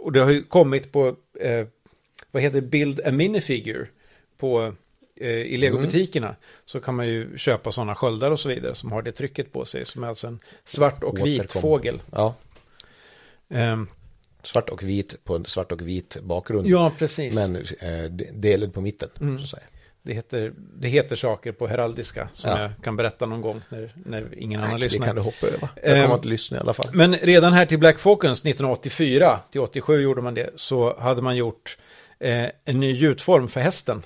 och 0.05 0.13
det 0.13 0.21
har 0.21 0.31
ju 0.31 0.43
kommit 0.43 0.93
på, 0.93 1.17
eh, 1.41 1.67
vad 2.31 2.43
heter 2.43 2.61
det, 2.61 2.67
Build 2.67 3.01
a 3.05 3.11
Minifigure 3.11 3.87
på, 4.39 4.75
eh, 5.17 5.29
i 5.31 5.57
legobutikerna. 5.57 6.37
Så 6.65 6.81
kan 6.81 6.95
man 6.95 7.09
ju 7.09 7.39
köpa 7.39 7.73
sådana 7.73 7.95
sköldar 7.95 8.31
och 8.31 8.41
så 8.41 8.49
vidare 8.49 8.75
som 8.75 8.93
har 8.93 9.03
det 9.03 9.13
trycket 9.13 9.53
på 9.53 9.65
sig. 9.65 9.85
Som 9.85 10.03
är 10.05 10.09
alltså 10.09 10.27
en 10.27 10.39
svart 10.65 11.03
och 11.03 11.27
vit 11.27 11.53
fågel. 11.53 12.03
Ja, 12.13 12.35
Eh, 13.49 13.83
svart 14.43 14.69
och 14.69 14.83
vit 14.83 15.25
på 15.25 15.37
en 15.37 15.45
svart 15.45 15.73
och 15.73 15.81
vit 15.89 16.19
bakgrund. 16.23 16.69
ja, 16.69 16.93
precis. 16.99 17.35
Men 17.35 17.57
eh, 17.57 18.11
de- 18.11 18.31
delad 18.33 18.75
på 18.75 18.81
mitten. 18.81 19.09
Mm. 19.21 19.39
Så 19.39 19.45
att 19.45 19.51
säga. 19.51 19.63
Det 20.05 20.13
heter, 20.15 20.53
det 20.77 20.89
heter 20.89 21.17
saker 21.17 21.53
på 21.53 21.67
heraldiska 21.67 22.29
som 22.35 22.51
Ja. 22.51 22.61
jag 22.63 22.71
kan 22.83 22.97
berätta 22.97 23.27
någon 23.27 23.41
gång 23.41 23.61
när, 23.69 23.93
när 24.07 24.39
ingen 24.39 24.61
annan 24.61 24.71
Nej, 24.71 24.79
det 24.79 24.85
lyssnar. 24.85 25.07
kan 25.07 25.17
du 25.17 25.23
hoppa 25.23 25.47
över. 25.47 25.69
Jag 25.83 25.97
Ehm, 25.97 26.03
kommer 26.03 26.15
inte 26.15 26.29
lyssna 26.29 26.57
i 26.57 26.61
alla 26.61 26.73
fall. 26.73 26.91
Men 26.93 27.17
redan 27.17 27.53
här 27.53 27.67
till 27.67 27.79
Black 27.79 27.99
Falcons 27.99 28.45
1984 28.45 29.41
till 29.53 29.61
87 29.61 30.01
gjorde 30.03 30.23
man 30.23 30.35
det. 30.35 30.51
Så 30.57 31.01
hade 31.01 31.23
man 31.23 31.37
gjort 31.37 31.77
eh, 32.21 32.45
en 32.65 32.81
ny 32.81 32.93
gjutform 32.93 33.49
för 33.49 33.61
hästen. 33.61 34.03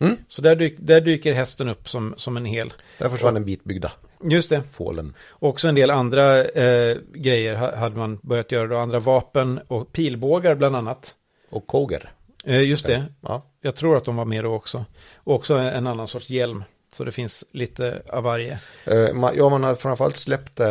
Mm. 0.00 0.16
Så 0.28 0.42
där, 0.42 0.56
dyk, 0.56 0.74
där 0.78 1.00
dyker 1.00 1.32
hästen 1.32 1.68
upp 1.68 1.88
som, 1.88 2.14
som 2.16 2.36
en 2.36 2.44
hel. 2.44 2.72
Där 2.98 3.08
försvann 3.08 3.34
den 3.34 3.44
bitbyggda 3.44 3.92
Just 4.30 4.50
det. 4.50 4.62
fålen. 4.62 5.14
Också 5.30 5.68
en 5.68 5.74
del 5.74 5.90
andra 5.90 6.44
eh, 6.44 6.96
grejer 7.14 7.54
ha- 7.56 7.76
hade 7.76 7.96
man 7.96 8.18
börjat 8.22 8.52
göra. 8.52 8.66
Då. 8.66 8.76
Andra 8.76 8.98
vapen 8.98 9.60
och 9.68 9.92
pilbågar 9.92 10.54
bland 10.54 10.76
annat. 10.76 11.14
Och 11.50 11.66
koger. 11.66 12.10
Eh, 12.44 12.60
just 12.62 12.86
det. 12.86 13.04
Ja. 13.20 13.47
Jag 13.60 13.76
tror 13.76 13.96
att 13.96 14.04
de 14.04 14.16
var 14.16 14.24
med 14.24 14.44
då 14.44 14.54
också. 14.54 14.84
Och 15.14 15.34
också 15.34 15.54
en 15.54 15.86
annan 15.86 16.08
sorts 16.08 16.30
hjälm. 16.30 16.64
Så 16.92 17.04
det 17.04 17.12
finns 17.12 17.44
lite 17.52 18.02
av 18.08 18.22
varje. 18.22 18.58
Eh, 18.84 18.96
ja, 19.34 19.48
man 19.48 19.64
har 19.64 19.74
framförallt 19.74 20.16
släppt 20.16 20.60
eh, 20.60 20.66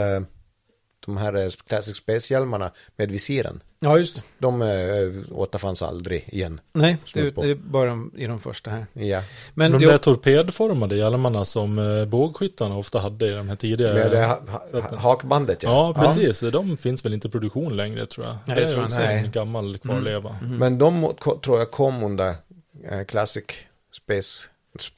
de 1.05 1.17
här 1.17 1.35
eh, 1.45 1.49
Classic 1.67 1.97
Space-hjälmarna 1.97 2.71
med 2.95 3.11
visiren. 3.11 3.63
Ja, 3.79 3.97
just. 3.97 4.23
De 4.37 4.61
återfanns 5.31 5.81
aldrig 5.81 6.29
igen. 6.31 6.61
Nej, 6.73 6.97
det, 7.13 7.35
det 7.35 7.49
är 7.49 7.55
bara 7.55 8.01
i 8.15 8.25
de 8.27 8.39
första 8.39 8.71
här. 8.71 8.85
Ja. 8.93 9.21
Men 9.53 9.71
de 9.71 9.81
jo, 9.81 9.89
där 9.89 9.97
torpedformade 9.97 10.95
hjälmarna 10.95 11.45
som 11.45 12.05
bågskyttarna 12.09 12.77
ofta 12.77 12.99
hade 12.99 13.27
i 13.27 13.31
de 13.31 13.49
här 13.49 13.55
tidigare. 13.55 13.93
Med 13.93 14.11
det 14.11 14.25
ha, 14.25 14.39
ha, 14.71 14.97
hakbandet 14.97 15.63
Ja, 15.63 15.93
precis. 15.97 16.39
De 16.39 16.77
finns 16.77 17.05
väl 17.05 17.13
inte 17.13 17.27
i 17.27 17.31
produktion 17.31 17.77
längre 17.77 18.05
tror 18.05 18.25
jag. 18.25 18.37
Nej, 18.45 18.55
det 18.57 18.71
tror 18.71 18.77
jag 18.77 18.85
inte. 18.85 19.05
en 19.05 19.21
Nej. 19.21 19.31
gammal 19.31 19.77
kvarleva. 19.77 20.35
Men 20.41 20.77
de 20.77 20.93
må- 20.95 21.13
ko- 21.13 21.39
tror 21.39 21.59
jag 21.59 21.71
kom 21.71 22.03
under 22.03 22.35
Classic 23.07 23.43
Space, 23.93 24.47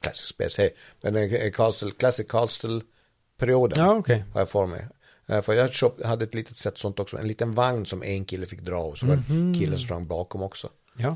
Classic 0.02 0.26
Space, 0.28 0.62
hej, 0.62 0.74
men 1.02 1.15
eh, 1.15 1.52
Castle, 1.52 1.92
Classic 2.00 2.28
Castle-perioden 2.28 3.80
ja, 3.86 3.96
okej. 3.96 4.24
har 4.34 4.42
jag 4.42 4.50
för 4.50 4.65
mig. 4.65 4.88
Eh, 5.28 5.42
För 5.42 5.54
jag 5.54 5.70
hade 6.06 6.24
ett 6.26 6.34
litet 6.34 6.58
sätt 6.58 6.78
sånt 6.78 7.00
också, 7.00 7.18
en 7.18 7.28
liten 7.28 7.52
vagn 7.54 7.86
som 7.86 8.04
en 8.04 8.26
kille 8.26 8.46
fick 8.46 8.62
dra 8.62 8.78
och 8.84 8.98
så 8.98 9.06
var 9.06 9.15
det 9.15 9.34
en 9.34 9.56
kille 9.60 9.78
som 9.78 9.86
sprang 9.86 10.08
bakom 10.08 10.42
också. 10.44 10.70
Ja. 10.98 11.15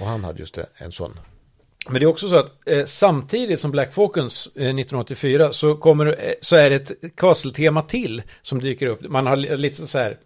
Och 0.00 0.06
han 0.06 0.24
hade 0.24 0.38
just 0.40 0.58
en 0.74 0.92
sån. 0.92 1.20
Men 1.86 1.94
det 1.94 2.04
är 2.04 2.06
också 2.06 2.28
så 2.28 2.36
att 2.36 2.68
eh, 2.68 2.84
samtidigt 2.84 3.60
som 3.60 3.70
Black 3.70 3.92
Falcons 3.94 4.46
eh, 4.46 4.50
1984 4.62 5.52
så, 5.52 5.76
kommer, 5.76 6.06
eh, 6.06 6.32
så 6.40 6.56
är 6.56 6.70
det 6.70 6.76
ett 6.90 7.16
Castle-tema 7.16 7.82
till 7.82 8.22
som 8.42 8.60
dyker 8.60 8.86
upp. 8.86 9.00
Man 9.10 9.26
har 9.26 9.36
li- 9.36 9.56
lite 9.56 9.86
så 9.86 9.98
här, 9.98 10.18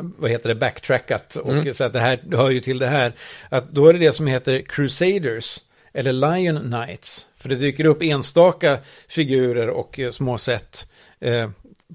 vad 0.00 0.30
heter 0.30 0.48
det, 0.48 0.54
backtrackat 0.54 1.36
och 1.36 1.76
så 1.76 1.84
att 1.84 1.92
det 1.92 2.00
här 2.00 2.20
hör 2.32 2.50
ju 2.50 2.60
till 2.60 2.78
det 2.78 2.86
här. 2.86 3.12
Att 3.48 3.70
då 3.70 3.88
är 3.88 3.92
det 3.92 3.98
det 3.98 4.12
som 4.12 4.26
heter 4.26 4.62
Crusaders 4.62 5.60
eller 5.92 6.12
Lion 6.12 6.60
Knights. 6.60 7.26
För 7.36 7.48
det 7.48 7.54
dyker 7.54 7.84
upp 7.84 8.02
enstaka 8.02 8.78
figurer 9.08 9.68
och 9.68 9.98
eh, 9.98 10.10
små 10.10 10.38
set 10.38 10.90
eh, 11.20 11.50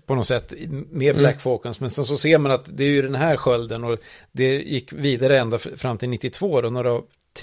på 0.05 0.15
något 0.15 0.27
sätt 0.27 0.53
med 0.89 1.17
Black 1.17 1.41
Falcons. 1.41 1.79
Men 1.79 1.91
sen 1.91 2.05
så 2.05 2.17
ser 2.17 2.38
man 2.38 2.51
att 2.51 2.77
det 2.77 2.83
är 2.83 2.89
ju 2.89 3.01
den 3.01 3.15
här 3.15 3.38
skölden 3.38 3.83
och 3.83 3.99
det 4.31 4.62
gick 4.62 4.93
vidare 4.93 5.39
ända 5.39 5.57
fram 5.57 5.97
till 5.97 6.10
92 6.10 6.62
då, 6.62 6.69
några, 6.69 7.01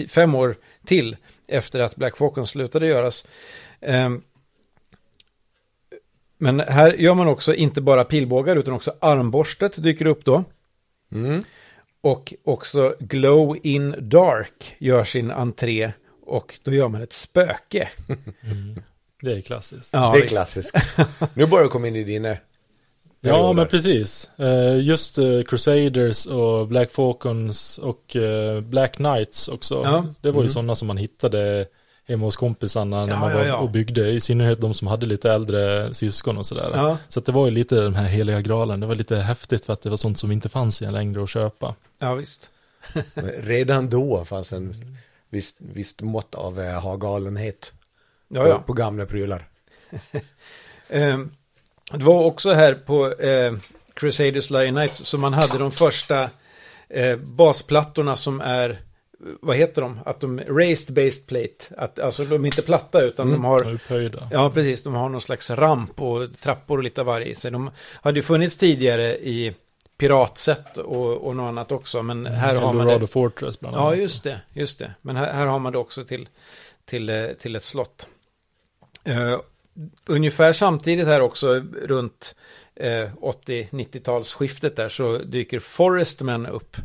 fem 0.08 0.34
år 0.34 0.56
till 0.86 1.16
efter 1.46 1.80
att 1.80 1.96
Black 1.96 2.16
Falcons 2.16 2.50
slutade 2.50 2.86
göras. 2.86 3.26
Ehm, 3.80 4.22
men 6.44 6.60
här 6.60 6.92
gör 6.92 7.14
man 7.14 7.28
också 7.28 7.54
inte 7.54 7.80
bara 7.80 8.04
pilbågar 8.04 8.56
utan 8.56 8.74
också 8.74 8.92
armborstet 9.00 9.82
dyker 9.82 10.06
upp 10.06 10.24
då. 10.24 10.44
Mm. 11.12 11.44
Och 12.00 12.34
också 12.44 12.94
Glow 13.00 13.56
in 13.62 13.94
Dark 13.98 14.76
gör 14.78 15.04
sin 15.04 15.30
entré 15.30 15.92
och 16.26 16.58
då 16.62 16.72
gör 16.74 16.88
man 16.88 17.02
ett 17.02 17.12
spöke. 17.12 17.88
Det 19.22 19.32
är 19.32 19.40
klassiskt. 19.40 19.90
Ja, 19.92 20.12
det 20.16 20.22
är 20.24 20.26
klassiskt. 20.26 20.76
nu 21.34 21.46
börjar 21.46 21.64
jag 21.64 21.70
komma 21.72 21.88
in 21.88 21.96
i 21.96 22.04
dina 22.04 22.28
Ja, 22.28 22.36
perioder. 23.30 23.52
men 23.52 23.66
precis. 23.66 24.30
Eh, 24.38 24.80
Just 24.80 25.18
eh, 25.18 25.42
Crusaders 25.42 26.26
och 26.26 26.68
Black 26.68 26.90
Falcons 26.90 27.78
och 27.78 28.16
eh, 28.16 28.60
Black 28.60 28.92
Knights 28.96 29.48
också. 29.48 29.74
Ja. 29.84 30.06
Det 30.20 30.30
var 30.30 30.40
ju 30.40 30.44
Mm. 30.44 30.48
sådana 30.50 30.74
som 30.74 30.88
man 30.88 30.96
hittade 30.96 31.66
hemma 32.08 32.24
hos 32.26 32.36
kompisarna 32.36 33.06
när 33.06 33.12
Ja, 33.14 33.20
man 33.20 33.30
ja, 33.30 33.36
var 33.38 33.44
ja. 33.44 33.56
och 33.56 33.70
byggde. 33.70 34.10
I 34.10 34.20
synnerhet 34.20 34.60
de 34.60 34.74
som 34.74 34.88
hade 34.88 35.06
lite 35.06 35.32
äldre 35.32 35.94
syskon 35.94 36.38
och 36.38 36.46
sådär. 36.46 36.70
Ja, 36.74 36.98
Så 37.08 37.20
att 37.20 37.26
det 37.26 37.32
var 37.32 37.44
ju 37.46 37.50
lite 37.50 37.74
den 37.80 37.94
här 37.94 38.04
heliga 38.04 38.40
graalen. 38.40 38.80
Det 38.80 38.86
var 38.86 38.94
lite 38.94 39.16
häftigt 39.16 39.64
för 39.64 39.72
att 39.72 39.82
det 39.82 39.90
var 39.90 39.96
sånt 39.96 40.18
som 40.18 40.32
inte 40.32 40.48
fanns 40.48 40.82
igen 40.82 40.94
längre 40.94 41.22
att 41.22 41.30
köpa. 41.30 41.74
ja 41.98 42.14
visst. 42.14 42.50
Redan 43.38 43.90
då 43.90 44.24
fanns 44.24 44.52
en 44.52 44.96
visst, 45.30 45.56
visst 45.58 46.00
mått 46.02 46.34
av 46.34 46.60
eh, 46.60 46.80
ha-galenhet. 46.80 47.72
Ja, 48.28 48.48
ja. 48.48 48.58
På, 48.58 48.62
på 48.62 48.72
gamla 48.72 49.06
prylar. 49.06 49.44
Eh, 50.88 51.18
det 51.92 52.04
var 52.04 52.22
också 52.24 52.52
här 52.52 52.74
på 52.74 53.12
eh, 53.12 53.54
Crusaders 53.94 54.50
Lion 54.50 54.74
Knights 54.74 54.96
som 55.06 55.20
man 55.20 55.34
hade 55.34 55.58
de 55.58 55.70
första 55.70 56.30
eh, 56.88 57.16
basplattorna 57.16 58.16
som 58.16 58.40
är, 58.40 58.78
vad 59.40 59.56
heter 59.56 59.82
de? 59.82 60.00
Att 60.04 60.20
de, 60.20 60.40
raised 60.40 60.94
based 60.94 61.26
plate. 61.26 61.74
Att, 61.76 61.98
alltså 61.98 62.24
de 62.24 62.42
är 62.42 62.46
inte 62.46 62.62
platta 62.62 63.00
utan 63.02 63.28
Mm. 63.28 63.40
de 63.42 63.44
har 63.48 63.72
Upphöjda. 63.74 64.28
Ja, 64.30 64.50
precis. 64.50 64.82
De 64.82 64.94
har 64.94 65.08
någon 65.08 65.20
slags 65.20 65.50
ramp 65.50 66.02
och 66.02 66.28
trappor 66.40 66.76
och 66.78 66.84
lite 66.84 67.00
av 67.00 67.06
varje 67.06 67.26
i 67.26 67.34
sig. 67.34 67.50
De 67.50 67.70
hade 68.02 68.18
ju 68.18 68.22
funnits 68.22 68.56
tidigare 68.56 69.16
i 69.18 69.54
piratsätt 69.98 70.78
och, 70.78 71.12
och 71.26 71.36
något 71.36 71.48
annat 71.48 71.72
också. 71.72 72.02
Men 72.02 72.26
här 72.26 72.54
har 72.54 72.62
man 72.72 72.80
Eldorado 72.80 72.98
det. 73.00 73.06
Fortress 73.06 73.60
bland 73.60 73.76
Ja, 73.76 73.80
annat. 73.86 73.98
just 73.98 74.22
det. 74.24 74.40
Just 74.52 74.78
det. 74.78 74.94
Men 75.02 75.16
här, 75.16 75.32
här 75.32 75.46
har 75.46 75.58
man 75.58 75.72
det 75.72 75.78
också 75.78 76.04
till, 76.04 76.28
till, 76.84 77.08
eh, 77.08 77.26
till 77.26 77.56
ett 77.56 77.64
slott. 77.64 78.08
Eh, 79.04 79.40
ungefär 80.06 80.52
samtidigt 80.52 81.06
här 81.06 81.20
också 81.20 81.62
runt 81.82 82.34
eh, 82.76 83.08
80-90-talsskiftet 83.20 84.76
där 84.76 84.88
så 84.88 85.18
dyker 85.18 85.58
Forestmen 85.58 86.46
upp. 86.46 86.76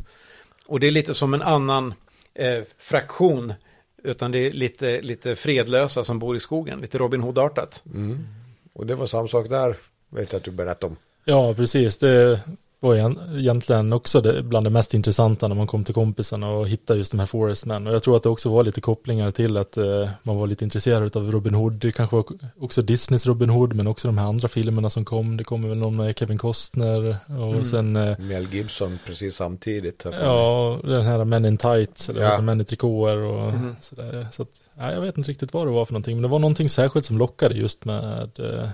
Och 0.66 0.80
det 0.80 0.86
är 0.86 0.90
lite 0.90 1.14
som 1.14 1.34
en 1.34 1.42
annan 1.42 1.94
eh, 2.34 2.62
fraktion. 2.78 3.54
Utan 4.02 4.32
det 4.32 4.38
är 4.38 4.52
lite, 4.52 5.00
lite 5.00 5.36
fredlösa 5.36 6.04
som 6.04 6.18
bor 6.18 6.36
i 6.36 6.40
skogen. 6.40 6.80
Lite 6.80 6.98
Robin 6.98 7.20
Hood-artat. 7.20 7.82
Mm. 7.94 8.26
Och 8.72 8.86
det 8.86 8.94
var 8.94 9.06
samma 9.06 9.28
sak 9.28 9.48
där, 9.48 9.76
vet 10.08 10.32
jag 10.32 10.38
att 10.38 10.44
du 10.44 10.50
berättade 10.50 10.86
om. 10.86 10.96
Ja, 11.24 11.54
precis. 11.54 11.98
Det 11.98 12.40
var 12.80 12.94
egent- 12.94 13.18
egentligen 13.38 13.92
också 13.92 14.20
det, 14.20 14.42
bland 14.42 14.66
det 14.66 14.70
mest 14.70 14.94
intressanta 14.94 15.48
när 15.48 15.54
man 15.54 15.66
kom 15.66 15.84
till 15.84 15.94
kompisarna 15.94 16.50
och 16.50 16.68
hittade 16.68 16.98
just 16.98 17.10
de 17.12 17.18
här 17.20 17.26
Forestmen. 17.26 17.86
Och 17.86 17.94
jag 17.94 18.02
tror 18.02 18.16
att 18.16 18.22
det 18.22 18.28
också 18.28 18.48
var 18.50 18.64
lite 18.64 18.80
kopplingar 18.80 19.30
till 19.30 19.56
att 19.56 19.76
eh, 19.76 20.08
man 20.22 20.36
var 20.36 20.46
lite 20.46 20.64
intresserad 20.64 21.16
av 21.16 21.32
Robin 21.32 21.54
Hood. 21.54 21.72
Det 21.72 21.92
kanske 21.92 22.16
var 22.16 22.24
också 22.60 22.82
Disneys 22.82 23.26
Robin 23.26 23.50
Hood, 23.50 23.74
men 23.74 23.86
också 23.86 24.08
de 24.08 24.18
här 24.18 24.26
andra 24.26 24.48
filmerna 24.48 24.90
som 24.90 25.04
kom. 25.04 25.36
Det 25.36 25.44
kommer 25.44 25.68
väl 25.68 25.78
någon 25.78 25.96
med 25.96 26.18
Kevin 26.18 26.38
Costner 26.38 27.16
och 27.26 27.52
Mm. 27.52 27.64
sen 27.64 27.96
eh, 27.96 28.18
Mel 28.18 28.54
Gibson 28.54 28.98
precis 29.06 29.36
samtidigt. 29.36 30.06
Ja, 30.20 30.78
den 30.82 31.02
här 31.02 31.24
Men 31.24 31.44
in 31.44 31.56
Tights, 31.56 32.08
eller 32.08 32.22
Ja. 32.22 32.40
Män 32.40 32.60
i 32.60 32.64
trikåer 32.64 33.16
och 33.16 33.52
Mhm. 33.52 33.76
sådär. 33.80 34.26
Så 34.32 34.42
att, 34.42 34.48
nej, 34.74 34.94
jag 34.94 35.00
vet 35.00 35.18
inte 35.18 35.30
riktigt 35.30 35.54
vad 35.54 35.66
det 35.66 35.70
var 35.70 35.84
för 35.84 35.92
någonting, 35.92 36.16
men 36.16 36.22
det 36.22 36.28
var 36.28 36.38
någonting 36.38 36.68
särskilt 36.68 37.06
som 37.06 37.18
lockade 37.18 37.54
just 37.54 37.84
med 37.84 38.30
eh, 38.38 38.68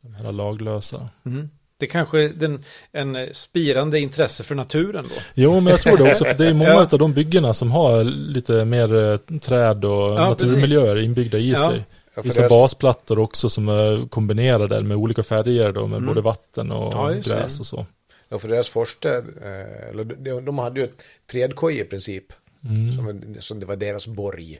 de 0.00 0.14
här 0.14 0.32
laglösa. 0.32 1.08
Mm. 1.26 1.50
Det 1.78 1.86
kanske 1.86 2.20
är 2.24 2.28
den, 2.28 2.64
en 2.92 3.16
eh, 3.16 3.28
spirande 3.32 4.00
intresse 4.00 4.44
för 4.44 4.54
naturen 4.54 5.04
då. 5.08 5.14
Jo, 5.34 5.60
men 5.60 5.70
jag 5.70 5.80
tror 5.80 5.96
det 5.96 6.10
också, 6.10 6.24
för 6.24 6.34
det 6.34 6.46
är 6.46 6.54
många 6.64 6.70
Ja. 6.70 6.88
av 6.92 6.98
de 6.98 7.12
byggena 7.12 7.54
som 7.54 7.70
har 7.70 8.04
lite 8.04 8.64
mer 8.64 8.94
eh, 8.94 9.38
träd 9.38 9.84
och 9.84 9.92
Ja, 9.92 10.28
naturmiljöer 10.28 10.98
inbyggda 11.00 11.38
i 11.38 11.50
Ja. 11.50 11.56
sig. 11.70 11.84
Ja, 12.14 12.22
Vissa 12.22 12.42
deras- 12.42 12.48
basplattor 12.50 13.18
också 13.18 13.48
som 13.48 13.68
är 13.68 14.08
kombinerade 14.08 14.80
med 14.80 14.96
olika 14.96 15.22
färger 15.22 15.72
då, 15.72 15.86
med 15.86 15.96
Mm. 15.96 16.06
både 16.08 16.20
vatten 16.20 16.70
och 16.72 16.92
Ja, 16.94 17.08
gräs 17.10 17.26
det. 17.56 17.60
och 17.60 17.66
så. 17.66 17.86
Ja, 18.28 18.38
för 18.38 18.48
deras 18.48 18.68
första, 18.68 19.16
eh, 19.18 19.88
eller 19.90 20.04
de, 20.04 20.44
de 20.44 20.58
hade 20.58 20.80
ju 20.80 20.86
ett 20.86 21.02
trädkoja 21.30 21.80
i 21.82 21.84
princip. 21.84 22.24
Mm. 22.64 22.92
Som, 22.92 23.36
som 23.40 23.60
det 23.60 23.66
var 23.66 23.76
deras 23.76 24.06
borg. 24.06 24.58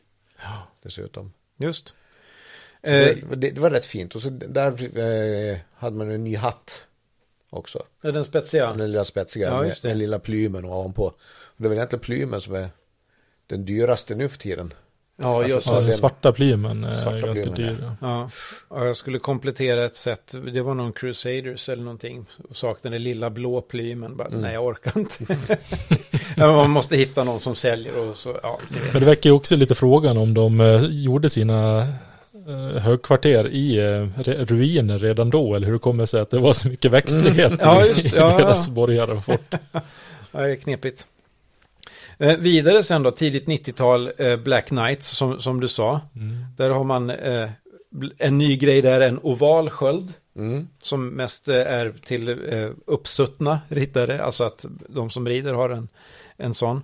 Dessutom. 0.82 1.32
Just. 1.58 1.94
Det, 2.82 3.10
Eh, 3.10 3.16
det, 3.36 3.50
det 3.50 3.60
var 3.60 3.70
rätt 3.70 3.86
fint. 3.86 4.14
Och 4.14 4.22
så 4.22 4.28
där 4.30 4.66
eh, 5.52 5.58
hade 5.76 5.96
man 5.96 6.10
en 6.10 6.24
ny 6.24 6.36
hatt 6.36 6.86
också. 7.56 7.82
är 8.02 8.12
den 8.12 8.24
spetsiga? 8.24 8.72
Den 8.74 8.90
lilla 8.90 9.04
spetsiga 9.04 9.48
Ja, 9.48 9.62
med 9.62 9.76
den 9.82 9.98
lilla 9.98 10.18
plymen 10.18 10.64
ovanpå. 10.64 11.12
Det 11.56 11.64
är 11.64 11.68
väl 11.68 11.78
egentligen 11.78 12.00
plymen 12.00 12.40
som 12.40 12.54
är 12.54 12.68
den 13.46 13.64
dyraste 13.64 14.14
nu 14.14 14.28
för 14.28 14.38
tiden. 14.38 14.74
Ja, 15.18 15.46
just 15.46 15.66
Ja, 15.66 15.72
den 15.80 15.92
svarta 15.92 16.32
plymen 16.32 16.84
är 16.84 16.94
Svarta 16.94 17.26
ganska 17.26 17.50
plymen, 17.50 17.76
dyr. 17.76 17.82
ja. 17.82 17.96
Ja. 18.00 18.30
ja, 18.70 18.86
jag 18.86 18.96
skulle 18.96 19.18
komplettera 19.18 19.84
ett 19.84 19.96
sätt. 19.96 20.34
Det 20.52 20.62
var 20.62 20.74
någon 20.74 20.92
Crusaders 20.92 21.68
eller 21.68 21.82
någonting. 21.82 22.26
Och 22.48 22.56
saknade 22.56 22.98
lilla 22.98 23.30
blå 23.30 23.60
plymen. 23.60 24.16
Bara, 24.16 24.28
Mm. 24.28 24.40
Nej, 24.40 24.54
jag 24.54 24.64
orkar 24.66 24.98
inte. 24.98 25.58
man 26.36 26.70
måste 26.70 26.96
hitta 26.96 27.24
någon 27.24 27.40
som 27.40 27.54
säljer 27.54 27.96
och 27.98 28.16
så, 28.16 28.40
ja. 28.42 28.58
Men 28.92 29.00
det 29.00 29.06
väcker 29.06 29.28
ju 29.30 29.34
också 29.36 29.56
lite 29.56 29.74
frågan 29.74 30.16
om 30.18 30.34
de 30.34 30.60
eh, 30.60 30.84
gjorde 30.84 31.28
sina 31.30 31.86
högkvarter 32.78 33.48
i 33.48 33.78
eh, 33.78 34.22
ruiner 34.44 34.98
redan 34.98 35.30
då, 35.30 35.54
eller 35.54 35.66
hur 35.66 35.72
det 35.72 35.78
kommer 35.78 36.06
sig 36.06 36.20
att 36.20 36.30
det 36.30 36.38
var 36.38 36.52
så 36.52 36.68
mycket 36.68 36.90
växtlighet 36.90 37.52
Mm. 37.52 37.58
Ja, 37.62 37.84
i 37.84 37.88
just 37.88 38.02
det. 38.02 38.16
Ja, 38.18 38.30
ja. 38.30 38.38
deras 38.38 38.68
borgar 38.68 39.10
och 39.10 39.24
fort. 39.24 39.54
Ja, 40.32 40.40
det 40.40 40.52
är 40.52 40.56
knepigt. 40.56 41.06
Eh, 42.18 42.36
vidare 42.36 42.82
sen 42.82 43.02
då, 43.02 43.10
tidigt 43.10 43.46
90-tal, 43.46 44.10
eh, 44.18 44.36
Black 44.36 44.66
Knights 44.66 45.08
som, 45.08 45.40
som 45.40 45.60
du 45.60 45.68
sa. 45.68 46.00
Mm. 46.16 46.44
Där 46.56 46.70
har 46.70 46.84
man 46.84 47.10
eh, 47.10 47.50
en 48.18 48.38
ny 48.38 48.56
grej 48.56 48.82
där, 48.82 49.00
en 49.00 49.18
oval 49.22 49.70
sköld. 49.70 50.12
Mm. 50.36 50.68
Som 50.82 51.08
mest 51.08 51.48
eh, 51.48 51.56
är 51.56 51.92
till 52.06 52.28
eh, 52.28 52.70
uppsuttna 52.86 53.60
riddare, 53.68 54.22
alltså 54.22 54.44
att 54.44 54.66
de 54.88 55.10
som 55.10 55.28
rider 55.28 55.52
har 55.54 55.70
en, 55.70 55.88
en 56.36 56.54
sån. 56.54 56.82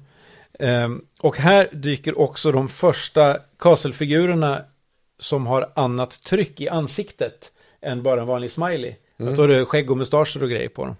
Ehm, 0.58 1.04
och 1.20 1.36
här 1.38 1.68
dyker 1.72 2.18
också 2.18 2.52
de 2.52 2.68
första 2.68 3.38
Castle-figurerna 3.58 4.64
som 5.18 5.46
har 5.46 5.72
annat 5.76 6.22
tryck 6.24 6.60
i 6.60 6.68
ansiktet 6.68 7.52
än 7.80 8.02
bara 8.02 8.20
en 8.20 8.26
vanlig 8.26 8.50
smiley. 8.52 8.94
Mm. 9.18 9.32
Att 9.32 9.36
då 9.36 9.42
är 9.42 9.48
det 9.48 9.64
skägg 9.64 9.90
och 9.90 9.96
mustascher 9.96 10.42
och 10.42 10.50
grejer 10.50 10.68
på 10.68 10.84
dem. 10.84 10.96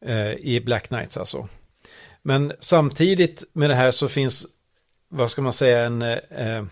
Eh, 0.00 0.32
I 0.32 0.60
Black 0.64 0.88
Knights 0.88 1.16
alltså. 1.16 1.48
Men 2.22 2.52
samtidigt 2.60 3.44
med 3.52 3.70
det 3.70 3.74
här 3.76 3.90
så 3.90 4.08
finns, 4.08 4.46
vad 5.08 5.30
ska 5.30 5.42
man 5.42 5.52
säga, 5.52 5.84
en 5.84 6.02
eh, 6.02 6.64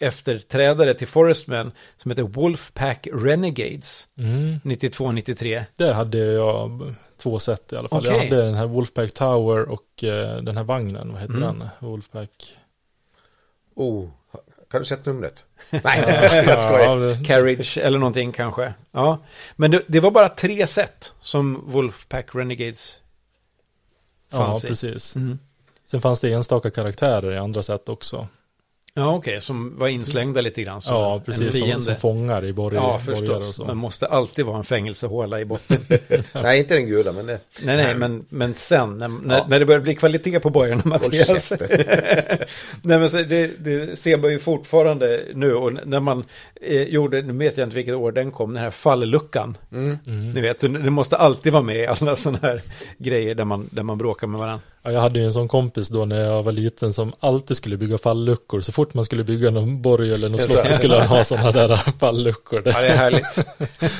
efterträdare 0.00 0.94
till 0.94 1.06
Forestman 1.08 1.72
som 1.96 2.10
heter 2.10 2.22
Wolfpack 2.22 3.08
Renegades 3.12 4.08
Mm. 4.18 4.58
92-93. 4.64 5.64
Det 5.76 5.92
hade 5.92 6.18
jag 6.18 6.94
två 7.16 7.38
set 7.38 7.72
i 7.72 7.76
alla 7.76 7.88
fall. 7.88 8.04
Jag 8.04 8.16
Okej. 8.16 8.28
hade 8.30 8.42
den 8.42 8.54
här 8.54 8.66
Wolfpack 8.66 9.12
Tower 9.14 9.68
och 9.68 10.04
eh, 10.04 10.36
den 10.42 10.56
här 10.56 10.64
vagnen, 10.64 11.12
vad 11.12 11.20
heter 11.20 11.34
Mm. 11.34 11.58
den? 11.58 11.68
Wolfpack. 11.80 12.54
Oh, 13.74 14.08
kan 14.72 14.80
du 14.80 14.84
sätta 14.84 15.12
numret? 15.12 15.44
Nej, 15.70 16.04
jag 16.46 16.62
skojar. 16.62 16.80
Ja, 16.82 16.94
det- 16.94 17.24
Carriage 17.24 17.78
eller 17.78 17.98
någonting 17.98 18.32
kanske. 18.32 18.74
Ja, 18.92 19.18
men 19.56 19.70
det, 19.70 19.82
det 19.86 20.00
var 20.00 20.10
bara 20.10 20.28
tre 20.28 20.66
set 20.66 21.12
som 21.20 21.62
Wolfpack 21.66 22.34
Renegades 22.34 23.00
ja, 24.30 24.38
fanns 24.38 24.64
i. 24.64 24.68
precis. 24.68 25.16
Mm. 25.16 25.38
Sen 25.84 26.00
fanns 26.00 26.20
det 26.20 26.32
enstaka 26.32 26.70
karaktärer 26.70 27.32
i 27.32 27.38
andra 27.38 27.62
sätt 27.62 27.88
också. 27.88 28.28
Ja, 28.94 29.14
okej, 29.14 29.40
som 29.40 29.78
var 29.78 29.88
inslängda 29.88 30.40
lite 30.40 30.62
grann 30.62 30.80
som 30.80 30.96
ja, 30.96 31.14
en 31.14 31.22
precis. 31.22 31.50
Som, 31.50 31.66
fiende. 31.66 31.82
som 31.84 31.96
fångar 31.96 32.44
i 32.44 32.52
borg, 32.52 32.76
ja, 32.76 32.80
borgar 32.82 32.94
och 32.94 33.02
förstås. 33.02 33.54
så. 33.54 33.64
Man 33.64 33.76
måste 33.76 34.06
alltid 34.06 34.44
vara 34.44 34.56
en 34.58 34.64
fängelsehåla 34.64 35.40
i 35.40 35.44
botten. 35.44 35.78
Nej, 36.32 36.58
inte 36.58 36.74
den 36.74 36.86
gula, 36.86 37.12
men 37.12 37.26
det. 37.26 37.38
nej, 37.64 37.76
nej, 37.76 37.94
men, 37.94 38.24
men 38.28 38.54
sen 38.54 38.98
när, 38.98 39.08
när, 39.08 39.36
Ja. 39.38 39.46
när 39.48 39.60
det 39.60 39.66
börjar 39.66 39.80
bli 39.80 39.94
kvalitet 39.94 40.40
på 40.40 40.50
borgarna, 40.50 40.82
Mattias. 40.84 41.50
nej, 42.82 42.98
men 42.98 43.10
så 43.10 43.16
det, 43.16 43.64
det 43.64 43.98
ser 43.98 44.16
man 44.16 44.30
ju 44.30 44.38
fortfarande 44.38 45.24
nu. 45.34 45.54
Och 45.54 45.72
när 45.86 46.00
man 46.00 46.24
eh, 46.60 46.82
gjorde, 46.82 47.22
nu 47.22 47.32
vet 47.32 47.56
jag 47.56 47.66
inte 47.66 47.76
vilket 47.76 47.94
år 47.94 48.12
den 48.12 48.30
kom, 48.30 48.54
den 48.54 48.62
här 48.62 48.70
falluckan. 48.70 49.56
Mm. 49.72 49.98
Mm. 50.06 50.30
Ni 50.32 50.40
vet, 50.40 50.60
så 50.60 50.68
det 50.68 50.90
måste 50.90 51.16
alltid 51.16 51.52
vara 51.52 51.62
med 51.62 51.76
i 51.76 51.86
alla 51.86 52.16
sådana 52.16 52.38
här 52.42 52.62
grejer 52.98 53.34
där 53.34 53.44
man, 53.44 53.68
där 53.72 53.82
man 53.82 53.98
bråkar 53.98 54.26
med 54.26 54.40
varandra. 54.40 54.60
Ja, 54.84 54.92
jag 54.92 55.00
hade 55.00 55.18
ju 55.18 55.24
en 55.24 55.32
sån 55.32 55.48
kompis 55.48 55.88
då 55.88 56.04
när 56.04 56.20
jag 56.20 56.42
var 56.42 56.52
liten 56.52 56.92
som 56.92 57.12
alltid 57.20 57.56
skulle 57.56 57.76
bygga 57.76 57.98
falluckor. 57.98 58.60
Så 58.60 58.72
fort 58.72 58.81
man 58.94 59.04
skulle 59.04 59.24
bygga 59.24 59.50
någon 59.50 59.82
borg 59.82 60.12
eller 60.12 60.28
något 60.28 60.40
slott 60.40 60.66
så? 60.66 60.74
skulle 60.74 60.94
han 60.94 61.08
ha 61.08 61.24
sådana 61.24 61.52
där 61.52 61.76
falluckor. 61.76 62.62
Ja, 62.64 62.80
det 62.80 62.86
är 62.86 62.96
härligt. 62.96 63.36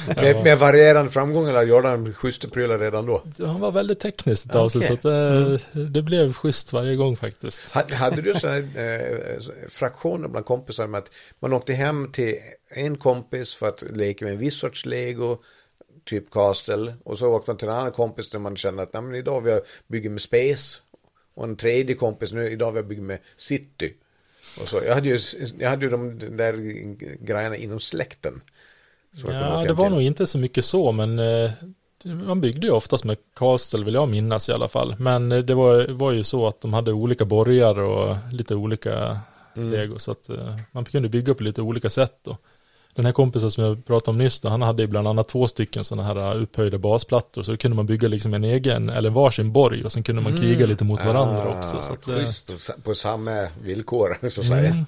Med, 0.17 0.45
med 0.45 0.59
varierande 0.59 1.11
framgång 1.11 1.49
eller 1.49 1.63
gjorde 1.63 1.89
han 1.89 2.15
schyssta 2.15 2.49
prylar 2.49 2.79
redan 2.79 3.07
då? 3.07 3.23
Han 3.39 3.61
var 3.61 3.73
väldigt 3.73 4.01
tekniskt 4.01 4.55
av 4.55 4.69
sig 4.69 4.79
Okej. 4.79 4.89
så 4.89 4.95
att 4.95 5.03
det, 5.03 5.85
det 5.85 6.03
blev 6.03 6.33
schysst 6.33 6.73
varje 6.73 6.97
gång 6.97 7.17
faktiskt. 7.17 7.71
Hade, 7.71 7.95
hade 7.95 8.23
du 8.23 8.35
så 8.35 8.49
här 8.49 8.69
eh, 8.77 9.69
fraktioner 9.69 10.29
bland 10.29 10.47
kompisar 10.47 10.87
med 10.87 10.99
att 10.99 11.11
man 11.41 11.53
åkte 11.53 11.73
hem 11.73 12.13
till 12.13 12.35
en 12.75 12.99
kompis 12.99 13.55
för 13.55 13.69
att 13.69 13.83
leka 13.91 14.25
med 14.25 14.35
en 14.35 14.41
viss 14.41 14.59
sorts 14.59 14.87
lego, 14.87 15.39
typ 16.05 16.31
Castle, 16.31 16.95
och 17.05 17.19
så 17.19 17.29
åkte 17.29 17.51
man 17.51 17.59
till 17.59 17.69
en 17.69 17.75
annan 17.75 17.93
kompis 17.93 18.31
där 18.31 18.39
man 18.39 18.57
kände 18.57 18.83
att 18.83 18.93
Nej, 18.93 19.03
men 19.03 19.15
idag 19.15 19.41
vi 19.41 19.61
bygger 19.89 20.11
med 20.11 20.23
Space, 20.23 20.81
och 21.35 21.45
en 21.45 21.57
tredje 21.57 21.95
kompis 21.95 22.33
nu, 22.33 22.51
idag 22.51 22.73
vi 22.73 22.83
bygger 22.83 23.03
med 23.03 23.19
City. 23.37 23.95
Och 24.61 24.69
så, 24.69 24.81
jag 24.87 24.95
hade 24.95 25.09
ju, 25.09 25.19
jag 25.59 25.71
hade 25.71 25.85
ju 25.85 25.91
de 25.91 26.19
där 26.37 26.53
grejerna 27.25 27.57
inom 27.57 27.81
släkten. 27.81 28.41
Ja, 29.27 29.65
det 29.67 29.73
var 29.73 29.85
till. 29.85 29.93
nog 29.93 30.03
inte 30.03 30.27
så 30.27 30.39
mycket 30.39 30.65
så, 30.65 30.93
men 30.93 31.19
eh, 31.19 31.51
man 32.05 32.41
byggde 32.41 32.67
ju 32.67 32.73
oftast 32.73 33.05
med 33.05 33.17
Castle 33.37 33.85
vill 33.85 33.95
jag 33.95 34.09
minnas 34.09 34.49
i 34.49 34.53
alla 34.53 34.69
fall. 34.69 34.97
Men 34.99 35.33
eh, 35.33 35.39
det 35.39 35.55
var, 35.55 35.89
var 35.89 36.13
ju 36.13 36.25
så 36.25 36.47
att 36.47 36.61
de 36.61 36.73
hade 36.73 36.93
olika 36.93 37.25
borgar 37.25 37.79
och 37.79 38.17
lite 38.33 38.55
olika 38.55 39.21
Mm. 39.57 39.71
lego. 39.71 39.99
Så 39.99 40.11
att 40.11 40.29
eh, 40.29 40.57
man 40.73 40.85
kunde 40.85 41.09
bygga 41.09 41.35
på 41.35 41.43
lite 41.43 41.63
olika 41.63 41.91
sätt. 41.91 42.27
Och 42.29 42.37
Den 42.95 43.05
här 43.07 43.13
kompisen 43.13 43.51
som 43.51 43.65
jag 43.65 43.85
pratade 43.85 44.11
om 44.11 44.19
nyss, 44.19 44.43
han 44.45 44.63
hade 44.63 44.83
ju 44.83 44.87
bland 44.89 45.09
annat 45.09 45.29
två 45.29 45.49
stycken 45.49 45.85
sådana 45.85 46.03
här 46.09 46.37
uh, 46.37 46.43
upphöjda 46.43 46.79
basplattor. 46.79 47.43
Så 47.43 47.51
då 47.51 47.57
kunde 47.57 47.75
man 47.77 47.87
bygga 47.87 48.09
liksom 48.09 48.35
en 48.35 48.45
egen, 48.45 48.89
eller 48.91 49.11
varsin 49.11 49.53
borg 49.53 49.85
och 49.85 49.93
sen 49.93 50.03
kunde 50.03 50.23
man 50.23 50.37
kriga 50.37 50.67
lite 50.67 50.85
mot 50.85 51.05
varandra 51.05 51.43
Ah, 51.43 51.59
också. 51.59 51.83
Så 51.83 51.93
att, 51.93 52.09
eh. 52.09 52.15
Och 52.55 52.61
sa- 52.61 52.73
På 52.83 52.95
samma 52.95 53.47
villkor, 53.63 54.19
så 54.29 54.41
att 54.41 54.47
säga. 54.47 54.69
Mm. 54.69 54.85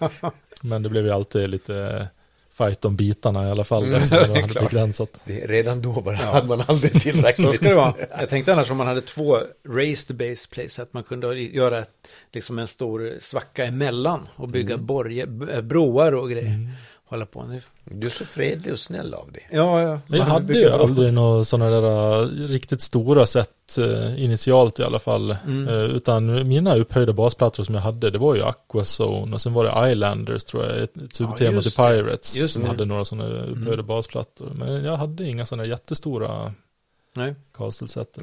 Men 0.61 0.83
det 0.83 0.89
blev 0.89 1.05
ju 1.07 1.11
alltid 1.13 1.49
lite 1.51 2.09
fight 2.53 2.85
om 2.85 2.97
bitarna 2.97 3.49
i 3.49 3.51
alla 3.51 3.65
fall. 3.65 3.85
Mm, 3.85 4.01
det 4.11 4.17
hade 4.17 4.61
begränsat. 4.61 5.21
Det, 5.25 5.47
redan 5.47 5.83
då 5.83 5.91
var, 5.93 6.13
hade 6.13 6.47
man 6.47 6.63
aldrig 6.67 7.01
tillräckligt. 7.03 7.47
Så 7.47 7.53
ska 7.53 7.69
det 7.69 7.75
vara. 7.75 7.95
Jag 8.19 8.29
tänkte 8.29 8.53
annars 8.53 8.71
om 8.71 8.77
man 8.77 8.87
hade 8.87 9.01
två 9.01 9.39
raised 9.69 10.17
base 10.17 10.49
plays, 10.51 10.79
att 10.79 10.93
man 10.93 11.03
kunde 11.03 11.41
göra 11.41 11.79
ett, 11.79 11.89
liksom 12.33 12.59
en 12.59 12.67
stor 12.69 13.13
svacka 13.21 13.65
emellan 13.65 14.27
och 14.37 14.49
bygga 14.49 14.77
borge, 14.77 15.27
b- 15.27 15.63
broar 15.63 16.13
och 16.15 16.31
grejer. 16.31 16.69
Hålla 17.07 17.27
på. 17.27 17.61
Du 17.85 18.07
är 18.07 18.11
så 18.11 18.25
fredlig 18.25 18.73
och 18.73 18.79
snäll 18.79 19.15
av 19.15 19.33
dig. 19.33 19.49
Ja, 19.51 19.83
ja. 19.83 20.01
Jag 20.07 20.19
Man 20.19 20.29
hade 20.29 20.59
ju 20.59 20.71
aldrig 20.71 21.13
några 21.13 21.45
sådana 21.45 21.71
där 21.81 22.23
uh, 22.23 22.29
riktigt 22.29 22.81
stora 22.83 23.27
sätt 23.27 23.77
uh, 23.79 24.23
initialt 24.25 24.79
i 24.79 24.83
alla 24.83 24.99
fall. 24.99 25.37
Mm. 25.47 25.69
Uh, 25.69 25.85
utan 25.85 26.49
mina 26.49 26.77
upphöjda 26.77 27.13
basplattor 27.13 27.65
som 27.65 27.75
jag 27.75 27.83
hade, 27.83 28.11
det 28.11 28.19
var 28.19 28.35
ju 28.35 28.43
Aquazone 28.43 29.35
och 29.35 29.41
sen 29.41 29.53
var 29.53 29.65
det 29.65 29.93
Islanders 29.93 30.45
tror 30.45 30.65
jag, 30.65 30.83
ett, 30.83 30.97
ett 30.97 31.15
subtema 31.15 31.37
till 31.37 31.55
just 31.55 31.77
det. 31.77 31.83
Pirates 31.83 32.37
Just 32.37 32.55
som 32.55 32.63
det. 32.63 32.69
hade 32.69 32.85
några 32.85 33.05
sådana 33.05 33.29
upphöjda 33.43 33.73
Mm. 33.73 33.87
basplattor. 33.87 34.51
Men 34.55 34.85
jag 34.85 34.97
hade 34.97 35.25
inga 35.25 35.47
sådana 35.47 35.65
jättestora 35.65 36.55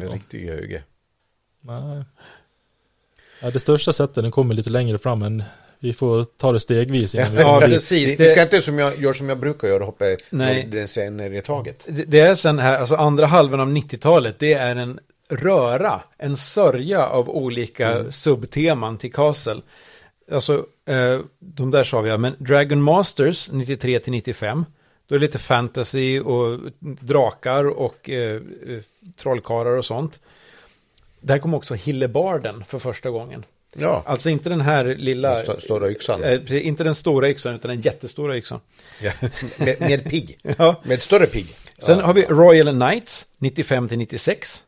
ändå. 0.02 0.14
riktig 0.14 0.48
höge. 0.48 0.84
Nej. 1.62 2.04
Ja, 3.42 3.52
det 3.52 3.60
största 3.60 3.94
sättet, 3.94 4.24
den 4.24 4.32
kommer 4.32 4.56
lite 4.56 4.70
längre 4.70 4.98
fram, 4.98 5.20
men 5.20 5.44
vi 5.84 5.94
får 5.94 6.24
ta 6.24 6.52
det 6.52 6.60
stegvis 6.60 7.16
innan 7.16 7.32
vi 7.32 7.42
Ja, 7.42 7.60
precis. 7.60 8.20
Vi, 8.20 8.28
ska 8.28 8.42
inte 8.42 8.62
som 8.62 8.80
jag, 8.80 9.02
gör 9.02 9.14
som 9.14 9.30
jag 9.30 9.40
brukar 9.40 9.68
göra, 9.68 9.84
hoppa 9.84 10.06
Nej. 10.30 10.68
den 10.72 10.88
senare 10.88 11.38
i 11.38 11.42
taget. 11.42 11.88
Det, 11.90 12.04
det 12.04 12.20
är 12.20 12.36
sen 12.36 12.60
här, 12.60 12.78
alltså 12.78 12.96
andra 12.96 13.26
halvan 13.26 13.60
av 13.60 13.68
90-talet, 13.68 14.40
det 14.40 14.54
är 14.54 14.76
en 14.76 15.00
röra, 15.30 16.02
en 16.18 16.38
sörja 16.38 17.06
av 17.06 17.30
olika 17.30 18.12
subteman 18.12 18.98
till 18.98 19.14
Castle. 19.14 19.62
Alltså, 20.32 20.66
eh, 20.86 21.20
de 21.40 21.72
där 21.72 21.84
sa 21.84 22.02
vi, 22.02 22.18
men 22.18 22.36
Dragon 22.38 22.82
Masters 22.82 23.50
93 23.52 24.00
till 24.00 24.12
95, 24.12 24.66
då 25.08 25.16
är 25.16 25.20
det 25.20 25.26
lite 25.26 25.40
fantasy 25.40 26.20
och 26.20 26.60
drakar 26.80 27.66
och 27.66 28.10
eh, 28.10 28.36
eh, 28.68 28.80
trollkarlar 29.18 29.78
och 29.78 29.86
sånt. 29.86 30.20
Där 31.22 31.40
kom 31.40 31.54
också 31.54 31.74
Hillebarden 31.74 32.64
för 32.64 32.80
första 32.80 33.10
gången. 33.10 33.46
Ja, 33.76 34.04
Alltså 34.06 34.30
inte 34.30 34.50
den 34.50 34.62
här 34.62 34.86
lilla... 34.86 35.42
St- 35.42 35.62
stora 35.62 35.90
yxan. 35.92 36.24
Eh, 36.24 36.40
precis, 36.40 36.62
inte 36.62 36.84
den 36.84 36.96
stora 36.96 37.30
yxan, 37.30 37.56
utan 37.56 37.72
den 37.72 37.82
jättestora 37.82 38.38
yxan. 38.38 38.60
ja. 39.02 39.12
med, 39.58 39.82
med 39.82 40.04
pigg. 40.04 40.38
Ja. 40.58 40.76
Med 40.84 41.02
större 41.02 41.26
pigg. 41.26 41.56
Sen 41.78 42.00
ja. 42.00 42.06
har 42.06 42.14
vi 42.14 42.26
Royal 42.30 42.76
Knights 42.80 43.28
95 43.38 43.88
till 43.88 43.98
96. 43.98 44.64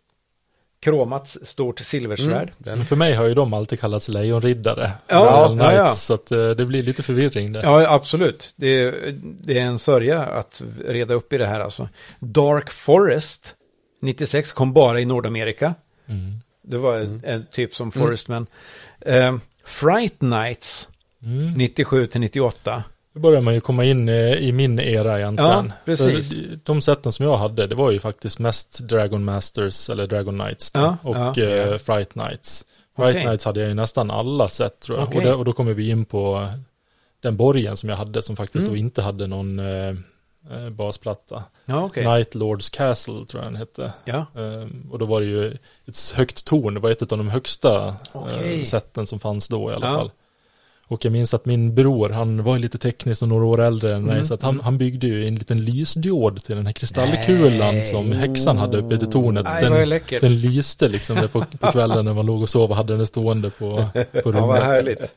Kromat 0.82 1.38
stort 1.44 1.80
silversvärd. 1.80 2.52
Men 2.58 2.86
för 2.86 2.96
mig 2.96 3.14
har 3.14 3.26
ju 3.26 3.34
de 3.34 3.54
alltid 3.54 3.80
kallats 3.80 4.08
lejonriddare. 4.08 4.92
Ja, 5.08 5.18
Royal 5.18 5.58
ja, 5.58 5.74
ja. 5.74 5.84
Knights, 5.84 6.02
Så 6.02 6.14
att 6.14 6.32
eh, 6.32 6.50
det 6.50 6.66
blir 6.66 6.84
lite 6.84 7.04
förvirring 7.04 7.54
där. 7.54 7.64
Ja, 7.64 7.94
absolut. 7.94 8.54
Det 8.56 8.68
är, 8.68 9.16
det 9.22 9.60
är 9.60 9.64
en 9.64 9.80
sörja 9.80 10.22
att 10.22 10.62
reda 10.86 11.14
upp 11.14 11.34
i 11.34 11.38
det 11.38 11.46
här 11.46 11.60
alltså. 11.60 11.90
Dark 12.20 12.72
Forest 12.72 13.56
96 14.02 14.52
kom 14.52 14.74
bara 14.74 15.00
i 15.00 15.06
Nordamerika. 15.06 15.76
Mm. 16.08 16.34
Det 16.62 16.78
var 16.78 16.98
en, 17.00 17.22
en 17.26 17.46
typ 17.52 17.76
som 17.76 17.92
Forestman. 17.92 18.48
Eh, 19.06 19.38
Fright 19.66 20.22
Nights 20.22 20.90
Mm. 21.26 21.54
97 21.54 22.08
till 22.08 22.22
98. 22.22 22.84
Då 23.14 23.20
börjar 23.20 23.42
man 23.42 23.54
ju 23.54 23.62
komma 23.62 23.84
in 23.84 24.10
eh, 24.10 24.32
i 24.34 24.52
min 24.52 24.80
era 24.80 25.20
egentligen. 25.20 25.52
Ja, 25.68 25.72
precis. 25.86 26.30
För 26.40 26.60
de- 26.64 26.82
sätten 26.82 27.12
som 27.12 27.26
jag 27.26 27.38
hade, 27.38 27.68
det 27.68 27.76
var 27.76 27.92
ju 27.92 28.00
faktiskt 28.00 28.40
mest 28.40 28.80
Dragon 28.80 29.24
Masters 29.24 29.90
eller 29.90 30.08
Dragon 30.08 30.40
Knights 30.40 30.72
Ja, 30.74 30.98
och 31.02 31.16
ja. 31.38 31.44
eh, 31.44 31.78
Fright 31.78 32.14
Knights. 32.14 32.66
Fright 32.96 33.10
Okej. 33.16 33.24
Knights 33.24 33.46
hade 33.46 33.60
jag 33.60 33.70
ju 33.70 33.76
nästan 33.76 34.12
alla 34.12 34.50
sätt 34.50 34.80
tror 34.80 34.98
jag. 34.98 35.08
Okej. 35.08 35.18
Och, 35.18 35.24
det, 35.24 35.34
och 35.34 35.46
då 35.46 35.54
kommer 35.54 35.74
vi 35.74 35.90
in 35.90 36.06
på 36.06 36.50
den 37.22 37.38
borgen 37.38 37.78
som 37.78 37.90
jag 37.90 37.96
hade 37.96 38.22
som 38.22 38.36
faktiskt 38.36 38.64
Mm. 38.64 38.74
då 38.74 38.78
inte 38.78 39.02
hade 39.02 39.28
någon 39.28 39.60
eh, 39.60 39.96
eh, 40.52 40.70
basplatta. 40.70 41.44
Ja, 41.66 41.86
okej. 41.86 42.06
Night 42.06 42.36
Lords 42.36 42.70
Castle 42.70 43.26
tror 43.26 43.44
jag 43.44 43.52
den 43.52 43.56
hette. 43.60 43.94
Ja, 44.06 44.26
Ehm, 44.38 44.88
och 44.92 45.00
då 45.00 45.06
var 45.06 45.22
det 45.22 45.28
ju 45.28 45.58
ett 45.88 46.14
högt 46.16 46.46
torn, 46.46 46.74
det 46.74 46.80
var 46.80 46.90
ett 46.92 47.12
av 47.12 47.18
de 47.18 47.30
högsta 47.30 47.96
Okej. 48.14 48.60
eh, 48.60 48.66
sätten 48.66 49.08
som 49.08 49.20
fanns 49.20 49.48
då 49.48 49.72
i 49.72 49.74
alla 49.74 49.88
Ja. 49.88 49.98
fall. 49.98 50.12
Och 50.88 51.06
jag 51.06 51.12
minns 51.12 51.34
att 51.34 51.46
min 51.46 51.76
bror, 51.76 52.10
han 52.10 52.44
var 52.44 52.56
ju 52.56 52.62
lite 52.62 52.78
teknisk 52.78 53.22
och 53.22 53.28
några 53.28 53.46
år 53.46 53.62
äldre 53.62 53.96
än 53.96 54.04
mig, 54.04 54.14
Mm, 54.14 54.26
så 54.26 54.34
att 54.34 54.42
han, 54.42 54.60
han 54.60 54.78
byggde 54.78 55.08
ju 55.08 55.28
en 55.28 55.36
liten 55.36 55.64
lysdiod 55.66 56.44
till 56.44 56.56
den 56.56 56.66
här 56.66 56.74
kristallkulan 56.74 57.76
Nej. 57.76 57.84
som 57.84 58.12
häxan 58.12 58.58
hade 58.58 58.78
uppe 58.78 58.96
i 58.96 58.98
tornet. 58.98 59.46
Vad 59.46 59.62
Den, 59.72 60.00
den 60.22 60.40
lyste 60.42 60.88
liksom 60.88 61.30
på, 61.32 61.46
på 61.60 61.72
kvällen 61.72 62.06
när 62.06 62.14
man 62.14 62.26
låg 62.26 62.42
och 62.42 62.50
sov 62.50 62.70
och 62.70 62.76
hade 62.76 62.98
den 62.98 63.08
stående 63.08 63.50
på, 63.50 63.86
på 64.24 64.32
rummet. 64.32 64.36
Ja, 64.42 64.46
vad 64.46 64.60
härligt. 64.60 65.14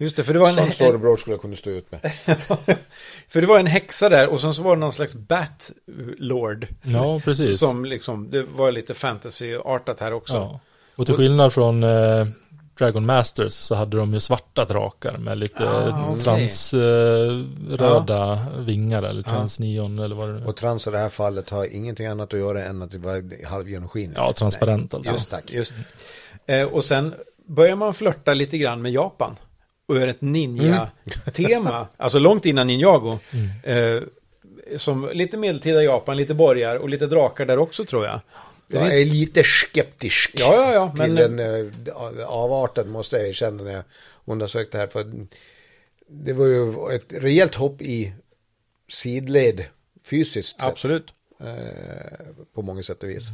Just 0.00 0.16
det, 0.16 0.24
för 0.24 0.32
det 0.32 0.38
var 0.38 0.48
en, 0.48 0.54
Sån 0.54 0.64
en, 0.64 0.72
storebror 0.72 1.16
skulle 1.16 1.34
jag 1.34 1.40
kunna 1.42 1.56
stå 1.56 1.70
ut 1.70 1.92
med. 1.92 2.12
för 3.28 3.40
det 3.40 3.46
var 3.46 3.58
en 3.58 3.66
häxa 3.66 4.08
där 4.08 4.28
och 4.28 4.40
sen 4.40 4.54
så 4.54 4.62
var 4.62 4.76
det 4.76 4.80
någon 4.80 4.92
slags 4.92 5.14
bat 5.14 5.72
lord. 6.18 6.66
Ja, 6.82 7.20
precis. 7.24 7.58
Som 7.58 7.84
liksom, 7.84 8.30
det 8.30 8.42
var 8.42 8.72
lite 8.72 8.94
fantasy-artat 8.94 10.00
här 10.00 10.12
också. 10.12 10.34
Ja. 10.34 10.60
Och 10.96 11.06
till 11.06 11.14
skillnad 11.14 11.52
från 11.52 11.84
eh, 11.84 12.26
Dragon 12.78 13.06
Masters 13.06 13.52
så 13.52 13.74
hade 13.74 13.96
de 13.96 14.14
ju 14.14 14.20
svarta 14.20 14.64
drakar 14.64 15.18
med 15.18 15.38
lite 15.38 15.68
Ah, 15.70 16.08
okej. 16.10 16.24
transröda 16.24 18.46
vingar 18.58 19.02
eller 19.02 19.22
Ja. 19.26 19.30
transneon 19.30 19.98
eller 19.98 20.16
vad 20.16 20.28
det 20.28 20.32
nu 20.34 20.40
är. 20.40 20.46
Och 20.48 20.56
trans 20.56 20.86
i 20.86 20.90
det 20.90 20.98
här 20.98 21.08
fallet 21.08 21.50
har 21.50 21.74
ingenting 21.74 22.06
annat 22.06 22.34
att 22.34 22.40
göra 22.40 22.64
än 22.64 22.82
att 22.82 22.90
det 22.90 22.98
var 22.98 23.44
halvgenomskinligt. 23.46 24.18
Ja, 24.18 24.32
transparent 24.32 24.94
alltså. 24.94 25.12
Just 25.12 25.30
tack. 25.30 25.52
Just. 25.52 25.74
Eh, 26.46 26.62
och 26.62 26.84
sen 26.84 27.14
börjar 27.46 27.76
man 27.76 27.94
flörta 27.94 28.34
lite 28.34 28.58
grann 28.58 28.82
med 28.82 28.92
Japan. 28.92 29.36
Och 29.90 29.96
gör 29.96 30.08
ett 30.08 30.20
ninja-tema. 30.20 31.88
Alltså 31.96 32.18
långt 32.18 32.46
innan 32.46 32.66
Ninjago. 32.66 33.18
Eh, 33.62 34.02
som 34.76 35.10
lite 35.12 35.36
medeltida 35.36 35.82
Japan, 35.82 36.16
lite 36.16 36.34
borgar 36.34 36.76
och 36.76 36.88
lite 36.88 37.06
drakar 37.06 37.46
där 37.46 37.58
också 37.58 37.84
tror 37.84 38.06
jag. 38.06 38.20
Det 38.66 38.78
Jag 38.78 39.00
är 39.00 39.04
lite 39.04 39.42
skeptisk 39.44 40.30
Ja, 40.34 40.54
ja, 40.54 40.72
ja, 40.72 41.04
till 41.04 41.12
men- 41.12 41.36
den 41.36 41.66
eh, 41.86 42.26
avarten 42.26 42.90
måste 42.90 43.16
jag 43.16 43.28
erkänna 43.28 43.62
när 43.62 43.72
jag 43.72 43.82
undersökte 44.24 44.78
här. 44.78 44.86
För 44.86 45.26
det 46.08 46.32
var 46.32 46.46
ju 46.46 46.72
ett 46.96 47.12
rejält 47.22 47.54
hopp 47.54 47.82
i 47.82 48.12
sidled 48.88 49.64
fysiskt 50.04 50.60
sett. 50.60 50.68
Absolut. 50.70 51.06
Eh, 51.44 52.26
på 52.54 52.62
många 52.62 52.82
sätt 52.82 53.02
och 53.02 53.08
vis. 53.10 53.30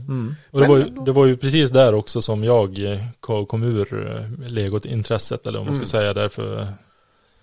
Och 0.51 0.61
det 0.61 0.69
var, 0.69 0.77
ju, 0.79 0.85
det 0.85 1.13
var 1.13 1.27
ju 1.27 1.37
precis 1.37 1.71
där 1.71 1.95
också 1.95 2.23
som 2.23 2.45
jag 2.45 2.79
eh, 2.93 3.01
ko- 3.21 3.47
kom 3.47 3.63
ur 3.63 4.09
eh, 4.17 4.49
legot-intresset 4.49 5.47
eller 5.47 5.59
om 5.59 5.67
man 5.67 5.77
ska 5.77 5.87
säga 5.87 6.15
därför. 6.15 6.69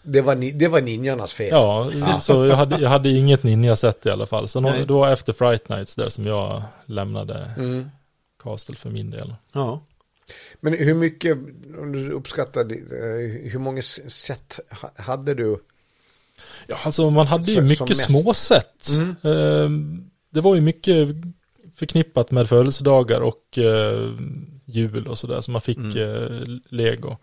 Det, 0.04 0.22
var, 0.22 0.36
ni- 0.36 0.52
det 0.52 0.68
var 0.68 0.82
ninjarnas 0.82 1.34
fel. 1.34 1.48
Ja, 1.52 1.92
så 2.22 2.46
jag 2.46 2.56
hade, 2.56 2.78
jag 2.80 2.90
hade 2.90 3.10
inget 3.10 3.44
ninja-set 3.44 4.06
i 4.06 4.10
alla 4.10 4.26
fall. 4.26 4.48
Så 4.48 4.62
nå, 4.62 4.70
Nej. 4.70 4.86
då 4.86 5.06
efter 5.06 5.34
Fright 5.34 5.70
Nights 5.70 5.96
där 5.96 6.10
som 6.10 6.26
jag 6.26 6.64
lämnade 6.86 7.52
Mm. 7.58 7.90
Castle 8.44 8.76
för 8.76 8.90
min 8.90 9.12
del. 9.12 9.36
Ja. 9.54 9.84
Men 10.62 10.74
hur 10.74 10.94
mycket, 10.94 11.38
om 11.80 11.92
du 11.92 12.12
uppskattar, 12.12 12.64
det, 12.64 13.50
hur 13.50 13.60
många 13.60 13.80
s- 13.80 14.12
set 14.12 14.60
ha- 14.82 14.92
hade 15.04 15.34
du? 15.34 15.58
Ja, 16.68 16.78
alltså 16.84 17.10
man 17.10 17.28
hade 17.28 17.52
ju 17.52 17.62
mycket 17.62 17.98
som 17.98 18.26
mest. 18.26 18.90
Mm. 19.24 20.10
Det 20.34 20.42
var 20.42 20.56
ju 20.56 20.62
mycket 20.62 21.08
förknippat 21.76 22.32
med 22.32 22.50
födelsedagar 22.50 23.22
och 23.22 23.58
eh, 23.58 24.10
jul 24.66 25.08
och 25.08 25.18
sådär, 25.18 25.42
så 25.42 25.52
man 25.52 25.62
fick 25.62 25.78
Mm. 25.78 25.98
eh, 25.98 26.48
lego. 26.70 27.18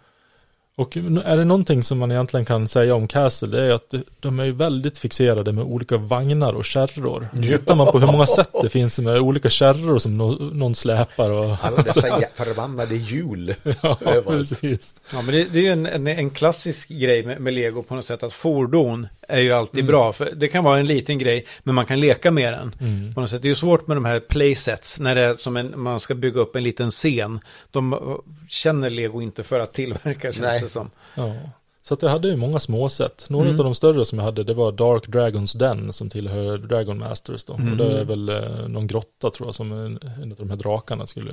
Och 0.76 0.96
är 0.96 1.36
det 1.36 1.44
någonting 1.44 1.82
som 1.82 1.98
man 1.98 2.10
egentligen 2.12 2.46
kan 2.46 2.68
säga 2.68 2.94
om 2.94 3.08
Castle, 3.08 3.48
det 3.48 3.62
är 3.66 3.70
att 3.74 3.94
de 4.20 4.40
är 4.40 4.44
ju 4.44 4.52
väldigt 4.52 4.98
fixerade 4.98 5.52
med 5.52 5.64
olika 5.64 5.96
vagnar 5.96 6.52
och 6.52 6.64
kärror. 6.64 7.28
Tittar 7.42 7.74
man 7.74 7.86
på 7.92 7.98
hur 7.98 8.06
många 8.06 8.26
sätt 8.26 8.48
det 8.62 8.68
finns 8.68 8.98
med 8.98 9.18
olika 9.18 9.50
kärror 9.50 9.98
som 9.98 10.18
nå- 10.18 10.38
någon 10.52 10.74
släpar 10.74 11.30
och... 11.30 11.56
Alla 11.62 11.76
dessa 11.82 12.20
förbannade 12.34 12.96
hjul. 12.96 13.54
ja, 13.82 13.98
precis. 14.26 14.94
Ja, 15.12 15.22
men 15.22 15.34
det, 15.34 15.44
det 15.52 15.58
är 15.58 15.62
ju 15.62 15.68
en, 15.72 15.86
en, 15.86 16.06
en 16.06 16.30
klassisk 16.30 16.88
grej 16.88 17.24
med, 17.24 17.40
med 17.40 17.52
Lego 17.54 17.82
på 17.82 17.94
något 17.94 18.04
sätt 18.04 18.22
att 18.22 18.32
fordon 18.32 19.06
är 19.30 19.40
ju 19.40 19.52
alltid 19.52 19.86
bra. 19.86 20.12
För 20.12 20.32
det 20.36 20.48
kan 20.48 20.64
vara 20.64 20.78
en 20.78 20.86
liten 20.86 21.18
grej, 21.18 21.46
men 21.62 21.74
man 21.74 21.86
kan 21.86 22.00
leka 22.00 22.30
med 22.30 22.52
den. 22.52 22.74
Mm. 22.80 23.14
På 23.14 23.20
något 23.20 23.30
sätt. 23.30 23.42
Det 23.42 23.46
är 23.46 23.50
ju 23.50 23.54
svårt 23.54 23.86
med 23.86 23.96
de 23.96 24.04
här 24.04 24.20
playsets 24.20 25.00
när 25.00 25.14
det 25.14 25.20
är 25.20 25.34
som 25.34 25.56
en, 25.56 25.80
man 25.80 26.00
ska 26.00 26.14
bygga 26.14 26.40
upp 26.40 26.56
en 26.56 26.62
liten 26.62 26.90
scen. 26.90 27.40
De 27.70 27.92
uh, 27.92 28.16
känner 28.48 28.90
Lego 28.90 29.22
inte 29.22 29.42
för 29.42 29.60
att 29.60 29.72
tillverka 29.72 30.32
känns 30.32 30.38
Nej. 30.38 30.60
det 30.60 30.68
som. 30.68 30.90
Ja. 31.14 31.34
Så 31.82 31.94
att 31.94 32.02
jag 32.02 32.10
hade 32.10 32.28
ju 32.28 32.36
många 32.36 32.58
småsätt. 32.58 33.26
Några 33.30 33.48
Mm. 33.48 33.60
av 33.60 33.64
de 33.64 33.74
större 33.74 34.04
som 34.04 34.18
jag 34.18 34.24
hade, 34.24 34.44
det 34.44 34.54
var 34.54 34.72
Dark 34.72 35.06
Dragons 35.06 35.52
Den 35.52 35.92
som 35.92 36.10
tillhör 36.10 36.58
Dragon 36.58 36.98
Masters 36.98 37.44
då. 37.44 37.54
Mm. 37.54 37.68
Och 37.70 37.76
det 37.76 38.00
är 38.00 38.04
väl 38.04 38.28
eh, 38.28 38.68
någon 38.68 38.86
grotta 38.86 39.30
tror 39.30 39.48
jag 39.48 39.54
som 39.54 39.72
en, 39.72 39.98
en 40.22 40.32
av 40.32 40.38
de 40.38 40.50
här 40.50 40.56
drakarna 40.56 41.06
skulle 41.06 41.32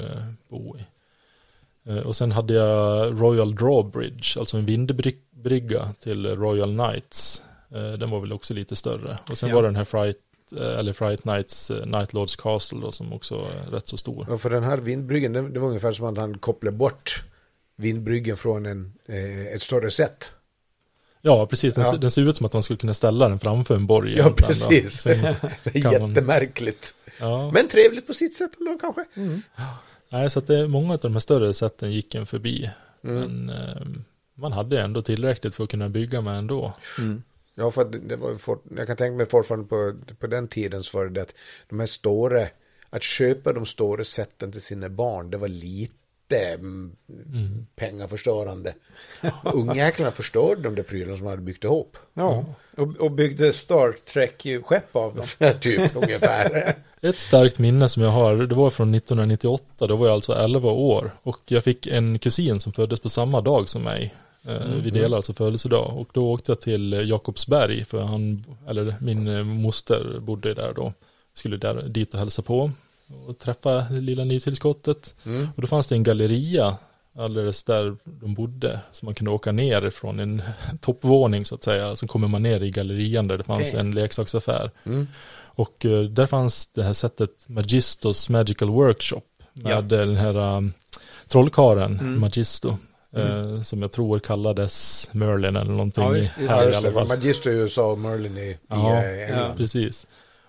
bo 0.49 0.77
i. 0.77 0.85
Eh, 1.91 1.97
och 1.97 2.15
sen 2.15 2.31
hade 2.31 2.53
jag 2.53 3.21
Royal 3.21 3.55
Drawbridge, 3.55 4.39
alltså 4.39 4.57
en 4.57 4.65
vindbrygga 4.65 5.89
till 5.99 6.35
Royal 6.35 6.75
Knights. 6.77 7.43
Eh, 7.75 7.91
Den 7.91 8.09
var 8.09 8.19
väl 8.19 8.33
också 8.33 8.53
lite 8.53 8.75
större. 8.75 9.17
Och 9.29 9.37
sen 9.37 9.49
Ja. 9.49 9.55
var 9.55 9.61
det 9.63 9.67
den 9.67 9.75
här 9.75 9.83
Fright, 9.83 10.17
eh, 10.57 10.79
eller 10.79 10.93
Fright 10.93 11.25
Nights, 11.25 11.71
eh, 11.71 11.85
Night 11.85 12.13
Lords 12.13 12.35
Castle 12.35 12.79
då, 12.81 12.91
som 12.91 13.13
också 13.13 13.35
är 13.35 13.71
rätt 13.71 13.87
så 13.87 13.97
stor. 13.97 14.29
Och 14.29 14.41
för 14.41 14.49
den 14.49 14.63
här 14.63 14.77
vindbryggen, 14.77 15.33
det, 15.33 15.59
var 15.59 15.67
ungefär 15.67 15.91
som 15.91 16.05
att 16.05 16.17
han 16.17 16.37
kopplade 16.37 16.77
bort 16.77 17.23
vindbryggen 17.75 18.37
från 18.37 18.65
en, 18.65 18.93
ett 19.53 19.61
större 19.61 19.91
set. 19.91 20.33
Ja, 21.21 21.45
precis. 21.47 21.73
Den, 21.73 21.83
Ja. 21.85 21.91
ser- 21.91 21.97
den 21.97 22.11
ser 22.11 22.21
ut 22.21 22.37
som 22.37 22.45
att 22.45 22.53
man 22.53 22.63
skulle 22.63 22.77
kunna 22.77 22.93
ställa 22.93 23.29
den 23.29 23.39
framför 23.39 23.75
en 23.75 23.87
borg. 23.87 24.15
Ja, 24.17 24.23
då. 24.23 24.33
precis. 24.33 24.91
Sen 25.01 25.21
Det 25.63 25.75
är 25.77 25.81
kan 25.81 26.01
man- 26.01 26.09
jättemärkligt. 26.09 26.93
Ja. 27.19 27.51
Men 27.51 27.67
trevligt 27.67 28.07
på 28.07 28.13
sitt 28.13 28.35
sätt 28.37 28.51
ändå 28.59 28.77
kanske. 28.81 29.05
Nej, 30.09 30.29
så 30.29 30.39
att 30.39 30.47
det, 30.47 30.67
många 30.67 30.93
av 30.93 30.99
de 30.99 31.13
här 31.13 31.19
större 31.19 31.53
sätten 31.53 31.91
gick 31.91 32.15
en 32.15 32.25
förbi. 32.25 32.69
Mm. 33.03 33.19
Men 33.19 33.49
eh, 33.49 33.81
man 34.35 34.51
hade 34.51 34.81
ändå 34.81 35.01
tillräckligt 35.01 35.55
för 35.55 35.63
att 35.63 35.69
kunna 35.69 35.89
bygga 35.89 36.21
med 36.21 36.37
ändå. 36.37 36.73
Mm. 36.99 37.23
Ja, 37.59 37.71
för 37.71 37.81
att 37.81 38.09
det- 38.09 38.15
var 38.15 38.35
fort, 38.35 38.63
jag 38.77 38.87
kan 38.87 38.97
tänka 38.97 39.17
mig 39.17 39.25
fortfarande 39.25 39.67
på, 39.67 39.93
på 40.19 40.27
den 40.27 40.47
tiden 40.47 40.83
så 40.83 40.97
var 40.97 41.05
det 41.05 41.21
att 41.21 41.35
de 41.69 41.79
här 41.79 41.87
stora, 41.87 42.47
att 42.89 43.03
köpa 43.03 43.53
de 43.53 43.65
stora 43.65 44.03
sätten 44.03 44.51
till 44.51 44.61
sina 44.61 44.89
barn, 44.89 45.29
det 45.31 45.37
var 45.37 45.47
lite 45.47 45.93
mm, 46.29 46.95
pengaförstörande. 47.75 48.73
Ungjäklarna 49.43 50.11
förstörde 50.11 50.61
de 50.61 50.75
där 50.75 50.83
prylarna 50.83 51.15
som 51.17 51.25
de 51.25 51.29
hade 51.29 51.41
byggt 51.41 51.63
ihop. 51.63 51.97
Ja, 52.13 52.45
och, 52.77 52.95
och 52.97 53.11
byggde 53.11 53.53
Star 53.53 53.91
Trek-skepp 54.13 54.95
av 54.95 55.15
dem. 55.15 55.59
typ 55.61 55.95
ungefär. 55.95 56.75
Ett 57.01 57.17
starkt 57.17 57.59
minne 57.59 57.89
som 57.89 58.03
jag 58.03 58.09
har, 58.09 58.35
det 58.35 58.55
var 58.55 58.69
från 58.69 58.95
1998, 58.95 59.87
då 59.87 59.95
var 59.95 60.07
jag 60.07 60.13
alltså 60.13 60.33
11 60.33 60.71
år. 60.71 61.11
Och 61.23 61.39
jag 61.45 61.63
fick 61.63 61.87
en 61.87 62.19
kusin 62.19 62.59
som 62.59 62.73
föddes 62.73 62.99
på 62.99 63.09
samma 63.09 63.41
dag 63.41 63.69
som 63.69 63.83
mig. 63.83 64.15
Eh, 64.47 64.67
Vi 64.83 64.89
delade 64.89 65.15
alltså 65.15 65.33
födelsedag. 65.33 65.97
Och 65.97 66.09
då 66.13 66.31
åkte 66.31 66.51
jag 66.51 66.61
till 66.61 67.09
Jakobsberg, 67.09 67.85
för 67.85 68.01
han, 68.01 68.43
eller 68.67 68.95
min 69.01 69.27
eh, 69.27 69.43
moster 69.43 70.19
bodde 70.19 70.53
där 70.53 70.73
då. 70.75 70.93
Skulle 71.33 71.57
där, 71.57 71.81
dit 71.87 72.13
och 72.13 72.19
hälsa 72.19 72.41
på 72.41 72.71
och 73.27 73.37
träffa 73.39 73.85
lilla 73.89 74.23
nytillskottet. 74.23 75.15
Mm. 75.25 75.47
Och 75.55 75.61
då 75.61 75.67
fanns 75.67 75.87
det 75.87 75.95
en 75.95 76.03
galleria 76.03 76.77
alldeles 77.17 77.63
där 77.63 77.95
de 78.03 78.33
bodde. 78.33 78.79
Så 78.91 79.05
man 79.05 79.15
kunde 79.15 79.31
åka 79.31 79.51
ner 79.51 79.89
från 79.89 80.19
en 80.19 80.41
toppvåning 80.81 81.45
så 81.45 81.55
att 81.55 81.63
säga. 81.63 81.95
Så 81.95 82.07
kommer 82.07 82.27
man 82.27 82.43
ner 82.43 82.63
i 82.63 82.71
gallerian 82.71 83.27
där 83.27 83.37
det 83.37 83.43
fanns 83.43 83.67
Okej. 83.67 83.79
en 83.79 83.91
leksaksaffär. 83.91 84.71
Mm. 84.83 85.07
Och 85.39 85.85
eh, 85.85 86.03
där 86.03 86.25
fanns 86.25 86.67
det 86.73 86.83
här 86.83 86.93
sättet 86.93 87.45
Magistos 87.49 88.29
Magical 88.29 88.69
Workshop. 88.69 89.21
Med 89.53 89.83
den 89.83 90.15
här 90.15 90.37
um, 90.57 90.73
trollkaren 91.27 91.99
Mm. 91.99 92.19
Magisto. 92.19 92.77
Eh, 93.15 93.61
som 93.61 93.81
jag 93.81 93.91
tror 93.91 94.19
kallades 94.19 95.09
Merlin 95.13 95.55
eller 95.55 95.71
någonting 95.71 96.03
Ja, 96.03 96.15
just- 96.15 96.37
just 96.39 96.51
här 96.51 96.57
Ja, 96.57 96.63
i 96.63 96.67
just 96.67 96.77
alla 96.77 96.87
det. 96.87 96.93
fall. 96.93 97.07
Magister 97.07 97.49
i 97.49 97.53
USA 97.53 97.91
och 97.91 97.97
Merlin 97.97 98.37
i, 98.37 98.57
Ja, 98.67 99.03
i 99.03 99.23
England. 99.23 99.57
Precis. 99.57 100.05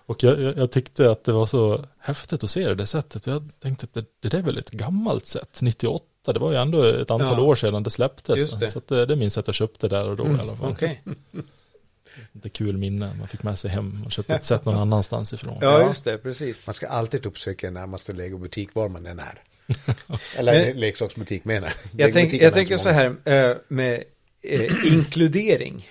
Och 0.06 0.22
jag, 0.22 0.40
jag, 0.40 0.56
jag 0.58 0.70
tyckte 0.70 1.10
att 1.10 1.24
det 1.24 1.32
var 1.32 1.46
så 1.46 1.84
häftigt 1.98 2.44
att 2.44 2.50
se 2.50 2.64
det 2.64 2.74
där 2.74 2.84
sättet. 2.84 3.26
Jag 3.26 3.50
tänkte 3.60 3.84
att 3.84 3.94
det, 3.94 4.04
det 4.20 4.28
där 4.28 4.38
är 4.38 4.42
väl 4.42 4.58
ett 4.58 4.70
gammalt 4.70 5.26
sätt, 5.26 5.58
98. 5.62 6.04
Det 6.32 6.38
var 6.38 6.50
ju 6.52 6.56
ändå 6.56 6.82
ett 6.82 7.10
antal 7.10 7.38
Ja. 7.38 7.40
år 7.40 7.54
sedan 7.54 7.82
det 7.82 7.90
släpptes. 7.90 8.38
Just 8.38 8.60
det. 8.60 8.68
Så 8.68 8.78
att 8.78 8.88
det, 8.88 9.06
det 9.06 9.16
minns 9.16 9.36
jag 9.36 9.42
att 9.42 9.48
jag 9.48 9.54
köpte 9.54 9.88
där 9.88 10.08
och 10.08 10.16
då 10.16 10.24
i 10.26 10.40
alla 10.40 10.56
fall. 10.56 10.70
Okej. 10.72 11.02
Lite 12.32 12.48
kul 12.48 12.76
minne 12.76 13.14
man 13.18 13.28
fick 13.28 13.42
med 13.42 13.58
sig 13.58 13.70
hem. 13.70 13.98
Man 14.02 14.10
köpte 14.10 14.34
ett 14.34 14.44
sätt 14.44 14.64
någon 14.64 14.76
annanstans 14.78 15.32
ifrån. 15.32 15.58
Ja, 15.60 15.80
Ja. 15.80 15.86
just 15.88 16.04
det, 16.04 16.18
precis. 16.18 16.66
Man 16.66 16.74
ska 16.74 16.88
alltid 16.88 17.26
uppsöka 17.26 17.70
närmaste 17.70 18.12
legobutik 18.12 18.74
var 18.74 18.88
man 18.88 19.06
än 19.06 19.18
är. 19.18 19.42
Eller 20.36 20.52
Men- 20.66 20.80
leksaksbutik 20.80 21.44
menar 21.44 21.72
Jag, 21.96 22.12
tänk, 22.12 22.32
jag 22.32 22.54
tänker 22.54 22.76
så 22.76 22.88
här 22.88 23.14
eh, 23.24 23.56
med 23.68 24.04
eh, 24.42 24.92
inkludering 24.92 25.88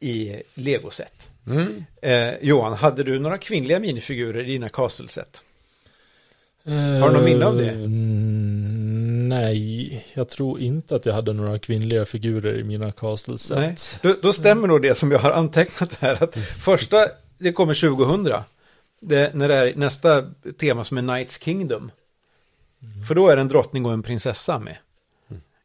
i 0.00 0.42
legoset. 0.54 1.28
Mm. 1.46 1.84
Eh, 2.02 2.34
Johan, 2.40 2.72
hade 2.72 3.02
du 3.02 3.18
några 3.18 3.38
kvinnliga 3.38 3.78
minifigurer 3.78 4.42
i 4.42 4.46
dina 4.46 4.68
castle-set? 4.68 5.42
Har 6.64 7.08
du 7.08 7.14
någon 7.14 7.24
minne 7.24 7.46
av 7.46 7.56
det? 7.56 7.70
Mm, 7.70 9.28
nej, 9.28 10.06
jag 10.14 10.28
tror 10.28 10.60
inte 10.60 10.96
att 10.96 11.06
jag 11.06 11.12
hade 11.12 11.32
några 11.32 11.58
kvinnliga 11.58 12.04
figurer 12.04 12.58
i 12.58 12.64
mina 12.64 12.92
castle-set. 12.92 13.58
Nej. 13.58 13.76
Då, 14.02 14.16
då 14.22 14.32
stämmer 14.32 14.68
nog 14.68 14.82
det 14.82 14.94
som 14.94 15.10
jag 15.10 15.18
har 15.18 15.30
antecknat 15.30 15.94
här. 16.00 16.22
Att 16.22 16.36
första, 16.36 17.06
det 17.38 17.52
kommer 17.52 17.74
2000. 17.74 18.32
Det, 19.00 19.34
när 19.34 19.48
det 19.48 19.54
är 19.54 19.76
nästa 19.76 20.24
tema 20.60 20.84
som 20.84 20.98
är 20.98 21.02
Knights 21.02 21.42
Kingdom. 21.42 21.90
För 23.08 23.14
då 23.14 23.28
är 23.28 23.36
det 23.36 23.42
en 23.42 23.48
drottning 23.48 23.86
och 23.86 23.92
en 23.92 24.02
prinsessa 24.02 24.58
med. 24.58 24.76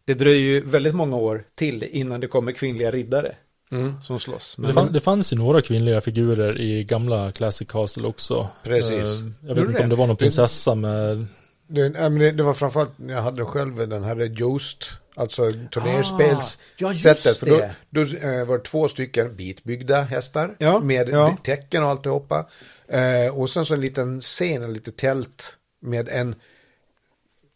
Det 0.05 0.13
dröjer 0.13 0.39
ju 0.39 0.61
väldigt 0.65 0.95
många 0.95 1.15
år 1.15 1.43
till 1.55 1.83
innan 1.83 2.19
det 2.19 2.27
kommer 2.27 2.51
kvinnliga 2.51 2.91
riddare 2.91 3.35
Mm. 3.71 3.93
som 4.03 4.19
slåss. 4.19 4.55
Det, 4.55 4.61
Men, 4.61 4.73
fann, 4.73 4.93
det 4.93 4.99
fanns 4.99 5.33
ju 5.33 5.37
några 5.37 5.61
kvinnliga 5.61 6.01
figurer 6.01 6.59
i 6.61 6.83
gamla 6.83 7.31
Classic 7.31 7.67
Castle 7.67 8.07
också. 8.07 8.47
Precis. 8.63 9.19
Eh, 9.19 9.27
Jag 9.47 9.55
vet 9.55 9.65
inte 9.65 9.77
det? 9.77 9.83
om 9.83 9.89
det 9.89 9.95
var 9.95 10.07
någon 10.07 10.15
prinsessa 10.15 10.75
med... 10.75 11.25
Det, 11.67 11.89
det, 11.89 12.31
det 12.31 12.43
var 12.43 12.53
framförallt, 12.53 12.91
jag 13.07 13.21
hade 13.21 13.45
själv 13.45 13.89
den 13.89 14.03
här 14.03 14.21
Joost, 14.25 14.91
alltså 15.15 15.51
turnerspels 15.73 16.57
Ah, 16.61 16.93
ja. 16.93 17.15
För 17.15 17.45
då, 17.45 17.57
det. 17.57 17.71
då 17.89 18.01
eh, 18.01 18.45
var 18.45 18.57
det 18.57 18.63
två 18.63 18.87
stycken 18.87 19.35
bitbyggda 19.35 20.01
hästar 20.01 20.55
Ja, 20.59 20.79
med 20.79 21.09
ja. 21.09 21.37
tecken 21.43 21.83
och 21.83 21.89
alltihopa. 21.89 22.47
Eh, 22.87 23.37
och 23.39 23.49
sen 23.49 23.65
så 23.65 23.73
en 23.73 23.81
liten 23.81 24.21
scen, 24.21 24.63
en 24.63 24.73
litet 24.73 24.97
tält 24.97 25.57
med 25.81 26.09
en 26.09 26.35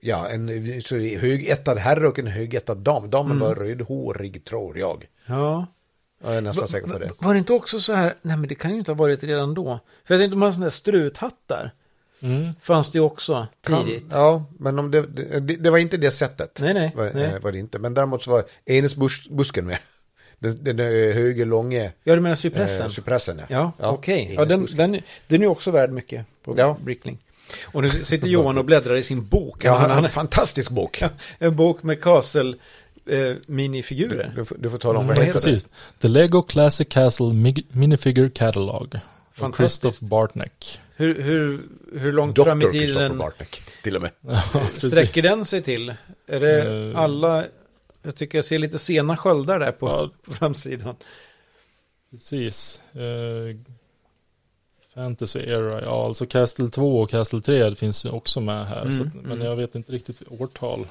Ja, 0.08 0.28
en 0.30 0.82
så 0.82 0.96
högättad 0.98 1.78
herre 1.78 2.08
och 2.08 2.20
en 2.20 2.28
högättad 2.28 2.78
dam. 2.78 3.10
Damen 3.10 3.32
Mm. 3.38 3.48
var 3.48 3.56
rödhårig, 3.56 4.46
tror 4.46 4.78
jag. 4.78 5.06
ja. 5.26 5.68
Jag 6.24 6.36
är 6.36 6.42
nästan 6.42 6.68
säker 6.68 6.88
på 6.88 7.00
det. 7.00 7.12
Var 7.20 7.34
det 7.34 7.38
inte 7.38 7.54
också 7.54 7.80
så 7.80 7.94
här, 7.94 8.14
nej 8.22 8.38
men 8.38 8.50
det 8.50 8.56
kan 8.56 8.72
ju 8.72 8.78
inte 8.78 8.92
ha 8.92 8.96
varit 8.98 9.24
redan 9.24 9.54
då. 9.54 9.80
För 10.06 10.14
jag 10.14 10.22
tänkte 10.22 10.36
de 10.36 10.42
här 10.42 10.52
sådana 10.52 10.66
där 10.66 10.72
struthattar. 10.72 11.72
Mm. 12.22 12.54
Fanns 12.62 12.92
det 12.92 12.98
ju 12.98 13.04
också 13.04 13.48
Kan- 13.62 13.86
tidigt. 13.86 14.06
Ja, 14.12 14.46
men 14.60 14.80
om 14.80 14.92
det, 14.92 15.02
det, 15.02 15.40
det 15.40 15.70
var 15.70 15.78
inte 15.78 15.98
det 15.98 16.12
sättet. 16.12 16.60
Nej, 16.62 16.74
nej, 16.74 16.92
Var, 16.96 17.12
nej. 17.14 17.24
eh, 17.24 17.40
var 17.42 17.52
det 17.52 17.60
inte. 17.60 17.80
Men 17.80 17.94
däremot 17.94 18.24
så 18.24 18.32
var 18.32 18.44
enesbusken 18.66 19.66
med. 19.66 19.78
Den, 20.40 20.64
den 20.64 20.80
eh, 20.80 20.86
höger, 21.14 21.46
långa 21.46 21.92
Ja, 22.04 22.16
du 22.16 22.22
menar 22.22 22.36
cypressen? 22.36 22.86
eh, 22.86 22.92
cypressen. 22.92 23.42
Ja, 23.50 23.72
okej. 23.80 24.34
Ja, 24.38 24.46
den, 24.46 24.66
den, 24.76 25.02
den 25.28 25.44
är 25.44 25.48
också 25.48 25.72
värd 25.72 25.92
mycket 25.92 26.26
på 26.44 26.54
Ja. 26.58 26.78
Brickling. 26.84 27.18
Och 27.64 27.82
nu 27.84 27.90
sitter 27.90 28.28
Johan 28.28 28.58
och 28.58 28.66
bläddrar 28.66 28.96
i 28.96 29.04
sin 29.04 29.28
bok. 29.28 29.64
Ja, 29.66 29.76
han 29.76 29.90
har 29.90 29.98
en 30.04 30.10
fantastisk 30.10 30.72
bok. 30.72 31.02
en 31.40 31.56
bok 31.56 31.84
med 31.84 32.02
Castle 32.04 32.54
eh, 33.10 33.36
minifigurer. 33.48 34.34
Du, 34.36 34.46
får- 34.46 34.58
du 34.60 34.70
får 34.70 34.78
tala 34.78 35.00
om 35.00 35.08
vad 35.08 35.18
Mm, 35.18 35.28
heter 35.28 35.40
det. 35.40 35.52
Precis. 35.52 35.68
The 36.02 36.08
Lego 36.08 36.42
Classic 36.42 36.88
Castle 36.90 37.26
Mig- 37.34 37.66
Minifigure 37.72 38.30
Catalog. 38.30 38.92
Från 39.34 39.52
Fantastiskt. 39.54 39.82
Christoph 39.82 40.10
Bartneck. 40.10 40.80
Hur, 40.96 41.22
hur, 41.22 41.62
hur 42.00 42.12
långt 42.12 42.44
fram 42.44 42.60
Dr. 42.60 42.68
i 42.68 42.72
Christopher 42.72 43.04
tiden 43.04 43.18
Bartek, 43.18 43.62
till 43.84 43.96
och 43.96 44.02
med. 44.02 44.12
sträcker 44.78 45.22
den 45.22 45.46
sig 45.46 45.62
till? 45.62 45.94
Är 46.28 46.40
det 46.40 46.64
Eh. 46.92 47.00
alla, 47.00 47.46
jag 48.04 48.16
tycker 48.16 48.38
jag 48.38 48.46
ser 48.46 48.60
lite 48.60 48.80
sena 48.80 49.18
sköldar 49.18 49.60
där 49.60 49.72
på, 49.72 49.88
Ja. 49.88 50.10
på 50.26 50.34
framsidan. 50.34 50.96
Precis. 52.12 52.80
Eh, 52.94 53.75
Fantasy 54.96 55.40
Era, 55.40 55.82
ja 55.82 56.06
alltså 56.06 56.26
Castle 56.26 56.70
2 56.70 57.02
och 57.02 57.10
Castle 57.10 57.42
3 57.42 57.76
finns 57.76 58.06
ju 58.06 58.10
också 58.10 58.42
med 58.42 58.66
här. 58.68 58.82
Mm, 58.82 58.94
så, 58.94 59.04
men 59.04 59.32
mm. 59.32 59.48
jag 59.48 59.56
vet 59.56 59.76
inte 59.76 59.92
riktigt 59.92 60.22
årtal. 60.40 60.88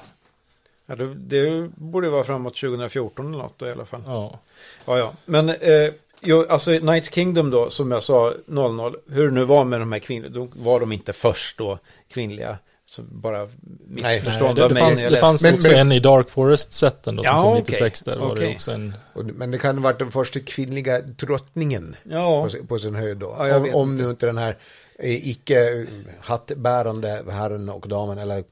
Ja, 0.85 0.95
det, 0.95 1.13
det 1.13 1.69
borde 1.75 2.09
vara 2.09 2.23
framåt 2.23 2.55
2014 2.55 3.27
eller 3.27 3.37
något 3.37 3.59
då, 3.59 3.67
i 3.67 3.71
alla 3.71 3.85
fall. 3.85 4.01
Ja. 4.05 4.39
Ja, 4.85 4.97
ja. 4.97 5.13
Men 5.25 5.49
eh, 5.49 5.93
jo, 6.21 6.45
alltså 6.49 6.79
Knights 6.79 7.11
Kingdom 7.11 7.49
då, 7.49 7.69
som 7.69 7.91
jag 7.91 8.03
sa, 8.03 8.33
00, 8.45 8.95
hur 9.09 9.27
det 9.27 9.33
nu 9.33 9.43
var 9.43 9.65
med 9.65 9.79
de 9.79 9.91
här 9.91 9.99
kvinnliga, 9.99 10.31
då 10.31 10.47
var 10.55 10.79
de 10.79 10.91
inte 10.91 11.13
först 11.13 11.57
då 11.57 11.79
kvinnliga. 12.07 12.57
Så 12.89 13.01
bara 13.03 13.47
Nej, 13.87 14.15
missförstånd 14.15 14.55
det, 14.57 14.63
av 14.63 14.69
det 14.69 14.73
mig 14.73 14.83
fanns, 14.83 15.01
det 15.03 15.17
fanns 15.17 15.43
Men- 15.43 15.53
också 15.53 15.67
men- 15.71 15.79
en 15.79 15.91
i 15.91 15.99
Dark 15.99 16.29
Forest-sätten 16.29 17.15
då 17.15 17.23
som 17.23 17.35
Ja, 17.35 17.41
kom 17.41 17.51
okej. 17.51 17.61
96. 17.67 18.01
Där 18.01 18.17
var 18.17 18.31
Okej. 18.31 18.47
det 18.49 18.55
också 18.55 18.71
en... 18.71 18.93
Och, 19.13 19.25
men 19.25 19.51
det 19.51 19.57
kan 19.57 19.77
ha 19.77 19.83
varit 19.83 19.99
den 19.99 20.11
första 20.11 20.39
kvinnliga 20.39 21.01
drottningen 21.01 21.95
Ja, 22.03 22.43
på, 22.43 22.49
sin- 22.49 22.67
på 22.67 22.79
sin 22.79 22.95
höjd 22.95 23.17
då. 23.17 23.35
Ja, 23.39 23.57
om 23.57 23.75
om 23.75 23.91
inte. 23.91 24.03
nu 24.03 24.09
inte 24.09 24.25
den 24.25 24.37
här 24.37 24.57
eh, 24.99 25.29
icke 25.29 25.73
eh, 25.81 25.85
hattbärande 26.19 27.23
herren 27.31 27.69
och 27.69 27.87
damen 27.87 28.17
eller 28.17 28.43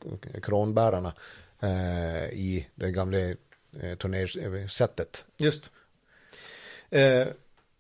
kronbärarna 0.41 1.13
eh, 1.61 2.23
i 2.33 2.67
det 2.75 2.91
gamla 2.91 3.17
eh, 3.19 3.35
turnersättet. 3.99 5.25
just. 5.37 5.71
Eh, 6.89 7.27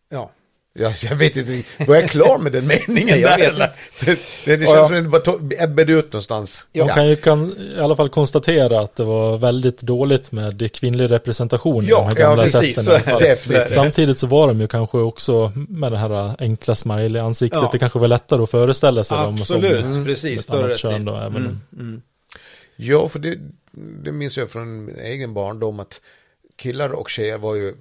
ja. 0.09 0.31
Ja, 0.79 0.93
jag 1.03 1.15
vet 1.15 1.37
inte, 1.37 1.63
var 1.87 1.95
jag 1.95 2.09
klar 2.09 2.37
med 2.37 2.51
den 2.51 2.67
meningen 2.67 3.19
jag 3.19 3.39
där? 3.39 3.47
eller? 3.49 3.69
Det, 4.05 4.19
det, 4.45 4.55
det 4.55 4.65
Ja, 4.65 4.73
känns 4.73 4.75
ja. 4.75 4.85
som 4.85 5.13
att 5.13 5.23
det 5.25 5.31
bara 5.31 5.63
ebbade 5.63 5.93
ut 5.93 6.05
någonstans. 6.05 6.67
Man 6.73 6.89
kan 6.89 7.07
ju 7.07 7.15
kan, 7.15 7.55
i 7.77 7.79
alla 7.79 7.95
fall 7.95 8.09
konstatera 8.09 8.79
att 8.79 8.95
det 8.95 9.03
var 9.03 9.37
väldigt 9.37 9.81
dåligt 9.81 10.31
med 10.31 10.71
kvinnlig 10.73 11.11
representation 11.11 11.85
Ja, 11.85 12.11
i 12.11 12.15
de 12.15 12.17
här 12.17 12.21
ja, 12.23 12.27
gamla 12.29 12.43
precis, 12.43 12.85
sätten. 12.85 13.67
så. 13.67 13.73
Samtidigt 13.73 14.19
så 14.19 14.27
var 14.27 14.47
de 14.47 14.61
ju 14.61 14.67
kanske 14.67 14.97
också 14.97 15.51
med 15.55 15.91
det 15.91 15.97
här 15.97 16.35
enkla 16.39 16.75
smiley-ansiktet. 16.75 17.59
Ja. 17.61 17.69
Det 17.71 17.79
kanske 17.79 17.99
var 17.99 18.07
lättare 18.07 18.43
att 18.43 18.49
föreställa 18.51 19.03
sig 19.03 19.17
dem 19.17 19.37
som 19.37 19.57
Absolut, 19.57 19.85
ett 19.97 20.05
precis. 20.05 20.49
annat 20.49 20.77
kön 20.77 21.01
i. 21.01 21.05
då, 21.05 21.15
även 21.15 21.35
Mm, 21.35 21.59
mm. 21.79 22.01
Ja, 22.75 23.09
för 23.09 23.19
det, 23.19 23.37
det 24.03 24.11
minns 24.11 24.37
jag 24.37 24.49
från 24.49 24.85
min 24.85 24.99
egen 24.99 25.33
barndom 25.33 25.79
att 25.79 26.01
killar 26.55 26.89
och 26.89 27.09
tjejer 27.09 27.37
var 27.37 27.55
ju 27.55 27.73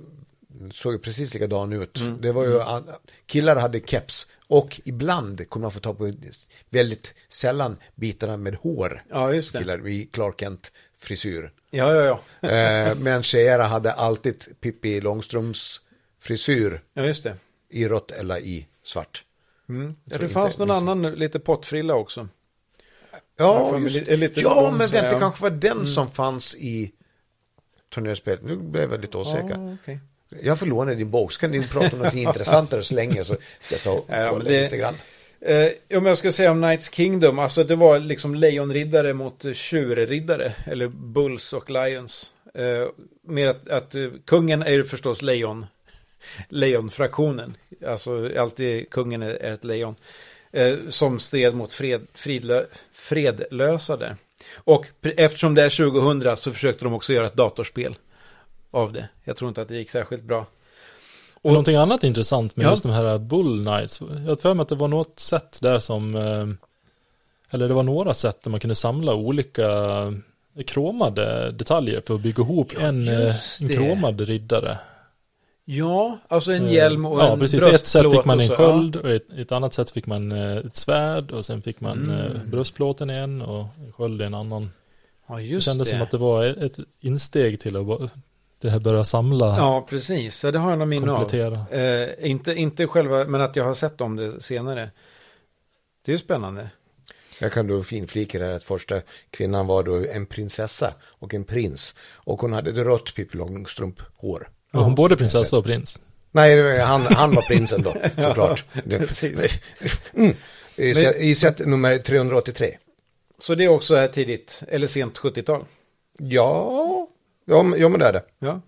såg 0.73 0.93
ju 0.93 0.99
precis 0.99 1.35
likadan 1.35 1.73
ut. 1.73 2.01
Mm. 2.01 2.21
Det 2.21 2.33
var 2.33 2.45
ju, 2.45 2.61
an- 2.61 2.91
killar 3.27 3.57
hade 3.57 3.81
keps. 3.81 4.27
Och 4.49 4.81
ibland 4.85 5.51
kunde 5.51 5.65
man 5.65 5.71
få 5.71 5.81
ta 5.81 5.95
på 5.95 6.13
väldigt 6.71 7.15
sällan 7.29 7.77
bitarna 7.95 8.37
med 8.37 8.55
hår. 8.55 9.05
Ja, 9.11 9.33
just 9.35 9.53
det. 9.53 9.59
Killar 9.59 9.89
i 9.89 10.05
Clark 10.13 10.41
Kent 10.41 10.73
frisyr. 10.99 11.53
Ja, 11.71 11.95
ja, 11.95 12.21
ja. 12.41 12.49
Eh, 12.49 12.97
men 12.99 13.23
tjejerna 13.23 13.65
hade 13.65 13.93
alltid 13.93 14.45
Pippi 14.61 15.01
Långstrumps 15.01 15.81
frisyr 16.21 16.83
Ja, 16.95 17.07
just 17.07 17.23
det. 17.25 17.37
i 17.69 17.89
rått 17.89 18.11
eller 18.11 18.39
i 18.39 18.67
svart. 18.85 19.25
Mm. 19.69 19.95
Ja, 20.05 20.19
det 20.19 20.29
fanns 20.29 20.59
någon 20.59 20.71
annan 20.71 21.03
lite 21.03 21.39
pottfrilla 21.41 21.95
också. 21.95 22.29
Ja, 23.37 23.79
just, 23.79 24.07
li- 24.09 24.17
lite 24.17 24.41
ja 24.41 24.71
men 24.71 24.79
vänta. 24.79 25.07
Mm. 25.09 25.21
kanske 25.21 25.43
var 25.43 25.51
den 25.51 25.87
som 25.87 26.11
fanns 26.11 26.55
i 26.55 26.93
turnérspelet. 27.95 28.43
Nu 28.43 28.57
blev 28.57 28.91
jag 28.93 29.01
lite 29.01 29.17
osäker. 29.19 29.49
Ja, 29.59 29.77
okej. 29.83 30.01
Jag 30.43 30.59
får 30.59 30.67
låna 30.67 30.95
din 30.95 31.11
bok, 31.11 31.33
så 31.33 31.41
kan 31.41 31.51
ni 31.51 31.67
prata 31.69 31.97
om 31.97 32.03
något 32.03 32.15
intressantare 32.29 32.83
så 32.83 32.95
länge 32.95 33.25
så 33.25 33.37
ska 33.61 33.75
jag 33.75 33.83
ta 33.83 33.91
och 33.93 34.05
Ja, 34.09 34.27
kolla 34.31 34.45
men 34.45 34.53
det- 34.53 34.63
lite 34.63 34.77
grann. 34.77 34.95
Eh, 35.41 35.99
om 35.99 36.07
jag 36.07 36.19
ska 36.19 36.33
säga 36.33 36.51
om 36.51 36.63
Knights 36.63 36.95
Kingdom, 36.95 37.39
alltså 37.39 37.65
det 37.65 37.77
var 37.77 37.99
liksom 37.99 38.35
lejonriddare 38.35 39.15
mot 39.15 39.45
tjurriddare, 39.55 40.53
eller 40.67 40.89
Bulls 40.89 41.53
och 41.53 41.71
Lions. 41.71 42.31
Eh, 42.55 42.87
med 43.27 43.51
att, 43.51 43.69
att 43.69 43.95
eh, 43.95 44.09
kungen 44.25 44.63
är 44.63 44.71
ju 44.73 44.85
förstås 44.85 45.23
lejon, 45.23 45.67
lejonfraktionen, 46.49 47.57
alltså 47.87 48.31
alltid 48.39 48.91
kungen 48.91 49.23
är, 49.23 49.31
är 49.31 49.53
ett 49.53 49.65
lejon, 49.65 49.95
eh, 50.53 50.75
som 50.89 51.19
stred 51.19 51.55
mot 51.55 51.73
fred, 51.73 52.07
fridlö, 52.15 52.65
fredlösare. 52.93 54.17
Och 54.55 54.87
eftersom 55.03 55.55
det 55.55 55.63
är 55.63 55.71
2000 55.71 56.37
så 56.37 56.53
försökte 56.53 56.85
de 56.85 56.93
också 56.95 57.13
göra 57.13 57.27
ett 57.27 57.35
datorspel 57.35 57.95
av 58.73 58.93
det. 58.93 59.09
Jag 59.25 59.37
tror 59.37 59.49
inte 59.49 59.63
att 59.63 59.69
det 59.69 59.77
gick 59.77 59.91
särskilt 59.91 60.23
bra. 60.25 60.47
Och 61.43 61.51
någonting 61.51 61.77
annat 61.77 62.05
intressant 62.05 62.57
med 62.57 62.67
Ja. 62.67 62.71
just 62.71 62.83
de 62.83 62.93
här 62.93 63.19
Bull 63.19 63.65
Knights. 63.67 64.01
Jag 64.27 64.41
för 64.41 64.55
mig 64.55 64.63
att 64.63 64.69
det 64.69 64.75
var 64.75 64.89
något 64.89 65.21
sätt 65.21 65.59
där 65.63 65.79
som, 65.79 66.15
eh, 66.15 66.47
eller 67.51 67.69
det 67.69 67.75
var 67.75 67.83
några 67.83 68.15
sätt 68.15 68.43
där 68.43 68.51
man 68.51 68.61
kunde 68.61 68.75
samla 68.75 69.15
olika 69.15 69.69
kromade 70.67 71.51
detaljer 71.53 72.03
för 72.07 72.15
att 72.15 72.21
bygga 72.21 72.43
ihop 72.43 72.73
en, 72.81 73.09
eh, 73.09 73.15
en 73.61 73.67
det. 73.69 73.75
kromad 73.75 74.21
riddare. 74.21 74.79
Ja, 75.65 76.19
alltså 76.29 76.53
en 76.53 76.67
Eh, 76.67 76.73
hjälm 76.73 77.07
och 77.07 77.21
ja, 77.21 77.33
en 77.33 77.39
precis. 77.41 77.63
Ett 77.63 77.87
sätt 77.87 78.11
fick 78.11 78.25
man 78.25 78.41
en 78.41 78.49
sköld 78.49 78.97
och 78.97 79.11
ett, 79.11 79.31
ett 79.37 79.53
annat 79.53 79.75
sätt 79.75 79.91
fick 79.91 80.07
man 80.07 80.33
eh, 80.33 80.57
ett 80.57 80.77
svärd 80.77 81.31
och 81.31 81.45
sen 81.45 81.63
fick 81.63 81.81
man 81.81 81.99
Mm. 82.11 82.37
eh, 82.37 82.43
bröstplåten 82.45 83.11
i 83.11 83.15
en 83.15 83.43
och 83.43 83.65
en 83.87 83.93
sköld 83.93 84.23
i 84.23 84.25
en 84.25 84.35
annan. 84.35 84.71
Ja, 85.27 85.35
Det 85.37 85.43
just 85.43 85.67
kändes 85.67 85.89
det. 85.89 85.95
som 85.95 86.03
att 86.03 86.11
det 86.11 86.17
var 86.19 86.45
ett, 86.45 86.79
insteg 87.01 87.61
till 87.61 87.77
att 87.77 88.11
det 88.63 88.71
här 88.71 88.79
börja 88.79 89.05
samla, 89.05 89.57
Ja, 89.57 89.87
precis. 89.89 90.45
Ja, 90.45 90.51
det 90.51 90.59
har 90.59 90.71
jag 90.71 90.79
någon 90.79 90.89
minne 90.89 91.13
av. 91.13 91.35
Eh, 91.71 92.31
inte, 92.31 92.53
inte 92.53 92.87
själva, 92.87 93.25
men 93.25 93.41
att 93.41 93.57
jag 93.57 93.65
har 93.65 93.75
sett 93.75 94.01
om 94.01 94.17
det 94.17 94.41
senare. 94.41 94.91
Det 96.05 96.13
är 96.13 96.17
spännande. 96.17 96.71
Jag 97.39 97.53
kan 97.53 97.67
då 97.67 97.83
finflika 97.83 98.39
där 98.39 98.53
att 98.53 98.65
första 98.65 99.01
kvinnan 99.31 99.67
var 99.67 99.83
då 99.83 100.05
en 100.13 100.27
prinsessa 100.27 100.95
och 101.05 101.35
en 101.35 101.45
prins. 101.45 101.95
Och 102.13 102.41
hon 102.41 102.53
hade 102.53 102.73
det 102.73 102.85
rått 102.85 103.15
Pippi 103.15 103.37
Långstrump-hår. 103.37 104.49
Var 104.71 104.83
hon 104.83 104.95
både 104.95 105.17
prinsessa 105.17 105.59
och 105.59 105.65
prins? 105.65 106.01
Nej, 106.31 106.79
han, 106.79 107.03
han 107.03 107.35
var 107.35 107.43
prinsen 107.43 107.83
då, 107.83 107.95
såklart. 108.23 108.65
Det, 108.85 108.99
Precis. 108.99 109.61
mm. 110.15 110.37
I 111.17 111.35
set 111.35 111.59
nummer 111.67 111.99
383. 111.99 112.77
Så 113.39 113.55
det 113.55 113.65
är 113.65 113.69
också 113.69 113.95
här 113.97 114.09
tidigt, 114.09 114.63
eller 114.69 114.87
sent 114.87 115.19
70-tal. 115.19 115.65
Ja, 116.19 117.02
ja, 117.45 117.63
men- 117.63 117.81
ja 117.81 117.89
men 117.89 118.01
det 118.01 118.07
är 118.07 118.13
det. 118.13 118.23
Ja. 118.39 118.61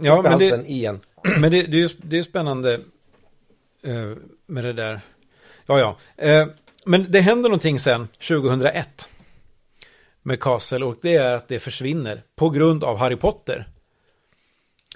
ja, 0.00 0.22
men 0.22 0.38
det, 0.38 0.64
igen. 0.68 1.00
men 1.22 1.50
det, 1.50 1.62
det, 1.62 1.76
är, 1.76 1.80
ju- 1.80 1.88
det 2.02 2.18
är 2.18 2.22
spännande 2.22 2.74
eh, 3.82 4.12
med 4.46 4.64
det 4.64 4.72
där. 4.72 5.00
Ja, 5.66 5.78
ja. 5.80 5.96
Eh, 6.24 6.46
men 6.84 7.06
det 7.08 7.20
händer 7.20 7.48
någonting 7.48 7.78
sen, 7.78 8.08
2001. 8.28 9.08
Med 10.22 10.40
Castle 10.40 10.84
och 10.84 10.96
det 11.02 11.14
är 11.14 11.34
att 11.34 11.48
det 11.48 11.58
försvinner 11.58 12.22
på 12.36 12.50
grund 12.50 12.84
av 12.84 12.96
Harry 12.98 13.16
Potter. 13.16 13.68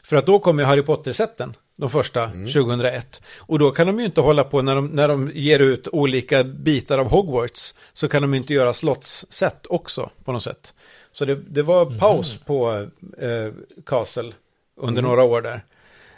För 0.05 0.17
att 0.17 0.27
då 0.27 0.39
kommer 0.39 0.65
Harry 0.65 0.83
Potter-sätten, 0.83 1.57
de 1.77 1.91
första, 1.91 2.29
2001. 2.31 3.23
Och 3.39 3.59
då 3.59 3.71
kan 3.71 3.87
de 3.87 3.99
ju 4.01 4.05
inte 4.07 4.21
hålla 4.21 4.45
på, 4.45 4.63
när 4.63 4.75
de, 4.75 4.87
när 4.87 5.09
de 5.09 5.31
ger 5.35 5.59
ut 5.61 5.89
olika 5.89 6.45
bitar 6.45 6.99
av 6.99 7.09
Hogwarts, 7.11 7.75
så 7.93 8.09
kan 8.09 8.23
de 8.23 8.35
inte 8.35 8.55
göra 8.55 8.73
slottssätt 8.73 9.67
också 9.67 10.11
på 10.25 10.33
något 10.33 10.43
sätt. 10.43 10.75
Så 11.13 11.25
det, 11.25 11.35
det 11.35 11.63
var 11.63 11.99
paus 11.99 12.37
på 12.37 12.89
eh, 13.19 13.53
Castle 13.87 14.33
under 14.77 15.03
några 15.03 15.23
år 15.23 15.43
där. 15.43 15.65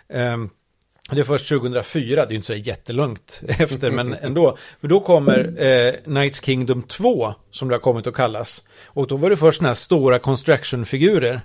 Ehm, 0.09 0.51
det 1.11 1.21
är 1.21 1.25
först 1.25 1.49
2004, 1.49 2.27
det 2.27 2.35
är 2.35 2.37
inte 2.37 2.47
så 2.47 2.55
jättelångt 2.55 3.43
efter, 3.49 3.91
men 3.91 4.15
ändå. 4.15 4.57
För 4.81 4.89
då 4.89 5.01
kommer 5.01 5.63
eh, 5.63 5.95
Knights 6.05 6.45
Kingdom 6.45 6.83
2, 6.83 7.35
som 7.51 7.69
det 7.69 7.75
har 7.75 7.81
kommit 7.81 8.07
att 8.07 8.15
kallas. 8.15 8.69
Och 8.85 9.07
då 9.07 9.17
var 9.17 9.31
det 9.31 9.37
först 9.37 9.59
sådana 9.59 9.69
här 9.69 9.75
stora 9.75 10.19
construction-figurer. 10.19 11.41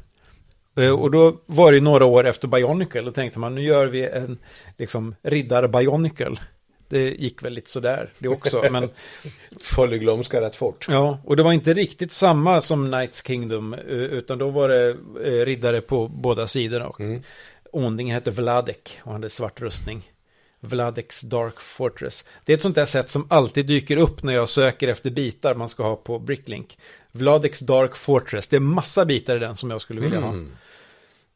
Eh, 0.78 0.91
och 0.91 1.12
då 1.12 1.38
var 1.45 1.72
det 1.72 1.82
några 1.82 2.06
år 2.06 2.28
efter 2.28 2.48
Bionicle, 2.48 3.02
då 3.02 3.12
tänkte 3.12 3.39
man 3.39 3.56
nu 3.56 3.62
gör 3.62 3.88
vi 3.88 4.08
en 4.08 4.38
liksom 4.78 5.16
riddar 5.22 5.68
Bionicle. 5.68 6.36
Det 6.89 7.09
gick 7.09 7.43
väl 7.43 7.53
lite 7.53 7.71
sådär 7.71 8.09
det 8.17 8.27
också, 8.27 8.63
men 8.71 8.89
Föll 9.59 9.93
i 9.93 9.99
glömska 9.99 10.41
rätt 10.41 10.55
fort. 10.55 10.85
ja, 10.89 11.19
och 11.23 11.35
det 11.35 11.43
var 11.43 11.53
inte 11.53 11.73
riktigt 11.73 12.11
samma 12.11 12.61
som 12.61 12.88
Knights 12.91 13.23
Kingdom, 13.27 13.73
eh, 13.73 13.79
utan 13.89 14.38
då 14.38 14.49
var 14.49 14.69
det 14.69 14.89
eh, 15.23 15.45
riddare 15.45 15.81
på 15.81 16.07
båda 16.07 16.47
sidorna. 16.47 16.88
Och 16.88 16.99
Mm. 16.99 17.21
Ondingen 17.71 18.13
hette 18.13 18.31
Vladek 18.31 18.99
och 19.03 19.13
hade 19.13 19.29
svart 19.29 19.61
rustning. 19.61 20.11
Vladeks 20.59 21.21
Dark 21.21 21.59
Fortress. 21.59 22.25
Det 22.45 22.53
är 22.53 22.57
ett 22.57 22.61
sånt 22.61 22.75
där 22.75 22.85
sätt 22.85 23.09
som 23.09 23.27
alltid 23.29 23.65
dyker 23.65 23.97
upp 23.97 24.23
när 24.23 24.33
jag 24.33 24.49
söker 24.49 24.88
efter 24.88 25.09
bitar 25.09 25.55
man 25.55 25.69
ska 25.69 25.83
ha 25.83 25.95
på 25.95 26.19
Bricklink. 26.19 26.77
Vladeks 27.11 27.59
Dark 27.59 27.95
Fortress, 27.95 28.47
det 28.47 28.55
är 28.55 28.59
massa 28.59 29.05
bitar 29.05 29.35
i 29.35 29.39
den 29.39 29.55
som 29.55 29.71
jag 29.71 29.81
skulle 29.81 30.01
vilja 30.01 30.19
ha. 30.19 30.33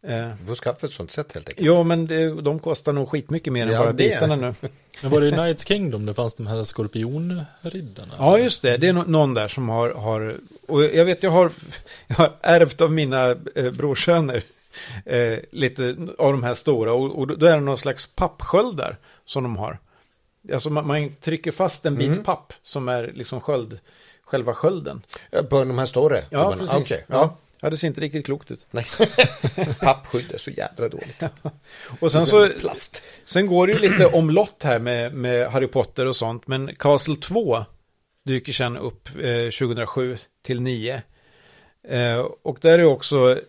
Eh, 0.03 0.29
Du 0.39 0.45
får 0.45 0.55
skaffa 0.55 0.87
ett 0.87 0.93
sånt 0.93 1.11
sätt 1.11 1.33
helt 1.33 1.49
enkelt. 1.49 1.65
ja, 1.67 1.83
men 1.83 2.07
det, 2.07 2.41
de 2.41 2.59
kostar 2.59 2.93
nog 2.93 3.09
skitmycket 3.09 3.53
mer 3.53 3.65
än 3.67 3.71
Ja, 3.73 3.79
bara 3.79 3.87
det. 3.91 3.93
bitarna 3.97 4.35
nu. 4.35 4.53
Men 5.01 5.11
var 5.11 5.21
det 5.21 5.27
i 5.27 5.31
Knights 5.31 5.65
Kingdom 5.65 6.05
det 6.05 6.13
fanns 6.13 6.33
de 6.33 6.47
här 6.47 6.63
skorpionriddarna? 6.63 8.13
Ja, 8.17 8.39
just 8.39 8.61
det. 8.61 8.77
Det 8.77 8.87
är 8.87 8.93
någon 8.93 9.33
där 9.33 9.47
som 9.47 9.69
har, 9.69 9.89
har 9.89 10.37
och 10.67 10.83
jag 10.83 11.05
vet, 11.05 11.23
jag 11.23 11.31
har, 11.31 11.51
jag 12.07 12.15
har 12.15 12.31
ärvt 12.41 12.81
av 12.81 12.91
mina 12.91 13.35
eh, 13.55 13.71
brorsöner 13.71 14.43
eh, 15.05 15.39
lite 15.51 15.95
av 16.17 16.31
de 16.31 16.43
här 16.43 16.53
stora 16.53 16.93
och, 16.93 17.19
och 17.19 17.27
då 17.37 17.45
är 17.45 17.53
det 17.53 17.59
någon 17.59 17.77
slags 17.77 18.07
pappsköldar 18.15 18.97
som 19.25 19.43
de 19.43 19.57
har. 19.57 19.79
Alltså 20.53 20.69
man, 20.69 20.87
man 20.87 21.09
trycker 21.13 21.51
fast 21.51 21.85
en 21.85 21.95
bit 21.95 22.07
Mm. 22.11 22.23
papp 22.23 22.53
som 22.61 22.89
är 22.89 23.11
liksom 23.15 23.41
sköld, 23.41 23.79
själva 24.23 24.53
skölden. 24.53 25.01
På 25.49 25.59
de 25.63 25.77
här 25.79 25.85
stora 25.85 26.17
Ja, 26.29 26.55
precis. 26.59 26.75
Okej, 26.75 27.05
ja. 27.07 27.35
Ja, 27.63 27.69
det 27.69 27.77
ser 27.77 27.87
inte 27.87 28.01
riktigt 28.01 28.25
klokt 28.25 28.51
ut. 28.51 28.67
Nej. 28.71 28.85
Pappskydd 29.79 30.33
är 30.33 30.37
så 30.37 30.51
jädra 30.51 30.89
dåligt. 30.89 31.23
Och 31.99 32.11
sen 32.11 32.25
så, 32.25 32.49
Plast. 32.49 33.03
sen 33.25 33.47
går 33.47 33.67
det 33.67 33.73
ju 33.73 33.79
lite 33.79 34.05
omlott 34.05 34.63
här 34.63 34.79
med, 34.79 35.13
med 35.13 35.51
Harry 35.51 35.67
Potter 35.67 36.05
och 36.05 36.15
sånt, 36.15 36.47
men 36.47 36.75
Castle 36.75 37.15
2 37.15 37.65
dyker 38.25 38.53
sen 38.53 38.77
upp 38.77 39.09
eh, 39.15 39.49
2007 39.59 40.17
till 40.43 40.61
9. 40.61 41.01
Eh, 41.87 42.17
och 42.41 42.57
där 42.61 42.79
är 42.79 42.83
också 42.83 43.39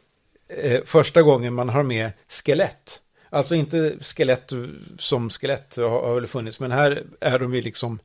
eh, 0.48 0.80
första 0.84 1.22
gången 1.22 1.54
man 1.54 1.68
har 1.68 1.82
med 1.82 2.12
skelett. 2.28 3.00
Alltså 3.30 3.54
inte 3.54 3.96
skelett 4.00 4.52
som 4.98 5.30
skelett 5.30 5.76
har, 5.76 5.88
har 5.88 6.14
väl 6.14 6.26
funnits, 6.26 6.60
men 6.60 6.72
här 6.72 7.04
är 7.20 7.38
de 7.38 7.54
ju 7.54 7.60
liksom 7.60 7.98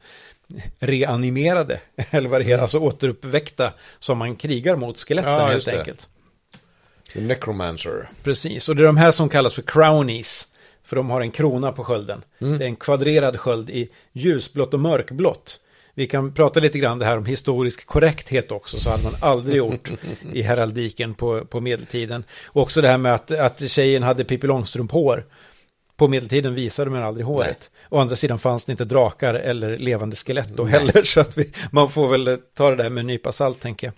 reanimerade, 0.80 1.80
eller 2.12 2.30
vad 2.30 2.42
det 2.42 2.46
heter, 2.46 2.62
alltså 2.62 2.80
återuppväckta 2.80 3.74
som 4.00 4.18
man 4.18 4.36
krigar 4.36 4.76
mot 4.76 4.98
skeletten 4.98 5.32
Ja, 5.32 5.46
helt 5.46 5.66
det. 5.66 5.80
enkelt. 5.80 6.08
The 7.14 7.22
Necromancer. 7.22 8.10
Precis, 8.24 8.70
och 8.70 8.76
det 8.76 8.82
är 8.84 8.88
de 8.88 8.98
här 8.98 9.12
som 9.12 9.30
kallas 9.30 9.54
för 9.54 9.62
crownies. 9.62 10.48
För 10.84 10.96
de 10.96 11.10
har 11.10 11.22
en 11.22 11.32
krona 11.32 11.72
på 11.72 11.84
skölden. 11.84 12.24
Mm. 12.42 12.58
Det 12.58 12.66
är 12.66 12.68
en 12.68 12.76
kvadrerad 12.76 13.40
sköld 13.40 13.70
i 13.70 13.90
ljusblått 14.14 14.74
och 14.74 14.80
mörkblått. 14.80 15.60
Vi 15.94 16.08
kan 16.08 16.34
prata 16.34 16.60
lite 16.60 16.80
grann 16.80 17.00
det 17.00 17.06
här 17.06 17.18
om 17.18 17.26
historisk 17.26 17.86
korrekthet 17.86 18.52
också, 18.52 18.80
så 18.80 18.90
hade 18.90 19.04
man 19.04 19.14
aldrig 19.20 19.58
gjort 19.58 19.92
i 20.34 20.42
heraldiken 20.42 21.14
på, 21.14 21.46
på 21.46 21.62
medeltiden. 21.62 22.24
Och 22.46 22.62
också 22.62 22.82
det 22.82 22.88
här 22.88 22.98
med 22.98 23.14
att, 23.14 23.32
att 23.32 23.70
tjejen 23.70 24.04
hade 24.04 24.24
Pippi 24.24 24.48
Långstrump-hår. 24.48 25.26
På 25.98 26.08
medeltiden 26.08 26.56
visade 26.56 26.92
man 26.92 27.04
aldrig 27.04 27.26
håret. 27.26 27.72
Å 27.90 28.00
andra 28.00 28.16
sidan 28.16 28.40
fanns 28.40 28.66
det 28.66 28.72
inte 28.72 28.86
drakar 28.86 29.34
eller 29.34 29.78
levande 29.78 30.16
skelett 30.16 30.50
då 30.50 30.66
heller, 30.66 31.04
så 31.04 31.20
att 31.20 31.38
vi, 31.38 31.52
man 31.72 31.90
får 31.90 32.08
väl 32.08 32.38
ta 32.54 32.70
det 32.70 32.76
där 32.76 32.90
med 32.90 33.02
en 33.02 33.08
nypa 33.08 33.32
salt, 33.32 33.60
tänker 33.60 33.88
jag. 33.88 33.94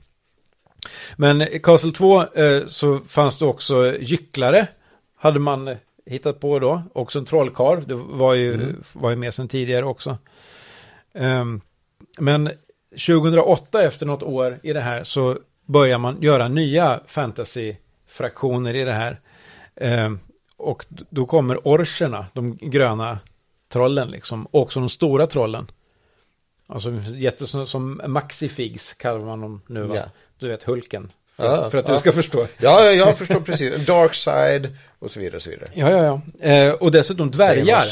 Men 1.15 1.41
i 1.41 1.59
Castle 1.59 1.91
2 1.91 2.23
eh, 2.23 2.65
så 2.65 2.99
fanns 2.99 3.39
det 3.39 3.45
också 3.45 3.97
gycklare. 3.99 4.67
Hade 5.15 5.39
man 5.39 5.67
eh, 5.67 5.77
hittat 6.05 6.39
på 6.39 6.59
då. 6.59 6.81
Också 6.93 7.19
en 7.19 7.25
trollkarl. 7.25 7.87
Det 7.87 7.95
var 7.95 8.33
ju, 8.33 8.75
var 8.93 9.09
ju 9.09 9.15
med 9.15 9.33
sedan 9.33 9.47
tidigare 9.47 9.85
också. 9.85 10.17
Ehm, 11.13 11.61
men 12.19 12.49
2008 13.07 13.83
efter 13.83 14.05
något 14.05 14.23
år 14.23 14.59
i 14.63 14.73
det 14.73 14.81
här 14.81 15.03
så 15.03 15.37
börjar 15.65 15.97
man 15.97 16.21
göra 16.21 16.47
nya 16.47 17.01
fantasy-fraktioner 17.07 18.75
i 18.75 18.83
det 18.83 18.93
här. 18.93 19.19
Ehm, 19.75 20.19
och 20.59 20.85
då 20.89 21.25
kommer 21.25 21.57
orcherna, 21.63 22.25
de 22.33 22.57
gröna 22.57 23.19
trollen 23.69 24.11
liksom. 24.11 24.45
Och 24.45 24.61
också 24.61 24.79
de 24.79 24.89
stora 24.89 25.27
trollen. 25.27 25.71
Alltså 26.67 26.91
jätteså 27.15 27.65
som 27.65 28.01
Maxifigs 28.07 28.93
kallar 28.93 29.19
man 29.19 29.41
dem 29.41 29.61
nu 29.67 29.83
va? 29.83 29.95
Ja. 29.95 30.03
Du 30.37 30.47
vet 30.47 30.63
Hulken. 30.63 31.11
För, 31.35 31.45
Ja, 31.45 31.69
för 31.69 31.77
att 31.77 31.87
ja. 31.87 31.93
du 31.93 31.99
ska 31.99 32.11
förstå. 32.11 32.47
Ja, 32.57 32.85
ja, 32.85 32.91
jag 32.91 33.17
förstår 33.17 33.39
precis. 33.39 33.85
Dark 33.85 34.13
side 34.13 34.77
och 34.99 35.11
så 35.11 35.19
vidare 35.19 35.35
och 35.35 35.41
så 35.41 35.49
vidare. 35.49 35.69
Ja, 35.73 35.89
ja, 35.89 36.21
ja. 36.39 36.49
Eh, 36.49 36.73
och 36.73 36.91
dessutom 36.91 37.31
dvärgar. 37.31 37.85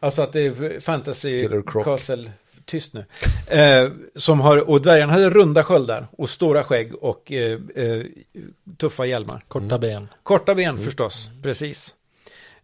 Alltså 0.00 0.22
att 0.22 0.32
det 0.32 0.40
är 0.40 0.80
fantasy 0.80 1.48
castle, 1.84 2.30
tyst 2.66 2.92
nu. 2.94 3.04
Eh, 3.46 3.88
som 4.16 4.40
har, 4.40 4.70
och 4.70 4.82
dvärgarna 4.82 5.12
hade 5.12 5.30
runda 5.30 5.64
sköldar 5.64 6.06
och 6.18 6.30
stora 6.30 6.64
skägg 6.64 6.94
och 6.94 7.32
eh, 7.32 7.58
eh, 7.74 8.02
tuffa 8.78 9.06
hjälmar. 9.06 9.42
Korta 9.48 9.78
ben. 9.78 10.08
Korta 10.22 10.54
ben 10.54 10.78
förstås, 10.78 11.30
precis. 11.42 11.94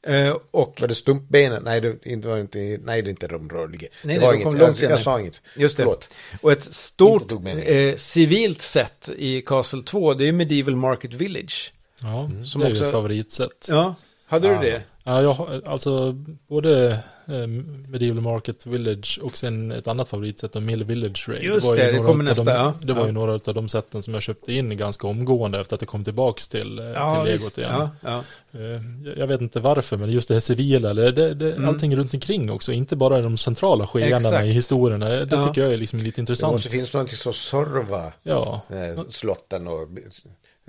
Eh, 0.07 0.37
och 0.51 0.79
Var 0.81 0.89
det 0.89 0.95
stumpbenen? 0.95 1.63
Nej, 1.65 1.81
det 1.81 2.07
inte 2.07 2.29
var 2.29 2.39
inte, 2.39 2.59
nej, 2.59 3.03
det 3.03 3.09
är 3.09 3.11
inte 3.11 3.27
de 3.29 3.49
rörliga. 3.51 3.89
Nej, 4.03 4.19
det 4.19 4.27
var 4.27 4.35
inget. 4.35 4.59
långt 4.59 4.81
Jag, 4.83 4.91
jag 4.91 5.01
sa 5.01 5.21
inget. 5.21 5.41
just 5.57 5.77
det. 5.77 5.83
Förlåt. 5.83 6.15
Och 6.41 6.53
ett 6.53 6.65
stort 6.75 7.33
eh, 7.67 7.95
civilt 7.97 8.63
sätt 8.63 9.11
i 9.17 9.41
Castle 9.43 9.83
2, 9.83 10.15
det 10.15 10.29
är 10.29 10.33
Medieval 10.33 10.77
Market 10.77 11.15
Village. 11.15 11.73
Ja, 12.03 12.31
Som 12.45 12.61
det 12.61 12.67
är 12.67 12.71
också- 12.71 12.83
ju 12.83 12.87
ett 12.89 12.93
favoritsätt. 12.93 13.67
Ja, 13.69 13.95
hade 14.27 14.47
Ja. 14.49 14.61
du 14.61 14.67
det? 14.71 14.83
Ja, 15.05 15.23
jag 15.23 15.33
har 15.33 15.63
alltså 15.67 16.13
både 16.49 16.91
eh, 17.29 17.47
Medieval 17.89 18.21
Market 18.23 18.67
Village 18.67 19.21
och 19.23 19.37
sen 19.37 19.73
ett 19.73 19.87
annat 19.89 20.09
favoritsätt, 20.09 20.55
Mill 20.55 20.85
Village 20.85 21.29
Raid. 21.29 21.43
Just 21.43 21.67
var 21.67 21.77
ju 21.77 21.81
det, 21.83 21.87
det 21.87 21.97
några 21.97 22.07
kommer 22.09 22.25
nästa, 22.25 22.45
De, 22.45 22.51
ja. 22.51 22.75
Det 22.83 22.93
var 22.93 23.01
ju 23.03 23.07
Ja. 23.09 23.13
några 23.13 23.33
av 23.33 23.55
de 23.55 23.69
sätten 23.69 24.03
som 24.03 24.15
jag 24.15 24.23
köpte 24.23 24.53
in 24.53 24.77
ganska 24.77 25.07
omgående 25.07 25.61
efter 25.61 25.77
att 25.77 25.81
det 25.81 25.87
kom 25.87 26.05
tillbaks 26.05 26.49
till, 26.49 26.79
eh, 26.79 26.85
till 27.15 27.25
legot 27.25 27.35
visst. 27.45 27.59
igen. 27.59 27.71
Ja, 27.79 27.91
ja. 28.01 28.23
Eh, 28.61 28.81
jag- 29.19 29.27
vet 29.27 29.41
inte 29.41 29.61
varför, 29.61 29.97
men 29.97 30.11
just 30.11 30.29
det 30.29 30.35
här 30.35 30.41
civila, 30.41 30.91
eller 30.91 31.13
det, 31.13 31.35
det, 31.35 31.53
Mm. 31.53 31.69
allting 31.69 31.97
runt 31.97 32.15
omkring 32.15 32.51
också, 32.51 32.73
inte 32.73 32.97
bara 32.97 33.23
de 33.23 33.39
centrala 33.39 33.87
skeendena 33.87 34.45
i 34.45 34.51
historierna. 34.51 35.09
Det 35.09 35.29
Ja. 35.31 35.47
tycker 35.49 35.63
jag 35.63 35.73
är 35.73 35.77
liksom 35.77 35.99
lite 35.99 36.17
Det 36.17 36.23
intressant. 36.23 36.53
måste 36.53 36.69
finnas 36.69 36.93
någonting 36.95 37.17
som 37.19 37.33
servar 37.33 38.13
Ja. 38.23 38.61
eh, 38.69 39.03
slotten 39.11 39.67
och 39.69 39.83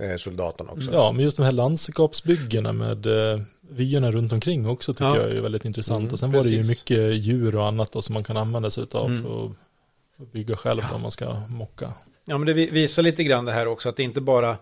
eh, 0.04 0.18
soldaterna 0.18 0.72
också. 0.72 0.92
Ja, 0.94 1.12
men 1.12 1.24
just 1.24 1.38
de 1.38 1.44
här 1.44 1.52
landskapsbyggena 1.52 2.74
med 2.74 3.06
eh, 3.06 3.40
vyerna 3.70 4.12
runt 4.12 4.34
omkring 4.34 4.68
också 4.68 4.94
tycker 4.94 5.06
Ja. 5.06 5.18
jag 5.18 5.32
är 5.32 5.42
väldigt 5.42 5.66
intressant. 5.66 6.02
Mm, 6.02 6.14
och 6.14 6.20
sen 6.20 6.32
var 6.32 6.44
det 6.44 6.50
ju 6.50 6.58
precis. 6.58 6.82
mycket 6.90 7.14
djur 7.16 7.56
och 7.56 7.68
annat 7.68 7.92
då, 7.92 8.02
som 8.02 8.14
man 8.14 8.24
kan 8.24 8.38
använda 8.38 8.70
sig 8.72 8.86
av 8.92 9.06
Mm. 9.10 9.24
för 9.24 9.46
att 9.46 9.52
för 10.18 10.24
att 10.24 10.32
bygga 10.32 10.56
själv 10.56 10.82
om 10.94 11.02
man 11.02 11.12
ska 11.12 11.40
mocka. 11.48 11.94
Ja, 12.26 12.38
men 12.38 12.46
det 12.46 12.54
vi- 12.54 12.70
visar 12.70 13.04
lite 13.04 13.24
grann 13.24 13.46
det 13.46 13.52
här 13.52 13.68
också, 13.68 13.90
att 13.90 13.96
det 13.96 14.04
inte 14.04 14.22
bara 14.22 14.58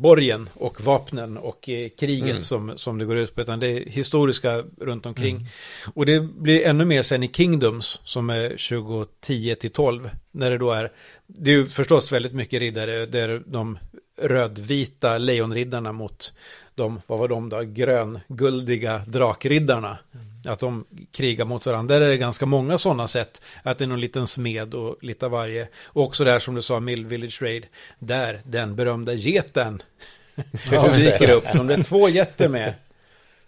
borgen 0.00 0.48
och 0.54 0.80
vapnen 0.80 1.36
och 1.38 1.68
eh, 1.68 1.88
kriget 1.88 2.30
Mm. 2.30 2.42
som, 2.42 2.72
som 2.76 2.98
det 2.98 3.04
går 3.04 3.16
ut 3.16 3.34
på, 3.34 3.40
utan 3.40 3.60
det 3.60 3.66
är 3.66 3.90
historiska 3.90 4.64
runt 4.80 5.06
omkring. 5.06 5.46
Och 5.94 6.06
det 6.06 6.20
blir 6.20 6.66
ännu 6.66 6.84
mer 6.84 7.02
sen 7.02 7.22
i 7.22 7.28
Kingdoms, 7.28 8.00
som 8.04 8.30
är 8.30 8.48
2010 8.56 9.54
till 9.54 9.70
12, 9.70 10.10
när 10.30 10.50
det 10.50 10.58
då 10.58 10.72
är, 10.72 10.92
det 11.26 11.50
är 11.50 11.54
ju 11.54 11.66
förstås 11.66 12.12
väldigt 12.12 12.32
mycket 12.34 12.60
riddare, 12.60 13.06
det 13.06 13.20
är 13.20 13.42
de 13.46 13.78
rödvita 14.20 15.18
lejonriddarna 15.18 15.92
mot 15.92 16.32
de, 16.74 17.00
vad 17.06 17.18
var 17.18 17.28
de 17.28 17.48
då, 17.48 17.60
grönguldiga 17.62 19.02
drakriddarna. 19.06 19.98
Att 20.46 20.60
de 20.60 20.84
krigar 21.12 21.44
mot 21.44 21.66
varandra. 21.66 21.98
Där 21.98 22.06
är 22.06 22.10
det 22.10 22.16
ganska 22.16 22.46
många 22.46 22.78
sådana 22.78 23.08
sätt. 23.08 23.42
Att 23.62 23.78
det 23.78 23.84
är 23.84 23.88
någon 23.88 24.00
liten 24.00 24.26
smed 24.26 24.74
och 24.74 24.96
lite 25.00 25.26
av 25.26 25.32
varje. 25.32 25.68
Och 25.84 26.04
också 26.04 26.24
där 26.24 26.38
som 26.38 26.54
du 26.54 26.62
sa, 26.62 26.80
Mill 26.80 27.06
Village 27.06 27.42
Raid. 27.42 27.66
Där 27.98 28.40
den 28.44 28.76
berömda 28.76 29.14
geten 29.14 29.82
dyker 30.96 31.30
upp. 31.30 31.44
De 31.54 31.70
är 31.70 31.82
två 31.82 32.08
getter 32.08 32.48
med. 32.48 32.74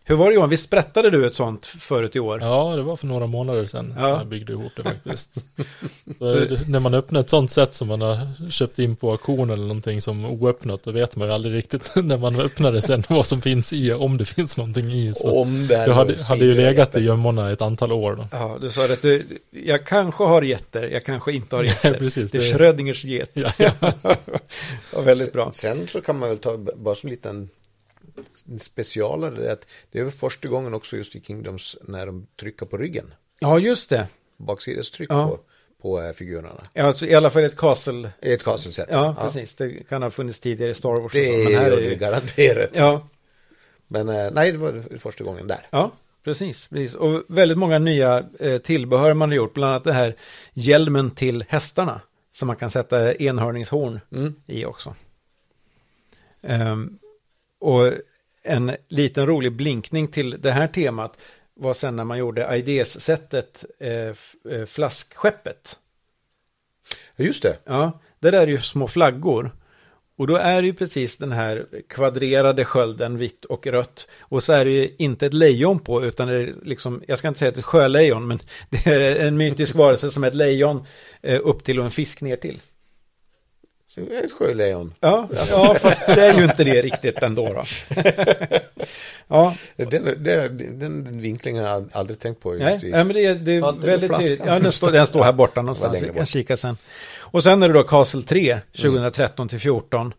Hur 0.05 0.15
var 0.17 0.29
det 0.29 0.35
Johan? 0.35 0.49
Visst 0.51 0.65
sprättade 0.65 1.11
du 1.11 1.27
ett 1.27 1.35
sånt 1.35 1.67
förut 1.67 2.17
i 2.17 2.21
år? 2.21 2.41
Ja, 2.43 2.77
det 2.77 2.83
var 2.83 2.97
för 2.97 3.07
några 3.07 3.27
månader 3.27 3.65
sedan 3.67 3.95
Ja. 3.97 4.03
som 4.03 4.11
jag 4.11 4.27
byggde 4.27 4.53
ihop 4.53 4.73
det 4.77 4.83
faktiskt. 4.83 5.35
Så 6.19 6.35
det- 6.35 6.69
när 6.69 6.81
man 6.81 6.95
öppnar 6.95 7.21
ett 7.21 7.31
sånt 7.31 7.51
sätt 7.51 7.75
som 7.75 7.89
man 7.89 8.01
har 8.01 8.51
köpt 8.51 8.79
in 8.79 8.97
på 8.97 9.11
auktion 9.11 9.51
eller 9.51 9.63
någonting 9.63 10.01
som 10.01 10.25
oöppnat, 10.25 10.83
då 10.83 10.91
vet 10.91 11.17
man 11.17 11.29
ju 11.29 11.35
aldrig 11.35 11.55
riktigt 11.55 11.91
när 11.97 12.17
man 12.19 12.41
öppnar 12.41 12.73
det 12.73 12.83
sen 12.83 13.03
vad 13.09 13.27
som 13.27 13.43
finns 13.43 13.73
i, 13.73 13.93
om 13.93 14.17
det 14.19 14.25
finns 14.25 14.57
någonting 14.57 14.93
i. 14.93 15.13
Så 15.15 15.41
Om 15.41 15.67
det 15.67 15.77
det 15.87 15.93
hade, 15.93 16.23
hade 16.25 16.45
ju 16.45 16.55
legat 16.55 16.97
i 16.97 17.01
gömmorna 17.01 17.51
ett 17.51 17.63
antal 17.63 17.93
år 17.93 18.15
då. 18.17 18.27
Ja, 18.33 18.59
du 18.61 18.71
sa 18.71 18.87
det 18.87 18.93
att 18.93 19.03
du, 19.03 19.39
jag 19.51 19.87
kanske 19.87 20.25
har 20.25 20.43
getter, 20.43 20.83
jag 20.83 21.05
kanske 21.05 21.33
inte 21.33 21.57
har 21.57 21.63
getter. 21.65 21.95
precis, 21.95 22.31
det 22.31 22.39
är 22.39 22.43
det- 22.43 22.53
Schrödingers 22.59 23.05
get. 23.05 23.31
Ja, 23.33 23.53
ja. 23.59 23.71
Ja, 24.93 25.01
väldigt 25.01 25.33
bra. 25.33 25.51
Sen 25.53 25.89
så 25.89 26.01
kan 26.01 26.19
man 26.19 26.29
väl 26.29 26.39
ta 26.39 26.57
bara 26.77 26.95
som 26.95 27.07
en 27.07 27.11
liten 27.11 27.49
specialare 28.59 29.35
det 29.35 29.49
är 29.49 29.53
att 29.53 29.67
det 29.91 29.99
är 29.99 30.03
väl 30.03 30.13
första 30.13 30.49
gången 30.49 30.75
också 30.75 30.97
just 30.97 31.17
i 31.17 31.21
Kingdoms 31.21 31.77
när 31.83 32.07
de 32.07 32.27
trycker 32.41 32.67
på 32.67 32.77
ryggen. 32.77 33.15
Ja, 33.39 33.59
just 33.59 33.91
det. 33.91 34.09
Baksidestryck 34.37 35.11
Ja. 35.11 35.29
på, 35.29 35.41
på 35.83 36.01
eh, 36.03 36.13
figurerna. 36.13 36.63
Ja, 36.73 36.83
alltså, 36.85 37.07
I 37.07 37.15
alla 37.15 37.31
fall 37.31 37.43
ett 37.45 37.57
castle. 37.57 38.11
Ett 38.21 38.45
castle-set. 38.45 38.89
Ja, 38.91 39.17
precis. 39.21 39.55
Det 39.55 39.89
kan 39.89 40.03
ha 40.03 40.11
funnits 40.11 40.41
tidigare 40.41 40.71
i 40.71 40.75
Star 40.75 41.01
Wars. 41.01 41.13
Det 41.13 41.27
så, 41.27 41.33
men 41.51 41.55
här 41.61 41.71
är 41.71 41.81
ju 41.91 41.95
garanterat. 41.95 42.71
Ja, 42.75 43.09
Men 43.89 44.09
eh, 44.09 44.31
nej, 44.33 44.53
det 44.53 44.59
var 44.59 44.99
första 44.99 45.25
gången 45.25 45.47
där. 45.47 45.67
ja 45.71 45.93
precis, 46.25 46.69
precis. 46.69 46.95
Och 46.95 47.23
väldigt 47.29 47.59
många 47.59 47.79
nya 47.79 48.25
eh, 48.41 48.59
tillbehör 48.59 49.15
man 49.15 49.29
har 49.31 49.37
gjort. 49.37 49.55
Bland 49.55 49.71
annat 49.73 49.85
det 49.85 49.93
här 49.93 50.15
hjälmen 50.53 51.11
till 51.11 51.45
hästarna. 51.49 52.01
Som 52.35 52.47
man 52.47 52.57
kan 52.57 52.71
sätta 52.71 53.15
enhörningshorn 53.15 54.01
Mm. 54.13 54.35
i 54.47 54.65
också. 54.65 54.95
Ehm, 56.43 56.99
och 57.63 57.93
en 58.43 58.77
liten 58.89 59.27
rolig 59.27 59.53
blinkning 59.53 60.09
till 60.09 60.41
det 60.41 60.53
här 60.53 60.67
temat 60.67 61.19
var 61.55 61.75
sen 61.75 61.97
när 61.97 62.05
man 62.05 62.19
gjorde 62.19 62.57
IDS-sättet 62.57 63.65
eh, 63.79 64.15
eh, 64.55 64.67
Flaskskeppet. 64.67 65.79
Just 67.17 67.43
det. 67.43 67.59
Ja, 67.65 68.01
där 68.19 68.33
är 68.33 68.47
det 68.47 68.53
ju 68.53 68.59
små 68.59 68.89
flaggor. 68.89 69.51
Och 70.17 70.27
då 70.27 70.37
är 70.37 70.63
det 70.63 70.67
ju 70.67 70.75
precis 70.75 71.17
den 71.17 71.33
här 71.33 71.67
kvadrerade 71.89 72.65
skölden, 72.65 73.19
vitt 73.19 73.45
och 73.45 73.67
rött. 73.67 74.09
Och 74.21 74.43
så 74.43 74.53
är 74.53 74.65
det 74.65 74.71
ju 74.71 74.95
inte 74.99 75.27
ett 75.27 75.35
lejon 75.35 75.79
på, 75.79 76.05
utan 76.05 76.29
det 76.29 76.35
är 76.35 76.55
liksom, 76.63 77.03
jag 77.07 77.19
ska 77.19 77.29
inte 77.29 77.39
säga 77.39 77.49
att 77.49 77.55
det 77.55 77.59
är 77.59 77.63
ett 77.63 77.67
sjölejon, 77.67 78.27
men 78.27 78.41
det 78.71 78.87
är 78.87 79.27
en 79.27 79.37
mytisk 79.37 79.75
varelse 79.75 80.11
som 80.11 80.25
är 80.25 80.29
ett 80.29 80.35
lejon 80.35 80.87
eh, 81.23 81.41
upp 81.43 81.65
till 81.65 81.79
och 81.79 81.85
en 81.85 81.91
fisk 81.91 82.21
ner 82.21 82.37
till. 82.37 82.61
Så 83.95 84.01
det 84.01 84.17
är 84.17 84.25
ett 84.25 84.33
sjölejon. 84.33 84.95
Ja, 85.01 85.29
ja, 85.51 85.75
fast 85.81 86.07
det 86.07 86.27
är 86.27 86.39
ju 86.39 86.45
inte 86.45 86.65
det 86.65 86.83
riktigt 86.83 87.23
ändå 87.23 87.53
då. 87.53 87.65
ja, 89.29 89.55
Den, 89.77 90.05
den, 90.25 90.79
den 90.79 91.21
vinklingen 91.21 91.65
har 91.65 91.71
jag 91.71 91.89
aldrig 91.93 92.19
tänkt 92.19 92.41
på. 92.43 92.53
nej, 92.53 92.81
i, 92.83 92.91
nej, 92.91 93.05
men 93.05 93.15
det 93.15 93.25
är, 93.27 93.35
det 93.35 93.53
är 93.53 93.87
väldigt 93.87 94.19
tydligt. 94.19 94.43
Ja, 94.47 94.59
den 94.59 94.73
står, 94.73 94.91
den 94.93 95.07
står 95.07 95.23
här 95.25 95.33
borta 95.33 95.63
någonstans, 95.63 96.03
vi 96.03 96.09
kan 96.09 96.27
kika 96.27 96.57
sen. 96.57 96.77
Och 97.19 97.43
sen 97.43 97.63
är 97.63 97.69
det 97.69 97.75
då 97.75 97.83
Castle 97.83 98.23
3, 98.23 98.59
2013 98.77 99.49
till 99.49 99.61
14. 99.61 100.15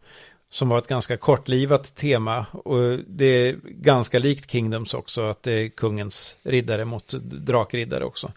Som 0.51 0.69
var 0.69 0.77
ett 0.77 0.87
ganska 0.87 1.17
kortlivat 1.17 1.95
tema. 1.95 2.45
Och 2.51 2.99
det 3.07 3.25
är 3.25 3.55
ganska 3.63 4.19
likt 4.19 4.51
Kingdoms 4.51 4.93
också. 4.93 5.21
Att 5.29 5.43
det 5.43 5.53
är 5.53 5.69
kungens 5.69 6.37
riddare 6.43 6.85
mot 6.85 7.13
drakriddare 7.23 8.05
också. 8.05 8.31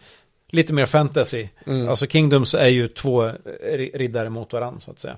Lite 0.50 0.72
mer 0.72 0.86
fantasy. 0.86 1.48
Mm. 1.66 1.88
Alltså 1.88 2.06
Kingdoms 2.06 2.54
är 2.54 2.66
ju 2.66 2.88
två 2.88 3.22
ri- 3.62 3.90
riddare 3.98 4.30
mot 4.30 4.52
varandra 4.52 4.80
så 4.80 4.90
att 4.90 4.98
säga. 4.98 5.16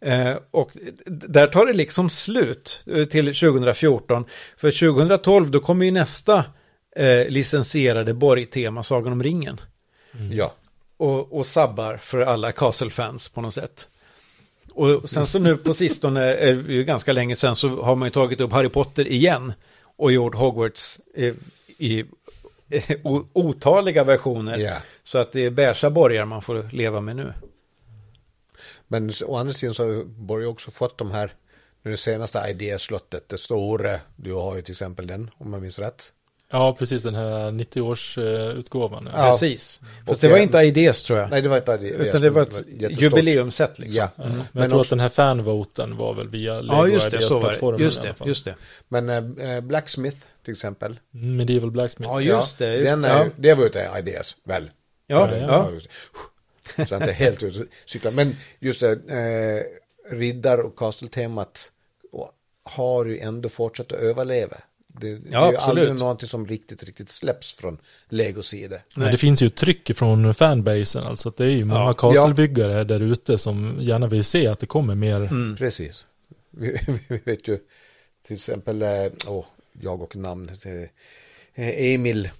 Eh, 0.00 0.34
och 0.50 0.70
där 1.06 1.46
tar 1.46 1.66
det 1.66 1.72
liksom 1.72 2.10
slut 2.10 2.82
eh, 2.86 3.04
till 3.04 3.26
2014. 3.26 4.24
För 4.56 4.70
2012 4.70 5.50
då 5.50 5.60
kommer 5.60 5.84
ju 5.84 5.90
nästa 5.90 6.44
eh, 6.96 7.28
licensierade 7.28 8.14
borgtema, 8.14 8.82
Sagan 8.82 9.12
om 9.12 9.22
ringen. 9.22 9.60
Ja. 10.32 10.54
Och, 10.96 11.32
och 11.32 11.46
sabbar 11.46 11.96
för 11.96 12.20
alla 12.20 12.52
Castle-fans 12.52 13.28
på 13.28 13.40
något 13.40 13.54
sätt. 13.54 13.88
Och 14.72 15.10
sen 15.10 15.26
så 15.26 15.38
nu 15.38 15.56
på 15.56 15.74
sistone, 15.74 16.34
eh, 16.34 16.60
ju 16.68 16.84
ganska 16.84 17.12
länge 17.12 17.36
sedan, 17.36 17.56
så 17.56 17.82
har 17.82 17.96
man 17.96 18.06
ju 18.06 18.10
tagit 18.10 18.40
upp 18.40 18.52
Harry 18.52 18.68
Potter 18.68 19.08
igen. 19.08 19.52
Och 19.96 20.12
gjort 20.12 20.34
Hogwarts 20.34 20.98
eh, 21.14 21.34
i 21.78 22.04
eh, 22.70 22.96
otaliga 23.32 24.04
versioner. 24.04 24.58
ja. 24.58 24.76
Så 25.04 25.18
att 25.18 25.32
det 25.32 25.44
är 25.44 25.50
beiga 25.50 25.90
borgar 25.90 26.24
man 26.24 26.42
får 26.42 26.68
leva 26.72 27.00
med 27.00 27.16
nu. 27.16 27.32
Men 28.88 29.12
å 29.26 29.36
andra 29.36 29.52
sidan 29.54 29.74
så 29.74 29.84
har 29.84 30.04
Borg 30.04 30.46
också 30.46 30.70
fått 30.70 30.98
de 30.98 31.10
här, 31.10 31.32
nu 31.82 31.90
det 31.90 31.96
senaste 31.96 32.38
ID-slottet, 32.38 33.28
det 33.28 33.38
stora, 33.38 34.00
du 34.16 34.32
har 34.32 34.56
ju 34.56 34.62
till 34.62 34.72
exempel 34.72 35.06
den, 35.06 35.30
om 35.38 35.52
jag 35.52 35.62
minns 35.62 35.78
rätt. 35.78 36.12
ja, 36.52 36.76
precis 36.78 37.02
den 37.02 37.14
här 37.14 37.50
90-årsutgåvan. 37.50 39.10
Ja. 39.14 39.30
Precis. 39.30 39.80
Fast 40.06 40.20
det 40.20 40.28
var 40.28 40.38
inte 40.38 40.58
IDs 40.58 41.02
tror 41.02 41.18
jag. 41.18 41.30
Nej, 41.30 41.42
det 41.42 41.48
var 41.48 41.56
inte 41.56 41.72
ID. 41.72 41.82
utan 41.82 42.20
det 42.22 42.30
var 42.30 42.42
ett 42.42 43.00
jubileumssätt 43.02 43.78
liksom. 43.78 43.96
Ja, 43.96 44.10
Men, 44.16 44.28
Men 44.52 44.62
jag 44.62 44.68
tror 44.70 44.80
också- 44.80 44.86
att 44.86 44.90
den 44.90 45.00
här 45.00 45.08
fanvoten 45.08 45.96
var 45.96 46.14
väl 46.14 46.28
via 46.28 46.60
Lego 46.60 46.74
Ja, 46.74 46.88
just 46.88 47.10
det, 47.10 47.18
det. 47.18 47.40
plattformen 47.40 47.80
Just 47.80 47.96
i 47.98 48.00
alla 48.00 48.08
det, 48.08 48.14
fall. 48.14 48.28
just 48.28 48.44
det. 48.44 48.54
men 48.88 49.38
eh, 49.38 49.60
Blacksmith 49.60 50.16
till 50.44 50.52
exempel. 50.52 50.98
Medieval 51.10 51.70
Blacksmith. 51.70 52.12
Ja, 52.12 52.20
just 52.20 52.58
det. 52.58 52.74
Just, 52.74 52.86
Den 52.88 53.04
är, 53.04 53.24
ja. 53.24 53.30
det 53.36 53.54
var 53.54 53.60
ju 53.62 53.66
inte 53.66 53.90
IDs, 54.10 54.36
väl? 54.44 54.70
Ja, 55.06 55.30
Ja, 55.30 55.36
ja. 55.36 55.68
det. 55.72 55.80
Så 56.74 56.80
jag 56.80 56.92
är 56.92 56.96
inte 56.96 57.12
helt 57.12 57.42
ute 57.42 57.66
cyklar. 57.86 58.12
Men 58.12 58.36
just 58.58 58.80
det, 58.80 58.92
eh, 58.92 60.16
riddar 60.16 60.58
och 60.58 60.76
castle-temat 60.78 61.72
och 62.12 62.30
har 62.62 63.04
ju 63.06 63.18
ändå 63.18 63.48
fortsatt 63.48 63.92
att 63.92 63.98
överleva. 63.98 64.56
Det, 64.88 65.14
det 65.16 65.28
Ja, 65.30 65.46
är 65.48 65.50
ju 65.52 65.56
aldrig 65.56 65.82
absolut. 65.84 66.00
någonting 66.00 66.28
som 66.28 66.46
riktigt, 66.46 66.82
riktigt 66.82 67.10
släpps 67.10 67.54
från 67.54 67.78
Legos 68.08 68.48
sida. 68.48 68.76
Men 68.94 69.02
Nej. 69.02 69.12
det 69.12 69.18
finns 69.18 69.42
ju 69.42 69.46
ett 69.46 69.56
tryck 69.56 69.96
från 69.96 70.34
fanbasen, 70.34 71.02
alltså 71.02 71.28
att 71.28 71.36
det 71.36 71.44
är 71.44 71.48
ju 71.48 71.64
många 71.64 71.80
Ja. 71.80 71.94
Castle-byggare 71.94 72.84
där 72.84 73.00
ute 73.00 73.38
som 73.38 73.76
gärna 73.80 74.06
vill 74.06 74.24
se 74.24 74.46
att 74.46 74.58
det 74.58 74.66
kommer 74.66 74.94
mer. 74.94 75.20
Mm. 75.20 75.56
Precis. 75.56 76.06
Vi, 76.50 76.78
vi 77.08 77.18
vet 77.24 77.48
ju 77.48 77.58
till 78.26 78.34
exempel, 78.34 78.82
eh, 78.82 79.06
åh, 79.26 79.44
jag 79.80 80.02
och 80.02 80.16
namn, 80.16 80.50
eh, 80.64 81.92
Emil. 81.94 82.30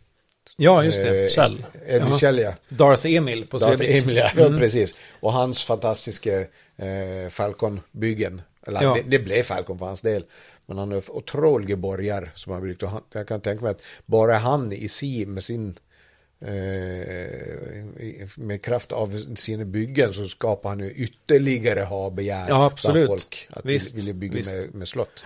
Ja, 0.56 0.84
just 0.84 1.02
det. 1.02 1.24
eh, 1.24 1.30
Kjell. 1.30 1.64
Emil 1.86 2.08
Ja. 2.10 2.18
Kjell, 2.18 2.38
ja. 2.38 2.52
Darth 2.68 3.06
Emil 3.06 3.46
på 3.46 3.58
Darth. 3.58 3.82
Emil, 3.96 4.16
ja, 4.16 4.30
Mm. 4.46 4.58
precis. 4.58 4.94
Och 5.20 5.32
hans 5.32 5.64
fantastiska 5.64 6.40
eh, 6.76 7.28
Falcon-byggen. 7.30 8.42
Eller 8.66 8.82
Ja. 8.82 8.94
det, 8.94 9.02
det 9.18 9.18
blev 9.24 9.42
Falcon 9.42 9.78
för 9.78 9.86
hans 9.86 10.00
del. 10.00 10.24
Men 10.66 10.78
han 10.78 10.92
är 10.92 11.10
otroliga 11.10 11.76
borgar 11.76 12.32
som 12.34 12.52
han 12.52 12.62
byggt. 12.62 12.82
Och 12.82 12.88
han, 12.90 13.02
jag 13.12 13.28
kan 13.28 13.40
tänka 13.40 13.62
mig 13.62 13.70
att 13.70 13.82
bara 14.06 14.34
han 14.34 14.72
i 14.72 14.88
sig 14.88 15.26
med 15.26 15.44
sin 15.44 15.78
eh, 16.40 16.48
med 18.36 18.62
kraft 18.62 18.92
av 18.92 19.34
sina 19.36 19.64
byggen 19.64 20.12
så 20.14 20.26
skapar 20.28 20.68
han 20.68 20.80
ju 20.80 20.90
ytterligare 20.90 21.80
ha-begär 21.80 22.46
Ja, 22.48 22.66
absolut. 22.66 22.94
bland 22.94 23.06
folk. 23.20 23.48
Att 23.50 23.64
Visst, 23.64 23.94
vilja 23.94 24.14
bygga 24.14 24.34
visst. 24.36 24.52
med, 24.52 24.74
med 24.74 24.88
slott. 24.88 25.24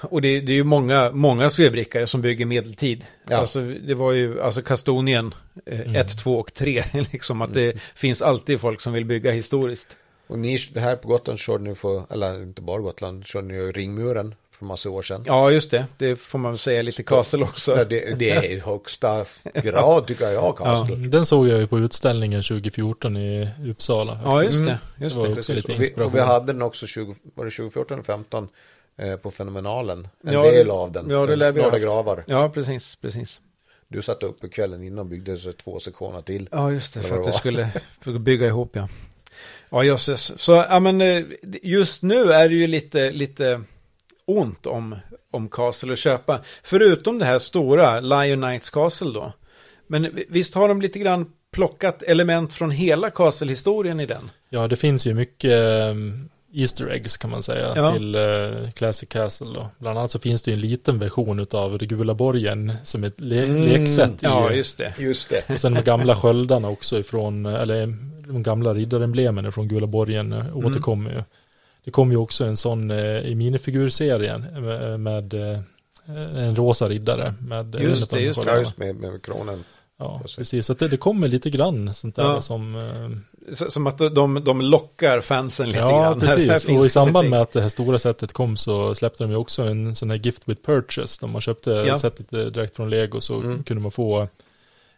Och 0.00 0.22
det, 0.22 0.40
det 0.40 0.52
är 0.52 0.56
ju 0.56 0.64
många, 0.64 1.10
många 1.10 1.50
svebrickare 1.50 2.06
som 2.06 2.20
bygger 2.20 2.46
medeltid. 2.46 3.04
Ja. 3.28 3.36
Alltså 3.36 3.60
det 3.60 3.94
var 3.94 4.12
ju, 4.12 4.42
alltså 4.42 4.62
Kastonien 4.62 5.34
1, 5.66 6.18
2 6.18 6.38
och 6.38 6.54
3, 6.54 6.84
liksom 7.12 7.42
att 7.42 7.54
det 7.54 7.78
finns 7.94 8.22
alltid 8.22 8.60
folk 8.60 8.80
som 8.80 8.92
vill 8.92 9.04
bygga 9.04 9.30
historiskt. 9.30 9.96
Och 10.26 10.38
ni, 10.38 10.58
det 10.74 10.80
här 10.80 10.96
på 10.96 11.08
Gotland 11.08 11.38
körde 11.38 11.64
ni 11.64 11.74
för, 11.74 12.02
eller 12.12 12.42
inte 12.42 12.62
bara 12.62 12.80
Gotland, 12.80 13.26
körde 13.26 13.46
ni 13.46 13.54
ju 13.54 13.72
ringmuren 13.72 14.34
för 14.58 14.64
massa 14.64 14.90
år 14.90 15.02
sedan. 15.02 15.22
Ja, 15.26 15.50
just 15.50 15.70
det. 15.70 15.86
Det 15.98 16.16
får 16.16 16.38
man 16.38 16.52
väl 16.52 16.58
säga 16.58 16.82
lite 16.82 17.02
Castle 17.02 17.42
också. 17.44 17.76
Ja, 17.76 17.84
det, 17.84 18.18
det 18.18 18.30
är 18.30 18.44
i 18.44 18.58
högsta 18.64 19.24
grad 19.54 20.06
tycker 20.06 20.28
jag, 20.28 20.56
Castle. 20.56 20.96
Den 20.96 21.26
såg 21.26 21.48
jag 21.48 21.58
ju 21.58 21.66
på 21.66 21.78
utställningen 21.78 22.42
2014 22.42 23.16
i 23.16 23.48
Uppsala. 23.70 24.20
Ja, 24.24 24.42
just 24.42 24.58
det. 24.58 24.70
Mm. 24.70 24.78
Just 24.96 25.16
Det 25.16 25.20
var 25.22 25.28
det. 25.28 25.38
också 25.38 25.52
precis. 25.52 25.56
lite 25.56 25.72
Och 25.72 25.78
vi, 25.78 25.82
och 25.82 25.84
inspiration. 25.84 26.12
vi 26.12 26.20
hade 26.20 26.52
den 26.52 26.62
också 26.62 26.86
20, 26.86 27.14
var 27.34 27.44
det 27.44 27.50
2014 27.50 27.94
eller 27.94 28.04
15 28.04 28.44
eh, 28.44 28.48
på 29.22 29.30
Fenomenalen. 29.30 30.08
En 30.24 30.32
Ja, 30.32 30.42
del 30.42 30.70
av 30.70 30.92
den. 30.92 31.10
ja, 31.10 31.26
det 31.26 31.36
lär 31.36 31.52
vi 31.52 31.60
Några 31.60 31.70
haft. 31.72 31.82
gravar. 31.82 32.24
Ja, 32.26 32.48
precis, 32.48 32.96
precis. 32.96 33.40
Du 33.88 34.02
satt 34.02 34.22
uppe 34.22 34.48
kvällen 34.48 34.82
innan 34.82 34.98
och 34.98 35.06
byggde 35.06 35.36
så 35.36 35.52
två 35.52 35.80
sektioner 35.80 36.22
till. 36.22 36.48
Ja, 36.52 36.72
just 36.72 36.94
det, 36.94 37.00
för 37.00 37.14
att 37.16 37.24
det 37.24 37.28
det 37.28 37.32
skulle 37.36 37.68
för 38.00 38.14
att 38.14 38.20
bygga 38.20 38.46
ihop, 38.46 38.70
ja. 38.76 38.88
Ja, 39.70 39.84
jösses. 39.84 40.40
Så, 40.40 40.52
ja 40.52 40.80
men 40.80 41.00
eh, 41.00 41.24
just 41.62 42.02
nu 42.02 42.32
är 42.32 42.48
det 42.48 42.54
ju 42.54 42.66
lite, 42.66 43.10
lite 43.10 43.62
ont 44.24 44.66
om, 44.66 44.96
om 45.30 45.48
Castle 45.48 45.92
att 45.92 45.98
köpa. 45.98 46.40
Förutom 46.62 47.18
det 47.18 47.24
här 47.24 47.38
stora, 47.38 48.00
Lion 48.00 48.40
Knights 48.42 48.70
Castle 48.70 49.10
då. 49.12 49.32
Men 49.86 50.18
visst 50.28 50.54
har 50.54 50.68
de 50.68 50.80
lite 50.82 50.98
grann 50.98 51.32
plockat 51.52 52.02
element 52.02 52.52
från 52.54 52.70
hela 52.70 53.10
Castle-historien 53.10 54.00
i 54.00 54.06
den? 54.06 54.30
Ja, 54.48 54.68
det 54.68 54.76
finns 54.76 55.06
ju 55.06 55.14
mycket 55.14 55.52
um, 55.90 56.28
Easter 56.52 56.86
eggs 56.88 57.16
kan 57.16 57.30
man 57.30 57.42
säga 57.42 57.72
Ja. 57.76 57.92
till 57.96 58.14
uh, 58.16 58.70
Classic 58.70 59.08
Castle. 59.08 59.46
Då. 59.54 59.68
Bland 59.78 59.98
annat 59.98 60.10
så 60.10 60.18
finns 60.18 60.42
det 60.42 60.50
ju 60.50 60.54
en 60.54 60.60
liten 60.60 60.98
version 60.98 61.46
av 61.50 61.78
det 61.78 61.86
gula 61.86 62.14
borgen 62.14 62.72
som 62.84 63.04
ett 63.04 63.20
le- 63.20 63.44
Mm. 63.44 63.62
leksätt. 63.62 64.12
Ja, 64.20 64.52
i, 64.52 64.56
just 64.56 64.78
det. 64.78 64.94
Just 64.98 65.30
det. 65.30 65.54
och 65.54 65.60
sen 65.60 65.74
de 65.74 65.82
gamla 65.82 66.16
sköldarna 66.16 66.68
också 66.68 66.98
ifrån, 66.98 67.46
eller 67.46 67.94
de 68.28 68.42
gamla 68.42 68.74
riddaremblemen 68.74 69.52
från 69.52 69.68
gula 69.68 69.86
borgen 69.86 70.32
eh, 70.32 70.46
Mm. 70.46 70.66
återkommer 70.66 71.10
ju. 71.10 71.22
Det 71.84 71.90
kom 71.90 72.10
ju 72.10 72.16
också 72.16 72.44
en 72.44 72.56
sån 72.56 72.90
eh, 72.90 73.18
i 73.18 73.34
minifigurserien 73.34 74.40
med, 74.40 75.00
med 75.00 75.34
eh, 75.34 75.58
en 76.36 76.56
rosa 76.56 76.88
riddare. 76.88 77.34
Med 77.40 77.74
Just 77.80 78.10
det, 78.10 78.16
de 78.16 78.22
just 78.24 78.44
det. 78.44 78.58
Just 78.58 78.78
med, 78.78 78.96
med 78.96 79.22
kronan. 79.22 79.64
Ja, 80.00 80.18
Precis. 80.22 80.36
precis. 80.36 80.66
Så 80.66 80.74
det, 80.74 80.88
det 80.88 80.96
kommer 80.96 81.28
lite 81.28 81.50
grann 81.50 81.94
sånt 81.94 82.16
där 82.16 82.22
Ja. 82.22 82.40
som... 82.40 82.76
eh, 82.76 83.54
Som 83.68 83.86
att 83.86 83.98
de, 83.98 84.44
de 84.44 84.60
lockar 84.60 85.20
fansen 85.20 85.66
lite 85.66 85.78
Ja, 85.78 85.88
grann. 85.90 86.20
Här- 86.20 86.28
här 86.38 86.48
precis. 86.48 86.68
och 86.78 86.86
i 86.86 86.90
samband 86.90 87.12
någonting. 87.12 87.30
med 87.30 87.40
att 87.40 87.52
det 87.52 87.60
här 87.60 87.68
stora 87.68 87.98
sättet 87.98 88.32
kom 88.32 88.56
så 88.56 88.94
släppte 88.94 89.24
de 89.24 89.30
ju 89.30 89.36
också 89.36 89.62
en 89.62 89.96
sån 89.96 90.10
här 90.10 90.16
gift 90.16 90.48
with 90.48 90.62
purchase. 90.62 91.18
Där 91.20 91.28
man 91.28 91.40
köpte 91.40 91.70
Ja. 91.70 91.98
sättet 91.98 92.32
eh, 92.32 92.40
direkt 92.40 92.76
från 92.76 92.90
Lego 92.90 93.20
så 93.20 93.40
Mm. 93.40 93.62
kunde 93.62 93.82
man 93.82 93.90
få 93.92 94.28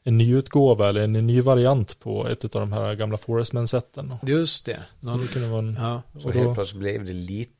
en 0.05 0.19
ny 0.19 0.35
utgåva 0.37 0.89
eller 0.89 1.03
en 1.05 1.13
ny 1.13 1.41
variant 1.41 2.01
på 2.01 2.29
ett 2.29 2.45
av 2.45 2.61
de 2.61 2.73
här 2.73 2.95
gamla 2.95 3.17
Forestman-sätten. 3.19 4.15
Just 4.23 4.65
det. 4.65 4.77
Så 5.01 5.09
då 5.09 5.19
kunde 5.27 5.49
man... 5.49 5.77
ja. 5.81 6.03
Så 6.21 6.29
då- 6.29 6.39
helt 6.39 6.55
plötsligt 6.55 6.81
blev 6.81 7.05
det 7.05 7.13
lite, 7.13 7.53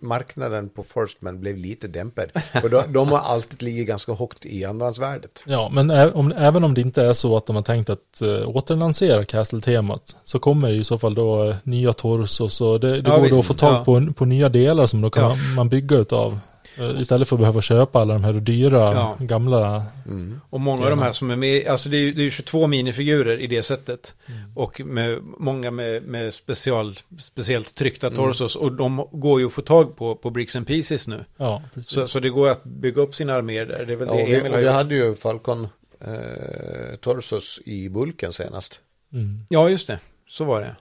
marknaden 0.00 0.68
på 0.68 0.82
Firstman 0.82 1.40
blev 1.40 1.56
lite 1.56 1.88
dämpad. 1.88 2.24
För 2.60 2.68
de, 2.68 2.92
de 2.92 3.08
har 3.08 3.18
alltid 3.18 3.62
ligger 3.62 3.84
ganska 3.84 4.14
högt 4.14 4.46
i 4.46 4.64
andrahandsvärdet. 4.64 5.44
Ja, 5.46 5.70
men 5.72 5.90
ä- 5.90 6.12
om, 6.14 6.32
även 6.32 6.64
om 6.64 6.74
det 6.74 6.80
inte 6.80 7.02
är 7.02 7.12
så 7.12 7.36
att 7.36 7.46
de 7.46 7.56
har 7.56 7.62
tänkt 7.62 7.90
att 7.90 8.22
uh, 8.22 8.48
återlansera 8.48 9.24
Castle-temat 9.24 10.16
så 10.22 10.38
kommer 10.38 10.68
det 10.68 10.74
i 10.74 10.84
så 10.84 10.98
fall 10.98 11.14
då 11.14 11.44
eh, 11.44 11.56
nya 11.62 11.92
torsos 11.92 12.60
och 12.60 12.80
det, 12.80 13.00
det 13.00 13.10
Ja, 13.10 13.16
går 13.16 13.18
då 13.18 13.22
visst. 13.36 13.38
att 13.40 13.46
få 13.46 13.54
tag 13.54 13.74
Ja. 13.74 13.84
på, 13.84 14.12
på 14.12 14.24
nya 14.24 14.48
delar 14.48 14.86
som 14.86 15.00
då 15.00 15.10
kan 15.10 15.22
Ja. 15.22 15.28
man, 15.28 15.54
man 15.54 15.68
bygga 15.68 15.96
utav. 15.96 16.38
Eh, 16.78 17.00
Istället 17.00 17.28
för 17.28 17.36
att 17.36 17.40
behöva 17.40 17.62
köpa 17.62 18.00
alla 18.00 18.12
de 18.14 18.24
här 18.24 18.32
dyra 18.32 18.78
Ja. 18.78 19.16
gamla 19.20 19.82
Mm. 20.06 20.40
Och 20.50 20.60
många 20.60 20.84
av 20.84 20.90
de 20.90 20.98
här 20.98 21.12
som 21.12 21.30
är 21.30 21.36
med, 21.36 21.66
alltså 21.66 21.88
det 21.88 21.96
är 21.96 22.00
ju 22.00 22.12
det 22.12 22.20
är 22.20 22.24
ju 22.24 22.30
22 22.30 22.66
minifigurer 22.66 23.40
i 23.40 23.46
det 23.46 23.62
sättet. 23.62 24.14
Mm. 24.26 24.40
Och 24.56 24.80
med, 24.80 25.18
många 25.38 25.70
med, 25.70 26.02
med 26.02 26.34
special, 26.34 26.94
speciellt 27.18 27.74
tryckta 27.74 28.06
Mm. 28.06 28.16
torsos. 28.16 28.56
Och 28.56 28.72
de 28.72 29.08
går 29.12 29.40
ju 29.40 29.46
att 29.46 29.52
få 29.52 29.62
tag 29.62 29.96
på 29.96 30.14
på 30.14 30.30
Bricks 30.30 30.56
and 30.56 30.66
Pieces 30.66 31.08
nu. 31.08 31.24
Ja. 31.36 31.62
Så, 31.86 32.06
så 32.06 32.20
det 32.20 32.30
går 32.30 32.48
att 32.48 32.64
bygga 32.64 33.02
upp 33.02 33.14
sina 33.14 33.34
arméer 33.34 33.66
där. 33.66 33.84
Det 33.86 33.92
är 33.92 33.96
väl 33.96 34.08
Ja, 34.08 34.14
det 34.14 34.24
vi, 34.24 34.40
Emil 34.40 34.52
vi 34.52 34.62
gjort. 34.64 34.72
hade 34.72 34.94
ju 34.94 35.14
Falcon 35.14 35.68
eh, 36.00 36.96
Torsos 37.00 37.60
i 37.64 37.88
bulken 37.88 38.32
senast. 38.32 38.80
Mm. 39.12 39.46
Ja, 39.48 39.68
just 39.68 39.86
det. 39.86 39.98
Så 40.28 40.44
var 40.44 40.60
det. 40.60 40.76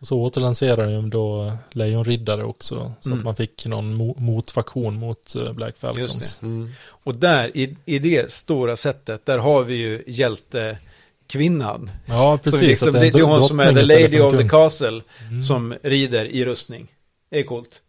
Och 0.00 0.06
så 0.06 0.18
återlanserar 0.22 0.92
de 0.92 1.10
då 1.10 1.56
Lejonriddare 1.72 2.44
också. 2.44 2.92
Så 3.00 3.08
Mm. 3.08 3.18
att 3.18 3.24
man 3.24 3.36
fick 3.36 3.66
någon 3.66 3.94
mo- 4.02 4.20
motfaktion 4.20 4.94
mot 4.94 5.34
eh, 5.34 5.52
Black 5.52 5.76
Falcons. 5.78 6.14
Just 6.14 6.42
Mm. 6.42 6.70
Och 6.86 7.14
där, 7.14 7.56
i, 7.56 7.76
i 7.84 7.98
det 7.98 8.32
stora 8.32 8.76
sättet, 8.76 9.26
där 9.26 9.38
har 9.38 9.62
vi 9.62 9.74
ju 9.74 10.02
hjältekvinnan. 10.06 11.90
Ja, 12.06 12.38
precis. 12.44 12.60
Som 12.60 12.68
liksom, 12.68 12.92
det, 12.92 12.98
är 13.06 13.12
det 13.12 13.18
är 13.18 13.22
hon 13.22 13.42
som 13.42 13.60
är 13.60 13.72
the 13.74 13.82
lady 13.84 14.20
of 14.20 14.36
the 14.38 14.48
castle. 14.48 15.00
Mm. 15.28 15.42
Som 15.42 15.74
rider 15.82 16.24
i 16.24 16.44
rustning. 16.44 16.88
Det 17.30 17.38
är 17.38 17.42
coolt. 17.42 17.82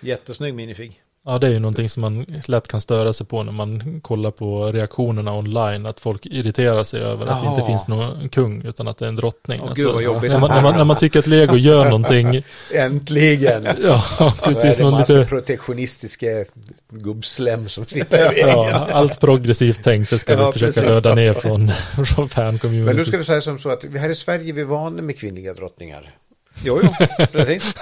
Jättesnygg 0.00 0.54
minifig. 0.54 1.01
Ja, 1.26 1.38
det 1.38 1.46
är 1.46 1.50
ju 1.50 1.58
någonting 1.58 1.88
som 1.88 2.00
man 2.00 2.26
lätt 2.46 2.68
kan 2.68 2.80
störa 2.80 3.12
sig 3.12 3.26
på 3.26 3.42
när 3.42 3.52
man 3.52 4.00
kollar 4.00 4.30
på 4.30 4.66
reaktionerna 4.66 5.32
online. 5.34 5.86
Att 5.86 6.00
folk 6.00 6.26
irriterar 6.26 6.84
sig 6.84 7.00
över 7.00 7.26
att 7.26 7.42
det 7.42 7.48
inte 7.48 7.62
finns 7.66 7.88
någon 7.88 8.28
kung 8.28 8.62
utan 8.64 8.88
att 8.88 8.98
det 8.98 9.04
är 9.04 9.08
en 9.08 9.16
drottning. 9.16 9.60
Åh, 9.62 9.68
Alltså. 9.70 9.98
När 9.98 10.38
man, 10.38 10.50
när, 10.50 10.62
man, 10.62 10.76
när 10.76 10.84
man 10.84 10.96
tycker 10.96 11.18
att 11.18 11.26
Lego 11.26 11.56
gör 11.56 11.84
någonting. 11.84 12.42
Äntligen! 12.74 13.68
Ja, 13.82 14.04
är 14.18 14.30
precis. 14.44 14.76
det 14.76 14.82
Man 14.82 14.92
massa 14.92 15.12
lite, 15.14 15.28
protektionistiska 15.28 16.26
gubbslem 16.90 17.68
som 17.68 17.86
sitter 17.86 18.36
i 18.36 18.40
ja, 18.40 18.62
vägen. 18.62 18.82
allt 18.92 19.20
progressivt 19.20 19.84
tänkt, 19.84 20.10
det 20.10 20.18
ska 20.18 20.32
Ja, 20.32 20.46
vi 20.46 20.52
försöka 20.52 20.72
precis. 20.72 20.82
röda 20.90 21.14
ner 21.14 21.32
från, 21.32 21.70
från 22.06 22.28
fan-community. 22.28 22.86
Men 22.86 22.96
då 22.96 23.04
ska 23.04 23.16
vi 23.16 23.24
säga 23.24 23.40
som 23.40 23.58
så 23.58 23.70
att 23.70 23.84
här 23.96 24.10
i 24.10 24.14
Sverige 24.14 24.48
är 24.48 24.52
vi 24.52 24.64
vana 24.64 25.02
med 25.02 25.18
kvinnliga 25.18 25.54
drottningar. 25.54 26.14
Jo, 26.64 26.80
jo, 26.82 26.88
precis. 27.32 27.74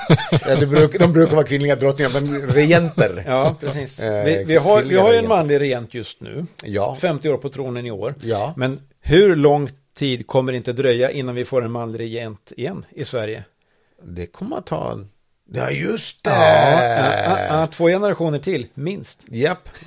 Ja, 0.46 0.56
det 0.56 0.66
bruk, 0.66 0.98
de 0.98 1.12
brukar 1.12 1.34
vara 1.34 1.46
kvinnliga 1.46 1.76
drottningar, 1.76 2.10
men 2.20 2.50
regenter. 2.50 3.22
Ja, 3.26 3.56
precis. 3.60 4.00
Eh, 4.00 4.24
Vi, 4.24 4.44
vi, 4.44 4.56
har, 4.56 4.82
vi 4.82 4.96
har 4.96 5.12
ju 5.12 5.18
en 5.18 5.28
manlig 5.28 5.60
regent 5.60 5.94
just 5.94 6.20
nu. 6.20 6.46
Ja, 6.64 6.96
50 7.00 7.28
år 7.28 7.36
på 7.36 7.48
tronen 7.48 7.86
i 7.86 7.90
år. 7.90 8.14
ja. 8.22 8.54
Men 8.56 8.80
hur 9.02 9.36
lång 9.36 9.68
tid 9.98 10.26
kommer 10.26 10.52
det 10.52 10.56
inte 10.56 10.72
dröja 10.72 11.10
innan 11.10 11.34
vi 11.34 11.44
får 11.44 11.64
en 11.64 11.70
manlig 11.72 12.00
regent 12.00 12.52
igen 12.56 12.84
i 12.90 13.04
Sverige? 13.04 13.44
Det 14.02 14.26
kommer 14.26 14.56
att 14.56 14.66
ta. 14.66 14.98
Ja, 15.52 15.70
just 15.70 16.24
det! 16.24 16.30
Ja, 16.30 16.84
ja, 16.84 17.38
ja, 17.60 17.66
två 17.66 17.86
generationer 17.86 18.38
till, 18.38 18.66
minst. 18.74 19.20
Japp. 19.30 19.68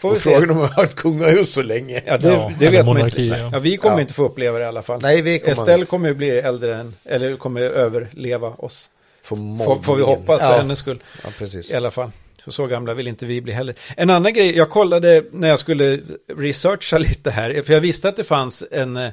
Får 0.00 0.10
vi 0.10 0.16
Och 0.16 0.20
frågan 0.20 0.50
om 0.50 0.60
vi 0.60 0.66
har 0.66 0.84
ett 0.84 0.94
kungahus 0.94 1.52
så 1.52 1.62
länge. 1.62 2.02
Ja, 2.06 2.18
det, 2.18 2.28
Ja, 2.28 2.52
det 2.58 2.68
vet 2.68 2.86
man 2.86 2.98
inte. 3.00 3.22
ja. 3.22 3.58
Vi 3.58 3.76
kommer 3.76 3.96
Ja. 3.96 4.00
inte 4.00 4.14
få 4.14 4.24
uppleva 4.24 4.58
det 4.58 4.64
i 4.64 4.68
alla 4.68 4.82
fall. 4.82 5.00
Nej, 5.02 5.22
vi 5.22 5.38
kommer... 5.38 5.52
Estelle 5.52 5.86
kommer 5.86 6.08
ju 6.08 6.14
bli 6.14 6.30
äldre 6.30 6.76
än, 6.76 6.94
eller 7.04 7.36
kommer 7.36 7.60
överleva 7.60 8.48
oss. 8.48 8.88
Får, 9.22 9.82
får 9.82 9.96
vi 9.96 10.02
hoppas 10.02 10.40
för 10.42 10.50
ja. 10.50 10.56
hennes 10.56 10.78
skull. 10.78 11.02
Ja, 11.24 11.30
precis. 11.38 11.70
I 11.70 11.74
alla 11.74 11.90
fall. 11.90 12.10
Så, 12.44 12.52
så 12.52 12.66
gamla 12.66 12.94
vill 12.94 13.08
inte 13.08 13.26
vi 13.26 13.40
bli 13.40 13.52
heller. 13.52 13.74
En 13.96 14.10
annan 14.10 14.32
grej, 14.32 14.56
jag 14.56 14.70
kollade 14.70 15.24
när 15.32 15.48
jag 15.48 15.58
skulle 15.58 16.00
researcha 16.36 16.98
lite 16.98 17.30
här, 17.30 17.62
för 17.62 17.72
jag 17.74 17.80
visste 17.80 18.08
att 18.08 18.16
det 18.16 18.24
fanns 18.24 18.64
en 18.70 18.96
eh, 18.96 19.10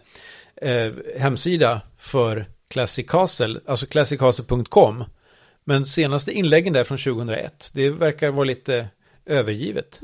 eh, 0.61 0.91
hemsida 1.19 1.82
för 1.99 2.45
Classic 2.72 3.07
Castle, 3.09 3.59
alltså 3.65 3.86
classiccastle.com. 3.86 5.03
Men 5.63 5.86
senaste 5.86 6.32
inläggen 6.32 6.74
där 6.74 6.84
från 6.84 6.97
2001, 6.97 7.72
det 7.74 7.89
verkar 7.89 8.32
vara 8.32 8.43
lite 8.43 8.88
övergivet. 9.26 10.01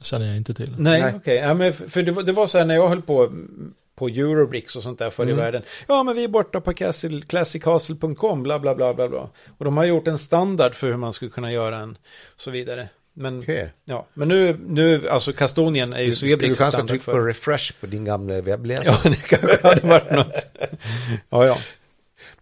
känner 0.00 0.26
jag 0.26 0.36
inte 0.36 0.54
till. 0.54 0.74
Nej, 0.78 1.12
okej. 1.16 1.36
Ja, 1.36 1.54
men 1.54 1.72
för 1.72 1.88
för 1.88 2.02
det, 2.02 2.12
var- 2.12 2.22
det 2.22 2.32
var 2.32 2.46
så 2.46 2.58
här 2.58 2.64
när 2.64 2.74
jag 2.74 2.88
höll 2.88 3.02
på 3.02 3.32
på 3.94 4.08
Eurobricks 4.08 4.76
och 4.76 4.82
sånt 4.82 4.98
där 4.98 5.10
förr 5.10 5.24
i 5.26 5.30
Mm. 5.30 5.36
världen. 5.44 5.62
Ja, 5.88 6.02
men 6.02 6.16
vi 6.16 6.24
är 6.24 6.28
borta 6.28 6.60
på 6.60 6.72
Castle, 6.74 7.20
classiccastle.com, 7.20 8.42
bla 8.42 8.58
bla 8.58 8.74
bla 8.74 8.94
bla 8.94 9.08
bla. 9.08 9.30
Och 9.58 9.64
de 9.64 9.76
har 9.76 9.84
gjort 9.84 10.08
en 10.08 10.18
standard 10.18 10.74
för 10.74 10.86
hur 10.86 10.96
man 10.96 11.12
skulle 11.12 11.30
kunna 11.30 11.52
göra 11.52 11.76
en, 11.78 11.98
så 12.36 12.50
vidare. 12.50 12.88
Men, 13.14 13.38
Okej. 13.38 13.72
ja, 13.84 14.06
men 14.14 14.28
nu, 14.28 14.58
nu, 14.66 15.08
alltså 15.08 15.32
Kastonien 15.32 15.92
är 15.92 16.00
ju 16.00 16.06
Du, 16.06 16.14
skulle 16.14 16.30
du 16.30 16.36
Svebricks 16.36 16.58
kanske 16.58 16.70
standard 16.72 16.88
trycka 16.88 17.04
för. 17.04 17.12
på 17.12 17.18
refresh 17.20 17.72
på 17.80 17.86
din 17.86 18.04
gamla 18.04 18.40
webbläsare. 18.40 18.96
Ja, 19.04 19.10
det 19.10 19.16
kanske 19.16 19.68
hade 19.68 19.86
varit 19.86 20.10
något. 20.10 20.46
Ja, 21.30 21.46
ja. 21.46 21.56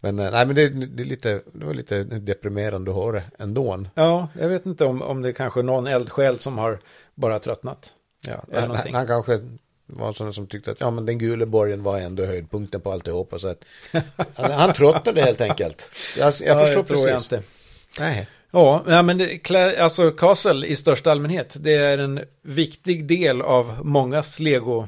Men, 0.01 0.19
eh, 0.19 0.31
nej, 0.31 0.47
men 0.47 0.57
det, 0.57 0.69
det, 0.69 1.03
är 1.03 1.07
lite, 1.07 1.43
det 1.53 1.65
var 1.65 1.75
lite 1.75 2.03
deprimerande 2.05 2.91
att 2.91 2.97
höra 2.97 3.23
ändå. 3.39 3.85
Ja, 3.95 4.29
jag 4.39 4.49
vet 4.49 4.67
inte 4.67 4.85
om, 4.85 5.03
om 5.03 5.23
det 5.23 5.33
kanske 5.33 5.61
är 5.61 5.65
någon 5.65 5.87
eldsjäl 5.87 6.39
som 6.39 6.59
har 6.59 6.79
bara 7.15 7.39
tröttnat. 7.39 7.93
Ja, 8.27 8.45
han, 8.61 8.77
han 8.93 9.07
kanske 9.07 9.41
var 9.87 10.07
en 10.09 10.15
sån 10.15 10.35
som 10.35 10.47
tyckte 10.47 10.71
att 10.71 10.81
ja, 10.81 10.91
men 10.91 11.07
den 11.07 11.19
gula 11.19 11.47
borgen 11.47 11.83
var 11.83 11.99
ändå 11.99 12.25
höjdpunkten 12.25 12.81
på 12.81 12.93
alltihopa. 12.93 13.39
Så 13.39 13.49
att, 13.49 13.65
han, 14.35 14.51
han 14.53 14.73
tröttnade 14.73 15.23
helt 15.23 15.41
enkelt. 15.41 15.91
Jag, 16.19 16.35
jag 16.41 16.61
Ja, 16.61 16.65
förstår 16.67 16.83
tror 16.83 16.99
jag 16.99 17.09
precis. 17.09 17.33
inte. 17.33 17.45
Nej. 17.99 18.29
Ja, 18.53 19.03
men 19.03 19.19
det, 19.19 19.51
alltså 19.79 20.11
Castle 20.11 20.67
i 20.67 20.77
största 20.77 21.11
allmänhet, 21.11 21.57
det 21.61 21.75
är 21.75 21.99
en 21.99 22.21
viktig 22.43 23.07
del 23.07 23.43
av 23.43 23.79
mångas 23.87 24.41
Lego. 24.41 24.87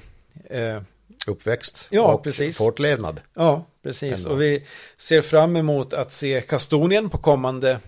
Eh, 0.50 0.82
Uppväxt 1.26 1.86
Ja, 1.90 2.12
och 2.12 2.22
precis. 2.24 2.56
fortlevnad. 2.58 3.20
ja, 3.34 3.64
precis. 3.82 4.16
Ändå. 4.18 4.30
Och 4.30 4.40
vi 4.42 4.62
ser 4.96 5.22
fram 5.22 5.56
emot 5.56 5.92
att 5.92 6.12
se 6.12 6.40
Kastonien 6.40 7.10
på 7.10 7.18
kommande, 7.18 7.78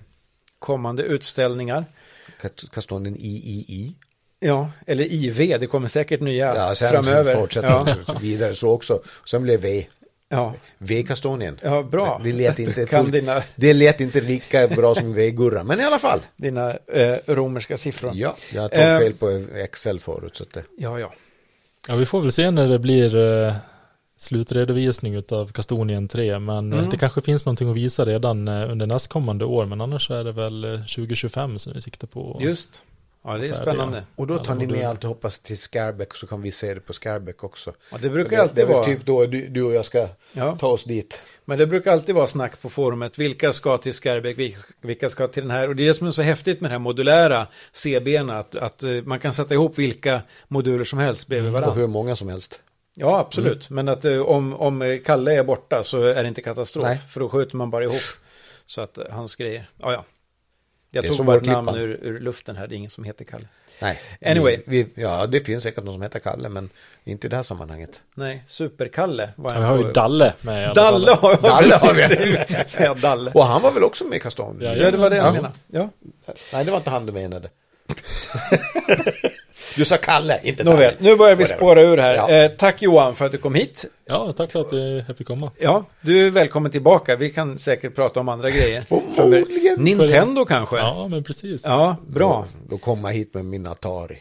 kommande 0.59 1.03
utställningar. 1.03 1.85
Kastonien 2.73 3.17
III. 3.21 3.95
Ja, 4.41 4.71
eller 4.87 5.05
IV, 5.13 5.61
det 5.61 5.67
kommer 5.67 5.89
säkert 5.89 6.21
nya 6.21 6.55
Ja, 6.57 6.75
sen 6.75 6.91
framöver. 6.91 7.35
fortsätter 7.35 7.69
Ja, 7.69 7.97
vidare 8.21 8.55
så 8.55 8.71
också. 8.71 9.03
Sen 9.27 9.43
blev 9.43 9.61
V. 9.61 9.87
ja, 10.29 10.55
V-Kastonien. 10.79 11.59
ja, 11.63 11.83
bra. 11.83 12.21
Det 12.25 12.33
lät 12.33 12.59
inte 12.59 12.87
kan 12.91 13.07
full- 13.07 13.11
dina, 13.13 13.43
Det 13.57 13.73
lät 13.75 14.01
inte 14.01 14.21
lika 14.21 14.69
bra 14.69 14.95
som 14.95 15.15
V-Gurra, 15.15 15.63
men 15.63 15.81
i 15.81 15.85
alla 15.85 15.99
fall. 15.99 16.21
dina 16.37 16.71
eh, 16.87 17.17
romerska 17.27 17.77
siffror. 17.77 18.13
Ja, 18.15 18.37
jag 18.53 18.71
tog 18.71 18.81
Eh. 18.83 18.99
fel 18.99 19.15
på 19.15 19.29
Excel 19.55 20.01
förut. 20.01 20.37
Så 20.37 20.43
att 20.43 20.51
det, 20.51 20.63
ja. 20.79 21.01
ja. 21.01 21.13
Ja, 21.89 21.97
vi 21.97 22.07
får 22.07 22.21
väl 22.21 22.33
se 22.33 22.51
när 22.51 22.67
det 22.69 22.79
blir 22.79 23.17
eh, 23.47 23.55
slutredovisning 24.17 25.23
av 25.29 25.53
Kastonien 25.53 26.09
3, 26.09 26.39
men 26.39 26.73
eh, 26.73 26.79
Mm. 26.79 26.91
det 26.91 26.97
kanske 26.97 27.21
finns 27.21 27.47
någonting 27.47 27.71
att 27.71 27.77
visa 27.77 28.05
redan 28.05 28.49
eh, 28.49 28.71
under 28.71 28.87
nästkommande 28.87 29.45
år, 29.45 29.67
men 29.67 29.81
annars 29.81 30.11
är 30.11 30.25
det 30.25 30.33
väl 30.33 30.65
eh, 30.65 30.71
2025 30.81 31.59
som 31.59 31.73
vi 31.73 31.81
siktar 31.81 32.07
på. 32.07 32.39
Just. 32.43 32.85
Ja, 33.27 33.37
det 33.39 33.47
är 33.49 33.53
spännande. 33.55 34.03
och 34.17 34.27
då 34.27 34.39
tar 34.39 34.55
ni 34.55 34.67
med 34.67 34.89
allt 34.89 35.03
hoppas 35.03 35.39
till 35.39 35.59
Scarbeck 35.59 36.15
så 36.15 36.27
kan 36.27 36.43
vi 36.43 36.51
se 36.51 36.75
det 36.75 36.81
på 36.81 36.93
Scarbeck 36.93 37.45
också. 37.45 37.73
Ja, 37.93 37.99
det 38.03 38.11
brukar 38.11 38.31
det, 38.31 38.37
det 38.37 38.43
alltid 38.43 38.59
är 38.59 38.67
väl 38.67 38.75
vara. 38.77 38.85
typ 38.85 39.07
då 39.07 39.27
du, 39.27 39.49
du 39.49 39.63
och 39.63 39.75
jag 39.75 39.85
ska 39.85 40.09
Ja. 40.33 40.57
ta 40.61 40.67
oss 40.67 40.85
dit. 40.85 41.23
Men 41.45 41.59
det 41.59 41.67
brukar 41.67 41.93
alltid 41.93 42.15
vara 42.15 42.27
snack 42.27 42.63
på 42.63 42.71
forumet. 42.71 43.19
Vilka 43.19 43.53
ska 43.53 43.79
till 43.79 43.93
Skärbäck, 43.93 44.39
vilka- 44.81 45.09
ska 45.09 45.29
till 45.29 45.43
den 45.43 45.51
här? 45.51 45.69
Och 45.69 45.77
det 45.77 45.83
är 45.83 45.89
det 45.89 45.95
som 45.95 46.07
är 46.07 46.11
så 46.11 46.23
häftigt 46.23 46.61
med 46.61 46.71
det 46.71 46.73
här 46.73 46.79
modulära 46.79 47.47
CBn, 47.73 48.31
att, 48.31 48.57
att 48.57 48.83
eh, 48.83 48.91
man 49.05 49.19
kan 49.21 49.33
sätta 49.33 49.55
ihop 49.55 49.79
vilka 49.79 50.23
moduler 50.49 50.85
som 50.85 50.99
helst 50.99 51.29
bredvid 51.29 51.49
Och 51.55 51.61
varandra. 51.61 51.81
hur 51.81 51.87
många 51.89 52.17
som 52.17 52.29
helst. 52.29 52.61
Ja, 52.95 53.19
absolut. 53.19 53.71
Men 53.71 53.89
att 53.89 54.05
eh, 54.05 54.19
om, 54.21 54.55
om 54.55 54.83
eh, 54.83 54.99
Kalle 55.01 55.35
är 55.35 55.43
borta 55.45 55.83
så 55.83 56.03
är 56.03 56.23
det 56.23 56.29
inte 56.29 56.43
katastrof. 56.43 56.85
Nej. 56.85 56.99
För 57.11 57.21
då 57.21 57.29
skjuter 57.29 57.57
man 57.57 57.71
bara 57.71 57.85
ihop. 57.85 57.95
Så 58.67 58.81
att 58.81 58.99
eh, 58.99 59.05
hans 59.11 59.37
grejer, 59.37 59.71
ja 59.81 59.93
ja. 59.93 60.05
Jag 60.91 61.17
tog 61.17 61.27
bara 61.27 61.37
ett 61.37 61.47
namn 61.47 61.69
ur, 61.75 61.99
ur 62.03 62.21
luften 62.21 62.57
här, 62.57 62.67
det 62.67 62.75
är 62.75 62.77
ingen 62.77 62.91
som 62.91 63.05
heter 63.05 63.25
Kalle. 63.25 63.45
Nej. 63.81 64.01
Anyway. 64.27 64.59
Vi, 64.67 64.83
vi, 64.95 65.03
ja, 65.03 65.27
det 65.27 65.41
finns 65.41 65.63
säkert 65.63 65.85
någon 65.85 65.95
som 65.95 66.03
heter 66.03 66.19
Kalle, 66.19 66.49
men 66.49 66.71
inte 67.05 67.27
i 67.27 67.31
det 67.31 67.37
här 67.37 67.43
sammanhanget. 67.43 68.03
Nej, 68.15 68.45
Super-Kalle 68.49 69.31
var 69.37 69.51
Ja, 69.51 69.57
en 69.57 69.63
vi 69.63 69.69
har 69.69 69.79
ju 69.79 69.93
Dalle 69.93 70.33
med 70.41 70.75
Dalle 70.75 71.11
har 71.11 71.31
jag 71.31 71.43
Dalle 71.43 71.75
har. 71.75 72.65
Säga 72.69 72.95
Dalle. 72.95 73.31
Och 73.35 73.45
han 73.47 73.63
var 73.63 73.73
väl 73.73 73.83
också 73.85 74.05
med 74.05 74.17
i 74.17 74.21
Kastonien? 74.21 74.79
Ja, 74.79 74.91
det 74.91 74.97
var 74.97 75.11
det 75.11 75.17
jag 75.17 75.27
Ja. 75.27 75.33
menade. 75.33 75.55
Ja. 75.67 75.91
Nej, 76.53 76.65
det 76.65 76.71
var 76.71 76.79
inte 76.79 76.91
han 76.91 77.07
du 77.07 77.13
menade. 77.13 77.51
du 79.77 79.85
sa 79.85 79.97
Kalle, 79.97 80.41
inte 80.43 80.65
Nåväl, 80.65 80.81
Dalle. 80.81 81.11
nu 81.11 81.17
börjar 81.17 81.37
vi 81.37 81.45
spåra 81.45 81.83
ur 81.83 81.97
här. 81.99 82.15
Ja. 82.15 82.31
Eh, 82.31 82.51
tack 82.51 82.83
Johan 82.83 83.15
för 83.15 83.27
att 83.27 83.33
du 83.33 83.39
kom 83.39 83.55
hit. 83.55 83.85
Ja, 84.07 84.33
tack 84.37 84.53
för 84.53 84.61
att 84.61 84.73
jag 85.09 85.17
fick 85.17 85.27
komma. 85.27 85.51
Ja, 85.59 85.85
du 86.01 86.27
är 86.27 86.31
välkommen 86.31 86.71
tillbaka. 86.73 87.17
Vi 87.17 87.31
kan 87.31 87.59
säkert 87.59 87.95
prata 87.95 88.21
om 88.21 88.29
andra 88.29 88.51
grejer. 88.51 88.81
Förmodligen. 89.17 89.81
Nintendo 89.81 90.45
kanske? 90.45 90.77
Ja, 90.77 90.95
Ja, 90.99 91.09
men 91.09 91.25
precis. 91.25 91.63
bra. 91.63 91.97
Då, 92.07 92.45
då 92.69 92.79
kommer 92.79 93.09
jag 93.09 93.15
hit 93.17 93.35
med 93.35 93.45
min 93.45 93.67
Atari. 93.67 94.19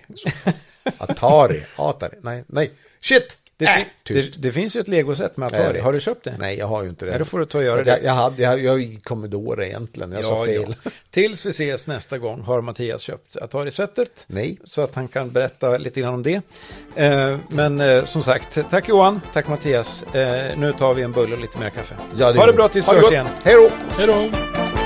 Atari, 0.98 1.64
Atari, 1.76 2.16
nej, 2.22 2.44
nej, 2.48 2.72
shit! 3.02 3.38
Det, 3.58 3.66
Äh, 3.66 3.82
det, 4.04 4.42
det 4.42 4.52
finns 4.52 4.76
ju 4.76 4.80
ett 4.80 4.88
legoset 4.88 5.38
med 5.38 5.52
Jag 5.52 5.60
Atari. 5.62 5.80
Har 5.80 5.94
du 5.94 6.02
köpt 6.02 6.24
det? 6.24 6.36
Nej, 6.40 6.58
jag 6.58 6.68
har 6.68 6.84
ju 6.84 6.90
inte 6.90 7.06
det. 7.06 7.12
Nej, 7.12 7.20
då 7.20 7.26
får 7.26 7.40
du 7.40 7.46
ta 7.46 7.58
och 7.58 7.64
göra 7.64 7.80
att 7.80 7.86
det. 7.86 7.92
Jag, 7.92 8.04
jag, 8.04 8.14
hade, 8.14 8.44
jag, 8.44 8.64
jag 8.64 8.82
är 8.82 9.00
Commodore 9.00 9.68
egentligen, 9.68 10.12
jag 10.12 10.24
sa 10.24 10.46
fel. 10.46 10.76
Ja. 10.84 10.92
Tills 11.12 11.46
vi 11.46 11.50
ses 11.50 11.88
nästa 11.88 12.18
gång 12.18 12.42
har 12.42 12.62
Mattias 12.62 13.02
köpt 13.02 13.38
Atari-sättet. 13.38 14.24
Nej, 14.28 14.58
Så 14.64 14.82
att 14.82 14.96
han 14.96 15.08
kan 15.08 15.32
berätta 15.32 15.78
lite 15.78 16.02
grann 16.02 16.14
om 16.14 16.24
det. 16.24 16.42
Eh, 16.96 17.38
men 17.50 17.82
eh, 17.82 18.04
som 18.06 18.22
sagt, 18.24 18.58
tack 18.70 18.90
Johan, 18.90 19.22
tack 19.34 19.48
Mattias. 19.48 20.04
Eh, 20.14 20.58
nu 20.58 20.74
tar 20.74 20.94
vi 20.94 21.02
en 21.02 21.12
bulle 21.12 21.36
och 21.36 21.42
lite 21.42 21.58
mer 21.60 21.70
kaffe. 21.70 21.96
ja, 22.18 22.34
Ha 22.34 22.46
det 22.46 22.54
bra 22.54 22.70
tills 22.70 22.88
vi 22.90 22.94
det 22.94 23.00
hörs 23.02 23.12
igen. 23.12 23.28
Hej 23.44 23.56
då! 23.56 23.70
Hej 23.98 24.08
då! 24.08 24.83